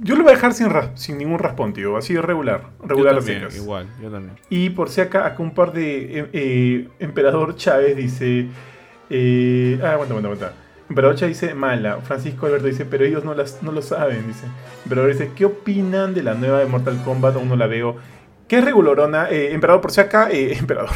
[0.00, 1.98] Yo lo voy a dejar sin, sin ningún raspón, tío.
[1.98, 2.70] Así regular.
[2.82, 4.34] Regular yo también, igual, yo también.
[4.48, 6.20] Y por si acá, acá un par de.
[6.20, 8.48] Eh, eh, Emperador Chávez dice.
[9.10, 10.61] Eh, ah, aguanta, aguanta, aguanta.
[10.94, 11.98] Brocha dice mala.
[12.02, 14.26] Francisco Alberto dice, pero ellos no, las, no lo saben.
[14.26, 14.46] Dice.
[14.88, 17.36] Pero dice, ¿qué opinan de la nueva de Mortal Kombat?
[17.36, 17.96] Aún no la veo.
[18.48, 19.30] ¿Qué es regulorona?
[19.30, 20.90] Eh, emperador, por si acá, eh, Emperador.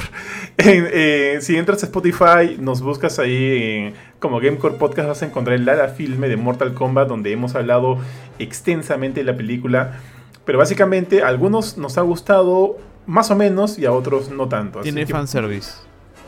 [0.59, 5.65] Eh, si entras a Spotify, nos buscas ahí como Gamecore Podcast, vas a encontrar el
[5.65, 7.99] Lara Filme de Mortal Kombat, donde hemos hablado
[8.39, 10.01] extensamente de la película.
[10.45, 14.81] Pero básicamente, a algunos nos ha gustado más o menos y a otros no tanto.
[14.81, 15.73] Tiene fanservice.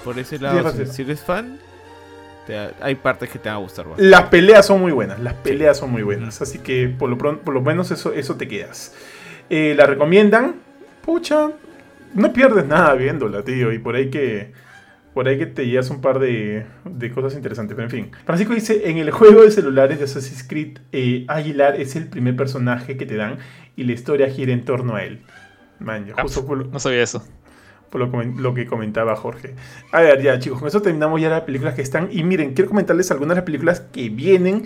[0.05, 1.59] Por ese lado, si, eres fan,
[2.81, 3.87] hay partes que te van a gustar.
[3.97, 6.41] Las peleas son muy buenas, las peleas son muy buenas.
[6.43, 8.95] Así que por lo, por lo menos eso, eso te quedas.
[9.51, 10.69] la recomiendan
[11.09, 11.53] pucha,
[12.13, 13.73] no pierdes nada viéndola, tío.
[13.73, 14.53] Y por ahí que.
[15.15, 16.67] Por ahí que te llevas un par de,
[17.15, 17.75] cosas interesantes.
[17.75, 18.11] Pero en fin.
[18.27, 22.37] Francisco dice: En el juego de celulares de Assassin's Creed, eh, Aguilar es el primer
[22.37, 23.39] personaje que te dan
[23.75, 25.23] y la historia gira en torno a él.
[25.81, 27.25] Man, ah, no sabía eso.
[27.91, 29.55] Por lo, que comentaba Jorge.
[29.93, 32.09] A ver, ya chicos, con eso terminamos ya las películas que están.
[32.13, 34.65] Y miren, quiero comentarles algunas de las películas que vienen.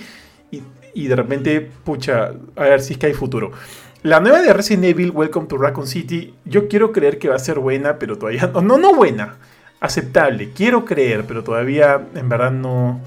[0.51, 0.63] Y,
[0.95, 3.53] y de repente, pucha, a ver si es que hay futuro.
[4.03, 7.39] La nueva de Resident Evil, Welcome to Raccoon City, yo quiero creer que va a
[7.39, 9.37] ser buena, pero todavía no, no, no buena,
[9.79, 10.51] aceptable.
[10.51, 13.01] Quiero creer, pero todavía en verdad no,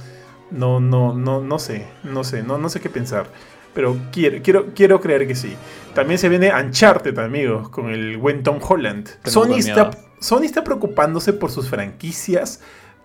[0.52, 3.28] no, no, no, no sé, no sé, no, no sé qué pensar.
[3.76, 5.56] Pero quiero, quiero, quiero creer que sí.
[5.94, 9.08] También se viene Uncharted, amigos, con el buen Tom Holland.
[9.26, 12.62] Sony está, Sony está, preocupándose por sus franquicias,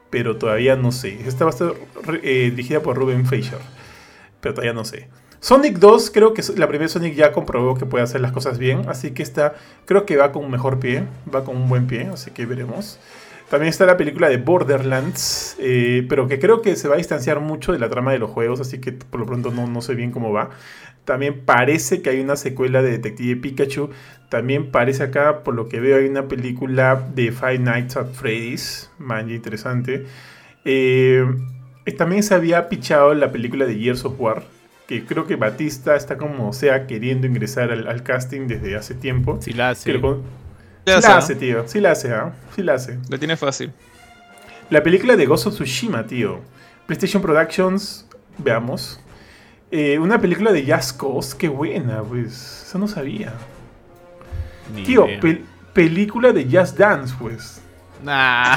[0.09, 1.21] pero todavía no sé.
[1.27, 1.75] Esta va a estar
[2.23, 3.59] eh, dirigida por Ruben Fleischer,
[4.41, 5.09] pero todavía no sé.
[5.41, 8.85] Sonic 2, creo que la primera Sonic ya comprobó que puede hacer las cosas bien,
[8.89, 9.55] así que esta
[9.87, 12.99] creo que va con un mejor pie, va con un buen pie, así que veremos.
[13.51, 17.41] También está la película de Borderlands, eh, pero que creo que se va a distanciar
[17.41, 19.97] mucho de la trama de los juegos, así que por lo pronto no, no sé
[19.97, 20.51] bien cómo va.
[21.05, 23.91] También parece que hay una secuela de Detective Pikachu.
[24.29, 28.89] También parece acá, por lo que veo, hay una película de Five Nights at Freddy's.
[28.99, 30.07] Manja interesante.
[30.65, 31.27] Eh,
[31.99, 34.45] también se había pichado la película de Gears of War
[34.87, 39.39] que creo que Batista está como sea queriendo ingresar al, casting desde hace tiempo.
[39.41, 40.01] Sí la hace.
[40.87, 41.69] Sí la hace, tío.
[41.69, 42.33] Sí la hace, ¿ah?
[42.55, 42.99] Sí la hace.
[43.09, 43.73] La tiene fácil.
[44.71, 46.41] La película de Ghost of Tsushima, tío.
[46.87, 48.07] PlayStation Productions,
[48.39, 49.01] veamos.
[49.71, 52.65] Eh, una película de Jazz Coast, qué buena, pues.
[52.67, 53.33] Eso no sabía.
[54.85, 55.07] tío,
[55.73, 57.61] película de Jazz Dance, pues.
[58.03, 58.57] Nah,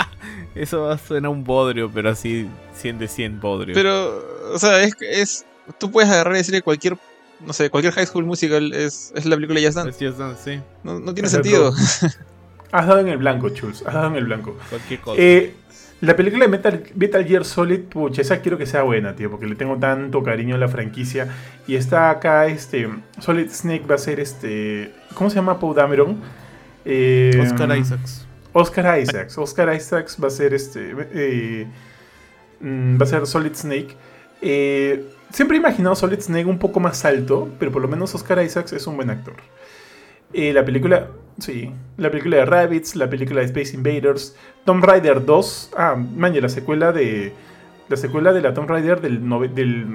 [0.54, 3.74] eso suena un bodrio, pero así 100 de 100 bodrio.
[3.74, 4.22] Pero,
[4.52, 5.46] o sea, es, es
[5.78, 6.96] tú puedes agarrar y decirle cualquier,
[7.46, 10.06] no sé, cualquier High School Musical es, es la película de Just Dance.
[10.06, 10.62] Es Dance, sí.
[10.82, 11.72] No, no tiene sentido.
[12.72, 13.82] Has dado en el blanco, Chulz.
[13.86, 14.56] Has dado en el blanco.
[14.68, 15.20] Cualquier cosa.
[15.20, 15.54] Eh,
[16.00, 19.46] la película de Metal, Metal Gear Solid, pucha, esa quiero que sea buena, tío, porque
[19.46, 21.28] le tengo tanto cariño a la franquicia.
[21.66, 22.88] Y está acá, este,
[23.20, 26.20] Solid Snake va a ser este, ¿cómo se llama Paul Dameron?
[26.84, 28.26] Eh, Oscar Isaacs.
[28.52, 29.38] Oscar Isaacs.
[29.38, 31.66] Oscar Isaacs va a ser este, eh,
[32.60, 33.96] mm, va a ser Solid Snake.
[34.42, 38.40] Eh, Siempre he imaginado Solid Snake un poco más alto, pero por lo menos Oscar
[38.40, 39.34] Isaacs es un buen actor.
[40.32, 41.08] Eh, la película,
[41.40, 46.40] sí, la película de Rabbits, la película de Space Invaders, Tomb Raider 2, ah, man,
[46.40, 47.32] la secuela de
[47.88, 49.86] la secuela de la Tomb Raider del, del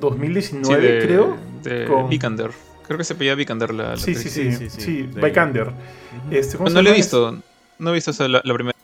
[0.00, 1.36] 2019, creo.
[1.62, 2.50] De Vikander.
[2.86, 5.70] Creo que se pedía Vikander la, sí, sí, sí, sí, sí, Vikander.
[6.30, 7.38] Este, no lo he visto,
[7.78, 8.78] no he visto la, la primera.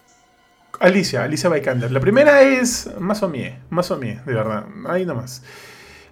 [0.80, 1.90] Alicia, Alicia Vikander.
[1.90, 4.66] La primera es más o menos, más o menos, de verdad.
[4.86, 5.42] Ahí nomás.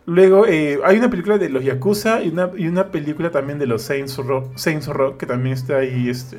[0.07, 3.67] Luego eh, hay una película de los Yakuza y una, y una película también de
[3.67, 6.39] los Saints Rock, Saints Rock que también está ahí este,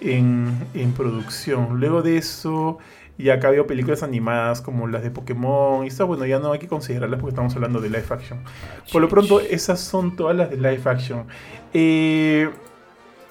[0.00, 1.78] en, producción.
[1.78, 2.78] Luego de eso,
[3.18, 5.84] ya acá veo películas animadas como las de Pokémon.
[5.84, 8.40] Y está bueno, ya no hay que considerarlas porque estamos hablando de live action.
[8.92, 11.26] Por lo pronto, esas son todas las de live action.
[11.72, 12.50] Eh,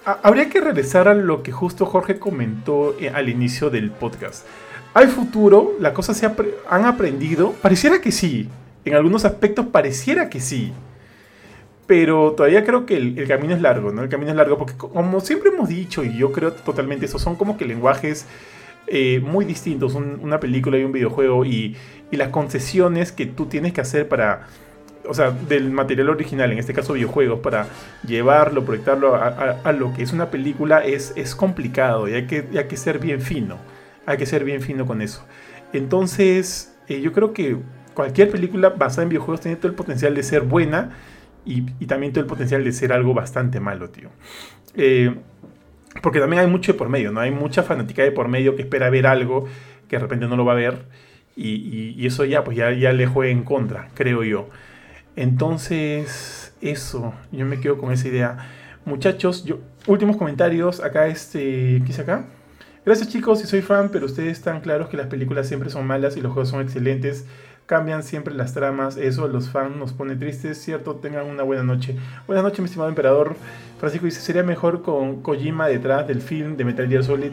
[0.05, 4.45] habría que regresar a lo que justo Jorge comentó eh, al inicio del podcast.
[4.93, 5.73] ¿Hay futuro?
[5.79, 7.51] ¿La cosa se han aprendido?
[7.61, 8.47] Pareciera que sí.
[8.85, 10.73] En algunos aspectos pareciera que sí.
[11.85, 14.03] Pero todavía creo que el, camino es largo, ¿no?
[14.03, 17.35] El camino es largo porque como siempre hemos dicho, y yo creo totalmente eso, son
[17.35, 18.25] como que lenguajes
[18.87, 21.75] eh, muy distintos, una película y un videojuego, y,
[22.11, 24.47] las concesiones que tú tienes que hacer para,
[25.09, 27.65] o sea, del material original, en este caso videojuegos, para
[28.05, 32.65] llevarlo, proyectarlo a, lo que es una película, es, es complicado y hay que, hay
[32.65, 33.57] que ser bien fino,
[34.05, 35.25] hay que ser bien fino con eso.
[35.73, 37.57] Entonces, eh, yo creo que
[37.93, 40.91] cualquier película basada en videojuegos tiene todo el potencial de ser buena
[41.45, 44.09] y, también todo el potencial de ser algo bastante malo, tío.
[44.75, 45.15] Eh,
[46.01, 47.19] porque también hay mucho de por medio, ¿no?
[47.19, 49.45] Hay mucha fanática de por medio que espera ver algo
[49.87, 50.85] que de repente no lo va a ver
[51.35, 54.49] y, eso ya, pues ya, le juega en contra, creo yo.
[55.15, 58.37] Entonces, eso, yo me quedo con esa idea.
[58.85, 62.25] Muchachos, yo, últimos comentarios, acá este, ¿qué es acá?
[62.85, 66.17] Gracias chicos, si soy fan, pero ustedes están claros que las películas siempre son malas
[66.17, 67.25] y los juegos son excelentes.
[67.65, 70.95] Cambian siempre las tramas, eso a los fans nos pone tristes, ¿cierto?
[70.95, 71.95] Tengan una buena noche.
[72.27, 73.35] Buenas noches, mi estimado emperador.
[73.79, 77.31] Francisco dice, ¿sería mejor con Kojima detrás del film de Metal Gear Solid?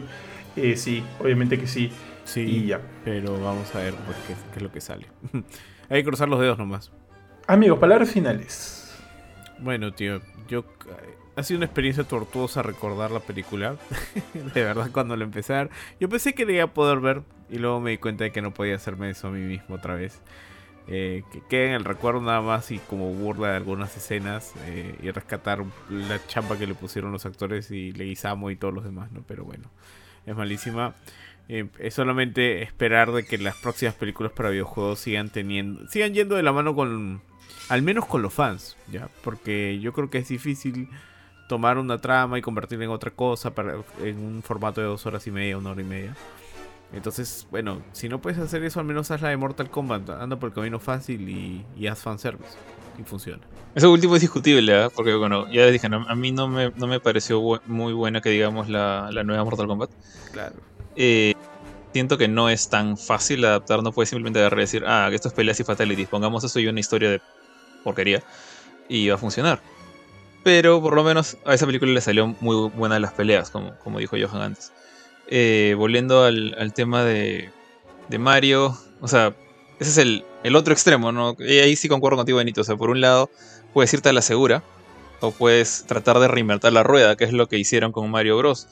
[0.55, 1.91] Eh, sí, obviamente que sí.
[2.23, 2.79] Sí, y ya.
[3.03, 3.93] pero vamos a ver
[4.27, 5.07] qué, qué es lo que sale.
[5.89, 6.91] Hay que cruzar los dedos nomás.
[7.47, 8.97] Amigos, palabras finales.
[9.59, 10.63] Bueno, tío, yo
[11.35, 13.75] ha sido una experiencia tortuosa recordar la película.
[14.33, 17.79] de verdad, cuando la empecé yo pensé que la iba a poder ver y luego
[17.81, 20.21] me di cuenta de que no podía hacerme eso a mí mismo otra vez.
[20.87, 24.95] Eh, que quede en el recuerdo nada más y como burla de algunas escenas eh,
[25.01, 29.11] y rescatar la champa que le pusieron los actores y Leguizamo y todos los demás,
[29.11, 29.23] ¿no?
[29.27, 29.69] Pero bueno,
[30.25, 30.95] es malísima.
[31.49, 36.35] Eh, es solamente esperar de que las próximas películas para videojuegos sigan teniendo, sigan yendo
[36.35, 37.21] de la mano con,
[37.69, 40.89] al menos con los fans, ya, porque yo creo que es difícil
[41.49, 45.27] tomar una trama y convertirla en otra cosa para, en un formato de dos horas
[45.27, 46.15] y media, una hora y media.
[46.93, 50.09] Entonces, bueno, si no puedes hacer eso, al menos haz la de Mortal Kombat.
[50.09, 52.57] Anda por el camino fácil y, y haz fanservice.
[52.99, 53.41] Y funciona.
[53.73, 54.89] Eso último es discutible, ¿eh?
[54.93, 58.29] porque bueno, ya les dije, a mí no me, no me pareció muy buena que
[58.29, 59.89] digamos la, la nueva Mortal Kombat.
[60.33, 60.55] Claro.
[60.97, 61.33] Eh,
[61.93, 65.29] siento que no es tan fácil adaptar, no puedes simplemente agarrar y decir, ah, esto
[65.29, 67.21] es peleas y fatalities, pongamos eso y una historia de
[67.85, 68.21] porquería
[68.89, 69.61] y va a funcionar.
[70.43, 73.99] Pero por lo menos a esa película le salió muy buena las peleas, como, como
[73.99, 74.73] dijo Johan antes.
[75.33, 77.49] Eh, volviendo al, tema de,
[78.19, 79.33] Mario, o sea,
[79.79, 79.97] ese es
[80.43, 81.37] el, otro extremo, ¿no?
[81.39, 82.59] Y ahí sí concuerdo contigo, Benito.
[82.59, 83.29] O sea, por un lado,
[83.73, 84.61] puedes irte a la segura,
[85.21, 88.67] o puedes tratar de reinvertir la rueda, que es lo que hicieron con Mario Bros.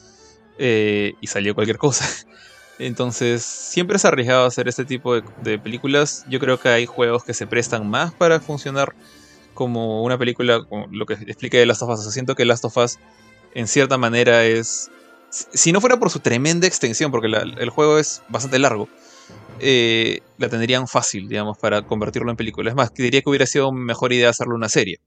[0.58, 2.06] Eh, y salió cualquier cosa.
[2.78, 6.26] Entonces, siempre es arriesgado hacer este tipo de, de, películas.
[6.30, 8.94] Yo creo que hay juegos que se prestan más para funcionar
[9.54, 12.14] como una película, como lo que expliqué de Last of Us.
[12.14, 13.00] siento que Last of Us,
[13.54, 14.92] en cierta manera, es.
[15.30, 18.90] Si no fuera por su tremenda extensión, porque el juego es bastante largo,
[19.60, 22.70] eh, la tendrían fácil, digamos, para convertirlo en película.
[22.70, 25.00] Es más, diría que hubiera sido mejor idea hacerlo una serie.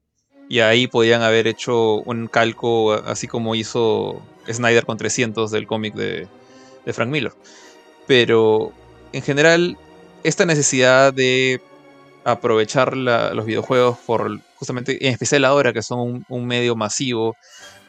[0.49, 4.21] Y ahí podían haber hecho un calco, así como hizo
[4.51, 6.27] Snyder con 300 del cómic de,
[6.85, 7.33] de Frank Miller.
[8.07, 8.73] Pero
[9.13, 9.77] en general,
[10.23, 11.61] esta necesidad de
[12.25, 17.35] aprovechar los videojuegos por justamente, en especial ahora que son un, medio masivo,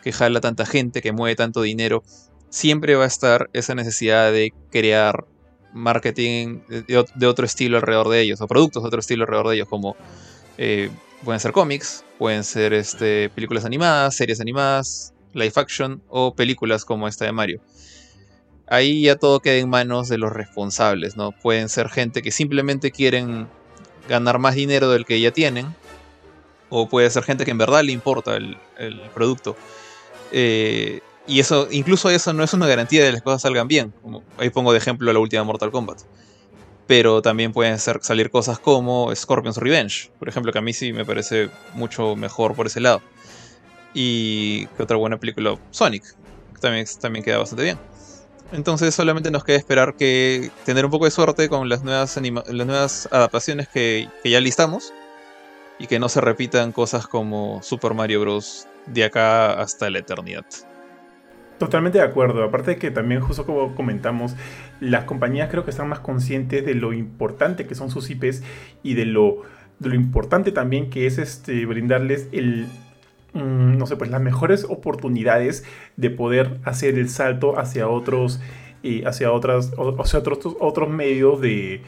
[0.04, 2.04] que jala tanta gente, que mueve tanto dinero,
[2.50, 5.26] siempre va a estar esa necesidad de crear
[5.72, 9.68] marketing de, otro estilo alrededor de ellos, o productos de otro estilo alrededor de ellos,
[9.68, 9.96] como
[10.58, 10.90] eh,
[11.24, 17.08] pueden ser cómics, pueden ser este, películas animadas, series animadas, live action o películas como
[17.08, 17.60] esta de Mario.
[18.66, 21.32] Ahí ya todo queda en manos de los responsables, ¿no?
[21.32, 23.48] Pueden ser gente que simplemente quieren
[24.08, 25.74] ganar más dinero del que ya tienen.
[26.70, 28.56] O puede ser gente que en verdad le importa el,
[29.14, 29.56] producto.
[30.36, 33.94] Eh, y eso, incluso eso no es una garantía de que las cosas salgan bien.
[34.36, 36.00] Ahí pongo de ejemplo la última Mortal Kombat.
[36.88, 41.06] Pero también pueden salir cosas como Scorpion's Revenge, por ejemplo, que a mí sí me
[41.06, 43.00] parece mucho mejor por ese lado.
[43.94, 47.78] Y que otra buena película, Sonic, que también, también queda bastante bien.
[48.52, 52.66] Entonces solamente nos queda esperar que tener un poco de suerte con las nuevas, las
[52.66, 54.92] nuevas adaptaciones que, ya listamos
[55.78, 58.66] y que no se repitan cosas como Super Mario Bros.
[58.86, 60.44] De acá hasta la eternidad.
[61.58, 62.42] Totalmente de acuerdo.
[62.42, 64.34] Aparte de que también, justo como comentamos,
[64.80, 68.42] las compañías creo que están más conscientes de lo importante que son sus IPs
[68.82, 69.42] y de lo,
[69.78, 72.66] de lo importante también que es este, brindarles el
[73.34, 75.64] Mm, no sé, pues las mejores oportunidades
[75.96, 78.40] de poder hacer el salto hacia otros,
[78.82, 81.82] y hacia otras, o, otros, otros medios de,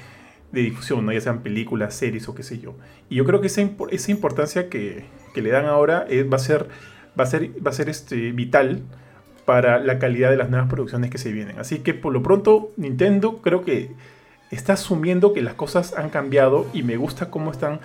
[0.62, 1.12] difusión, ¿no?
[1.12, 2.74] ya sean películas, series o qué sé yo.
[3.09, 5.05] Y yo creo que esa, esa importancia que,
[5.35, 6.66] le dan ahora va a ser,
[7.19, 8.83] va a ser, va a ser este, vital
[9.45, 11.59] para la calidad de las nuevas producciones que se vienen.
[11.59, 13.91] Así que por lo pronto Nintendo creo que
[14.51, 17.81] está asumiendo que las cosas han cambiado y me gusta cómo están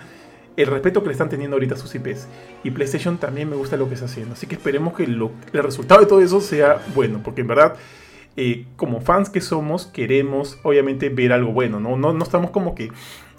[0.56, 2.26] el respeto que le están teniendo ahorita a sus IPs.
[2.64, 4.34] Y PlayStation también me gusta lo que está haciendo.
[4.34, 7.20] Así que esperemos que el resultado de todo eso sea bueno.
[7.24, 7.74] Porque en verdad,
[8.36, 11.80] eh, como fans que somos, queremos obviamente ver algo bueno.
[11.80, 11.96] ¿no?
[11.96, 12.90] No, no estamos como que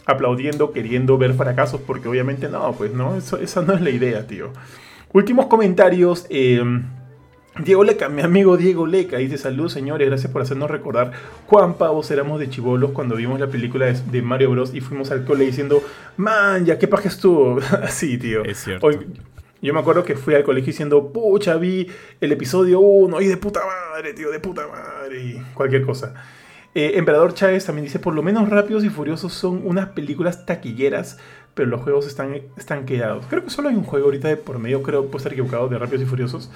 [0.05, 1.81] aplaudiendo, queriendo ver fracasos.
[1.81, 4.51] Porque obviamente no, pues no, eso, esa no es la idea, tío.
[5.13, 6.25] Últimos comentarios.
[6.29, 6.63] Eh,
[7.59, 11.11] Diego Leca, mi amigo Diego Leca, dice saludos señores, gracias por hacernos recordar
[11.45, 14.73] cuán pavos éramos de chivolos cuando vimos la película de, Mario Bros.
[14.73, 15.83] y fuimos al cole diciendo,
[16.17, 17.59] man, ya qué paja estuvo.
[17.83, 18.43] Así, tío.
[18.43, 18.89] Es cierto.
[19.67, 21.87] Yo me acuerdo que fui al colegio diciendo, pucha, vi
[22.19, 26.13] el episodio 1 y de puta madre, tío, de puta madre, y cualquier cosa.
[26.75, 31.17] Eh, Emperador Chávez también dice, por lo menos Rápidos y Furiosos son unas películas taquilleras,
[31.53, 33.25] pero los juegos están, están quedados.
[33.29, 35.79] Creo que solo hay un juego ahorita de por medio, creo, puedo estar equivocado, de
[35.79, 36.51] Rápidos y Furiosos.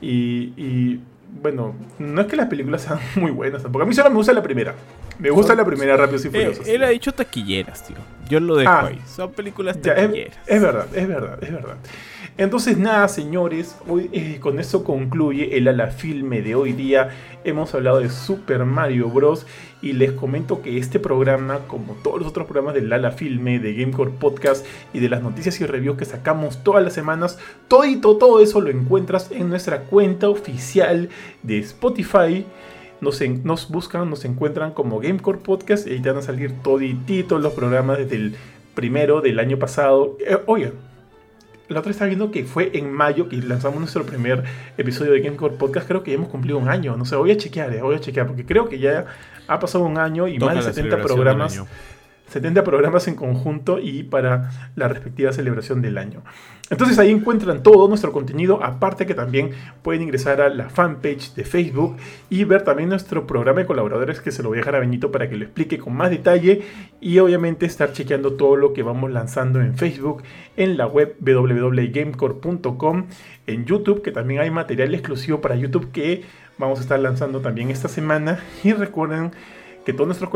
[0.00, 1.00] y,
[1.42, 3.82] bueno, no es que las películas sean muy buenas tampoco.
[3.82, 4.74] A mí solo me gusta la primera.
[5.18, 6.68] Me gusta la primera Rápidos y eh, Furiosos.
[6.68, 7.96] él ha dicho taquilleras, tío.
[8.28, 9.00] Yo lo dejo ah, ahí.
[9.06, 10.36] Son películas taquilleras.
[10.46, 11.76] es, verdad, es verdad, es verdad.
[12.36, 17.10] Entonces, nada, señores, hoy eh, con eso concluye el ala filme de hoy día.
[17.44, 19.46] Hemos hablado de Super Mario Bros.
[19.80, 23.74] Y les comento que este programa, como todos los otros programas del ala filme, de
[23.74, 27.38] Gamecore Podcast y de las noticias y reviews que sacamos todas las semanas,
[27.68, 31.10] todo todo eso lo encuentras en nuestra cuenta oficial
[31.42, 32.46] de Spotify.
[33.04, 37.40] Nos, nos, buscan, nos encuentran como Gamecore Podcast y ahí te van a salir todititos
[37.40, 38.36] los programas desde el
[38.74, 40.16] primero del año pasado.
[40.26, 40.72] Eh, oye,
[41.68, 44.44] la otra estaba viendo que fue en mayo que lanzamos nuestro primer
[44.76, 45.86] episodio de Gamecore Podcast.
[45.86, 46.96] Creo que ya hemos cumplido un año.
[46.96, 49.06] No sé, voy a chequear, eh, voy a chequear, porque creo que ya
[49.46, 51.62] ha pasado un año y más de 70 programas.
[52.28, 56.22] 70 programas en conjunto y para la respectiva celebración del año.
[56.70, 59.50] Entonces ahí encuentran todo nuestro contenido, aparte que también
[59.82, 61.96] pueden ingresar a la fanpage de Facebook
[62.30, 65.12] y ver también nuestro programa de colaboradores que se lo voy a dejar a Benito
[65.12, 66.62] para que lo explique con más detalle
[67.00, 70.22] y obviamente estar chequeando todo lo que vamos lanzando en Facebook,
[70.56, 73.06] en la web www.gamecore.com,
[73.46, 76.24] en YouTube, que también hay material exclusivo para YouTube que
[76.56, 79.32] vamos a estar lanzando también esta semana y recuerden
[79.84, 80.30] que todos nuestros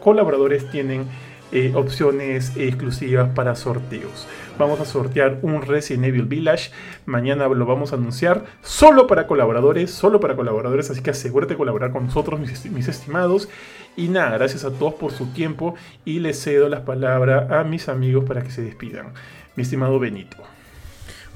[0.00, 1.06] colaboradores tienen
[1.52, 4.26] eh, opciones exclusivas para sorteos.
[4.58, 6.72] Vamos a sortear un Resident Evil Village.
[7.06, 10.90] Mañana lo vamos a anunciar solo para colaboradores, solo para colaboradores.
[10.90, 13.48] Así que asegúrate de colaborar con nosotros, mis, estimados.
[13.96, 15.76] Y nada, gracias a todos por su tiempo.
[16.04, 19.12] Y les cedo las palabras a mis amigos para que se despidan.
[19.54, 20.38] Mi estimado Benito.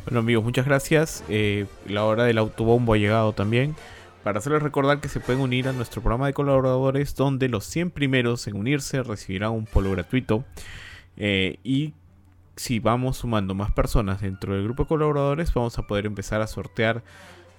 [0.05, 1.23] Bueno amigos, muchas gracias.
[1.29, 3.77] Eh, la hora del autobombo ha llegado también
[4.29, 7.93] para hacerles recordar que se pueden unir a nuestro programa de colaboradores donde los 100
[7.93, 10.45] primeros en unirse recibirán un polo gratuito
[11.17, 11.95] eh, y
[12.55, 16.47] si vamos sumando más personas dentro del grupo de colaboradores vamos a poder empezar a
[16.47, 17.03] sortear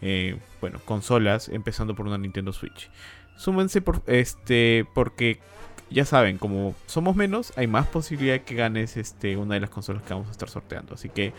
[0.03, 2.91] eh, bueno consolas empezando por una Nintendo Switch.
[3.35, 5.39] Súmense este porque
[5.89, 9.71] ya saben como somos menos hay más posibilidad de que ganes este una de las
[9.71, 10.93] consolas que vamos a estar sorteando.
[10.93, 11.33] Así que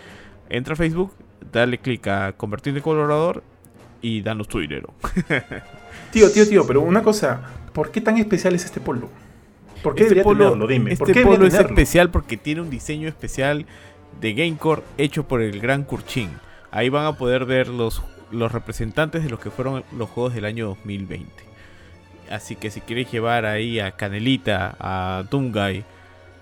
[0.49, 1.15] entra a Facebook
[1.53, 3.45] dale clic a convertir de colaborador
[4.01, 4.93] y danos tu dinero.
[6.13, 9.09] tío, tío, tío, pero una cosa, ¿por qué tan especial es este polo?
[9.83, 10.67] ¿Por qué este debería tenerlo?
[10.67, 10.93] Dime.
[10.93, 13.67] Este polo es especial porque tiene un diseño especial
[14.21, 16.31] de Gamecore hecho por el gran Kurchin.
[16.71, 20.45] Ahí van a poder ver los, los representantes de los que fueron los juegos del
[20.45, 21.27] año 2020.
[22.31, 25.85] Así que si quieres llevar ahí a Canelita, a Doomguy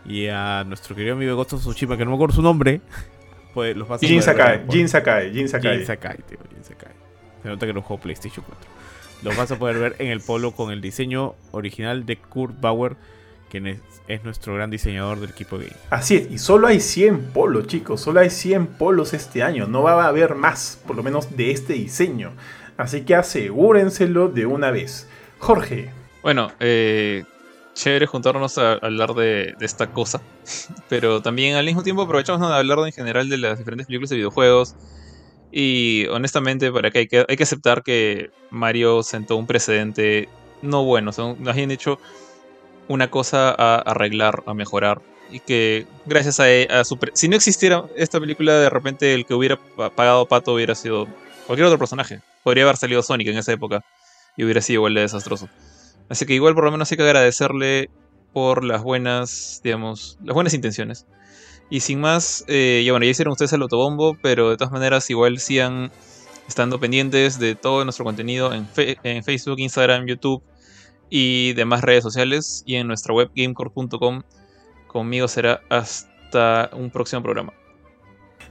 [0.04, 2.82] y a nuestro querido amigo Ghost of Tsushima, que no me acuerdo su nombre,
[3.54, 5.78] pues los vas a Jin Sakai, Jin Sakai, Jin Sakai.
[5.78, 7.07] Jin Sakai, tío, Jin Sakai.
[7.42, 8.68] Se nota que era un juego PlayStation 4.
[9.22, 12.96] Los vas a poder ver en el polo con el diseño original de Kurt Bauer,
[13.50, 15.72] quien es, nuestro gran diseñador del equipo game.
[15.90, 18.00] Así es, y solo hay 100 polos, chicos.
[18.00, 19.66] Solo hay 100 polos este año.
[19.66, 22.32] No va a haber más, por lo menos de este diseño.
[22.76, 25.08] Así que asegúrenselo de una vez.
[25.38, 25.90] Jorge.
[26.22, 27.24] Bueno, eh,
[27.74, 30.20] chévere juntarnos a hablar de, esta cosa.
[30.88, 34.16] Pero también al mismo tiempo aprovechamos de hablar en general de las diferentes películas de
[34.16, 34.76] videojuegos
[35.50, 40.28] y honestamente, para que hay, que hay que aceptar que Mario sentó un precedente
[40.62, 41.10] no bueno.
[41.16, 41.98] O nos han hecho
[42.88, 45.00] una cosa a arreglar, a mejorar.
[45.30, 46.98] Y que gracias a, e, a su...
[47.12, 49.58] Si no existiera esta película, de repente el que hubiera
[49.94, 51.06] pagado Pato hubiera sido
[51.46, 52.20] cualquier otro personaje.
[52.42, 53.84] Podría haber salido Sonic en esa época
[54.36, 55.48] y hubiera sido igual de desastroso.
[56.08, 57.90] Así que igual por lo menos hay que agradecerle
[58.32, 61.06] por las buenas, digamos, las buenas intenciones.
[61.70, 65.08] Y sin más, eh, ya bueno, ya hicieron ustedes el autobombo, pero de todas maneras
[65.10, 65.90] igual sigan
[66.46, 70.42] estando pendientes de todo nuestro contenido en, en Facebook, Instagram, YouTube
[71.10, 74.22] y demás redes sociales y en nuestra web gamecore.com.
[74.86, 77.52] Conmigo será hasta un próximo programa.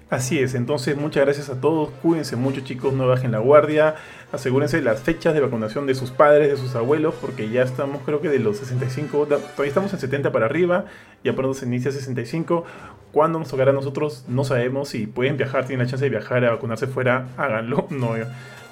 [0.10, 3.96] Así es, entonces muchas gracias a todos, cuídense mucho chicos, no bajen la guardia,
[4.32, 8.22] asegúrense las fechas de vacunación de sus padres, de sus abuelos, porque ya estamos creo
[8.22, 10.86] que de los 65, todavía estamos en 70 para arriba,
[11.26, 12.64] ya pronto se inicia 65,
[13.12, 16.46] cuándo nos tocará a nosotros no sabemos, si pueden viajar, tienen la chance de viajar
[16.46, 18.16] a vacunarse fuera, háganlo, no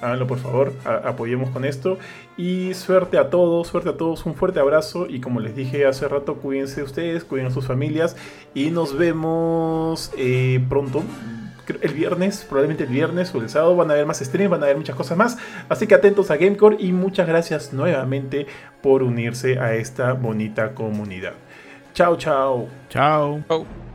[0.00, 1.98] háganlo por favor, apoyemos con esto.
[2.36, 6.08] Y suerte a todos, suerte a todos, un fuerte abrazo y como les dije hace
[6.08, 8.16] rato, cuídense ustedes, cuiden a sus familias
[8.54, 11.02] y nos vemos eh, pronto.
[11.82, 14.66] El viernes, probablemente el viernes o el sábado van a haber más streams, van a
[14.66, 15.36] haber muchas cosas más.
[15.68, 18.46] Así que atentos a Gamecore y muchas gracias nuevamente
[18.82, 21.32] por unirse a esta bonita comunidad.
[21.92, 22.68] Chao, chao.
[22.88, 23.42] Chao.
[23.48, 23.85] chao.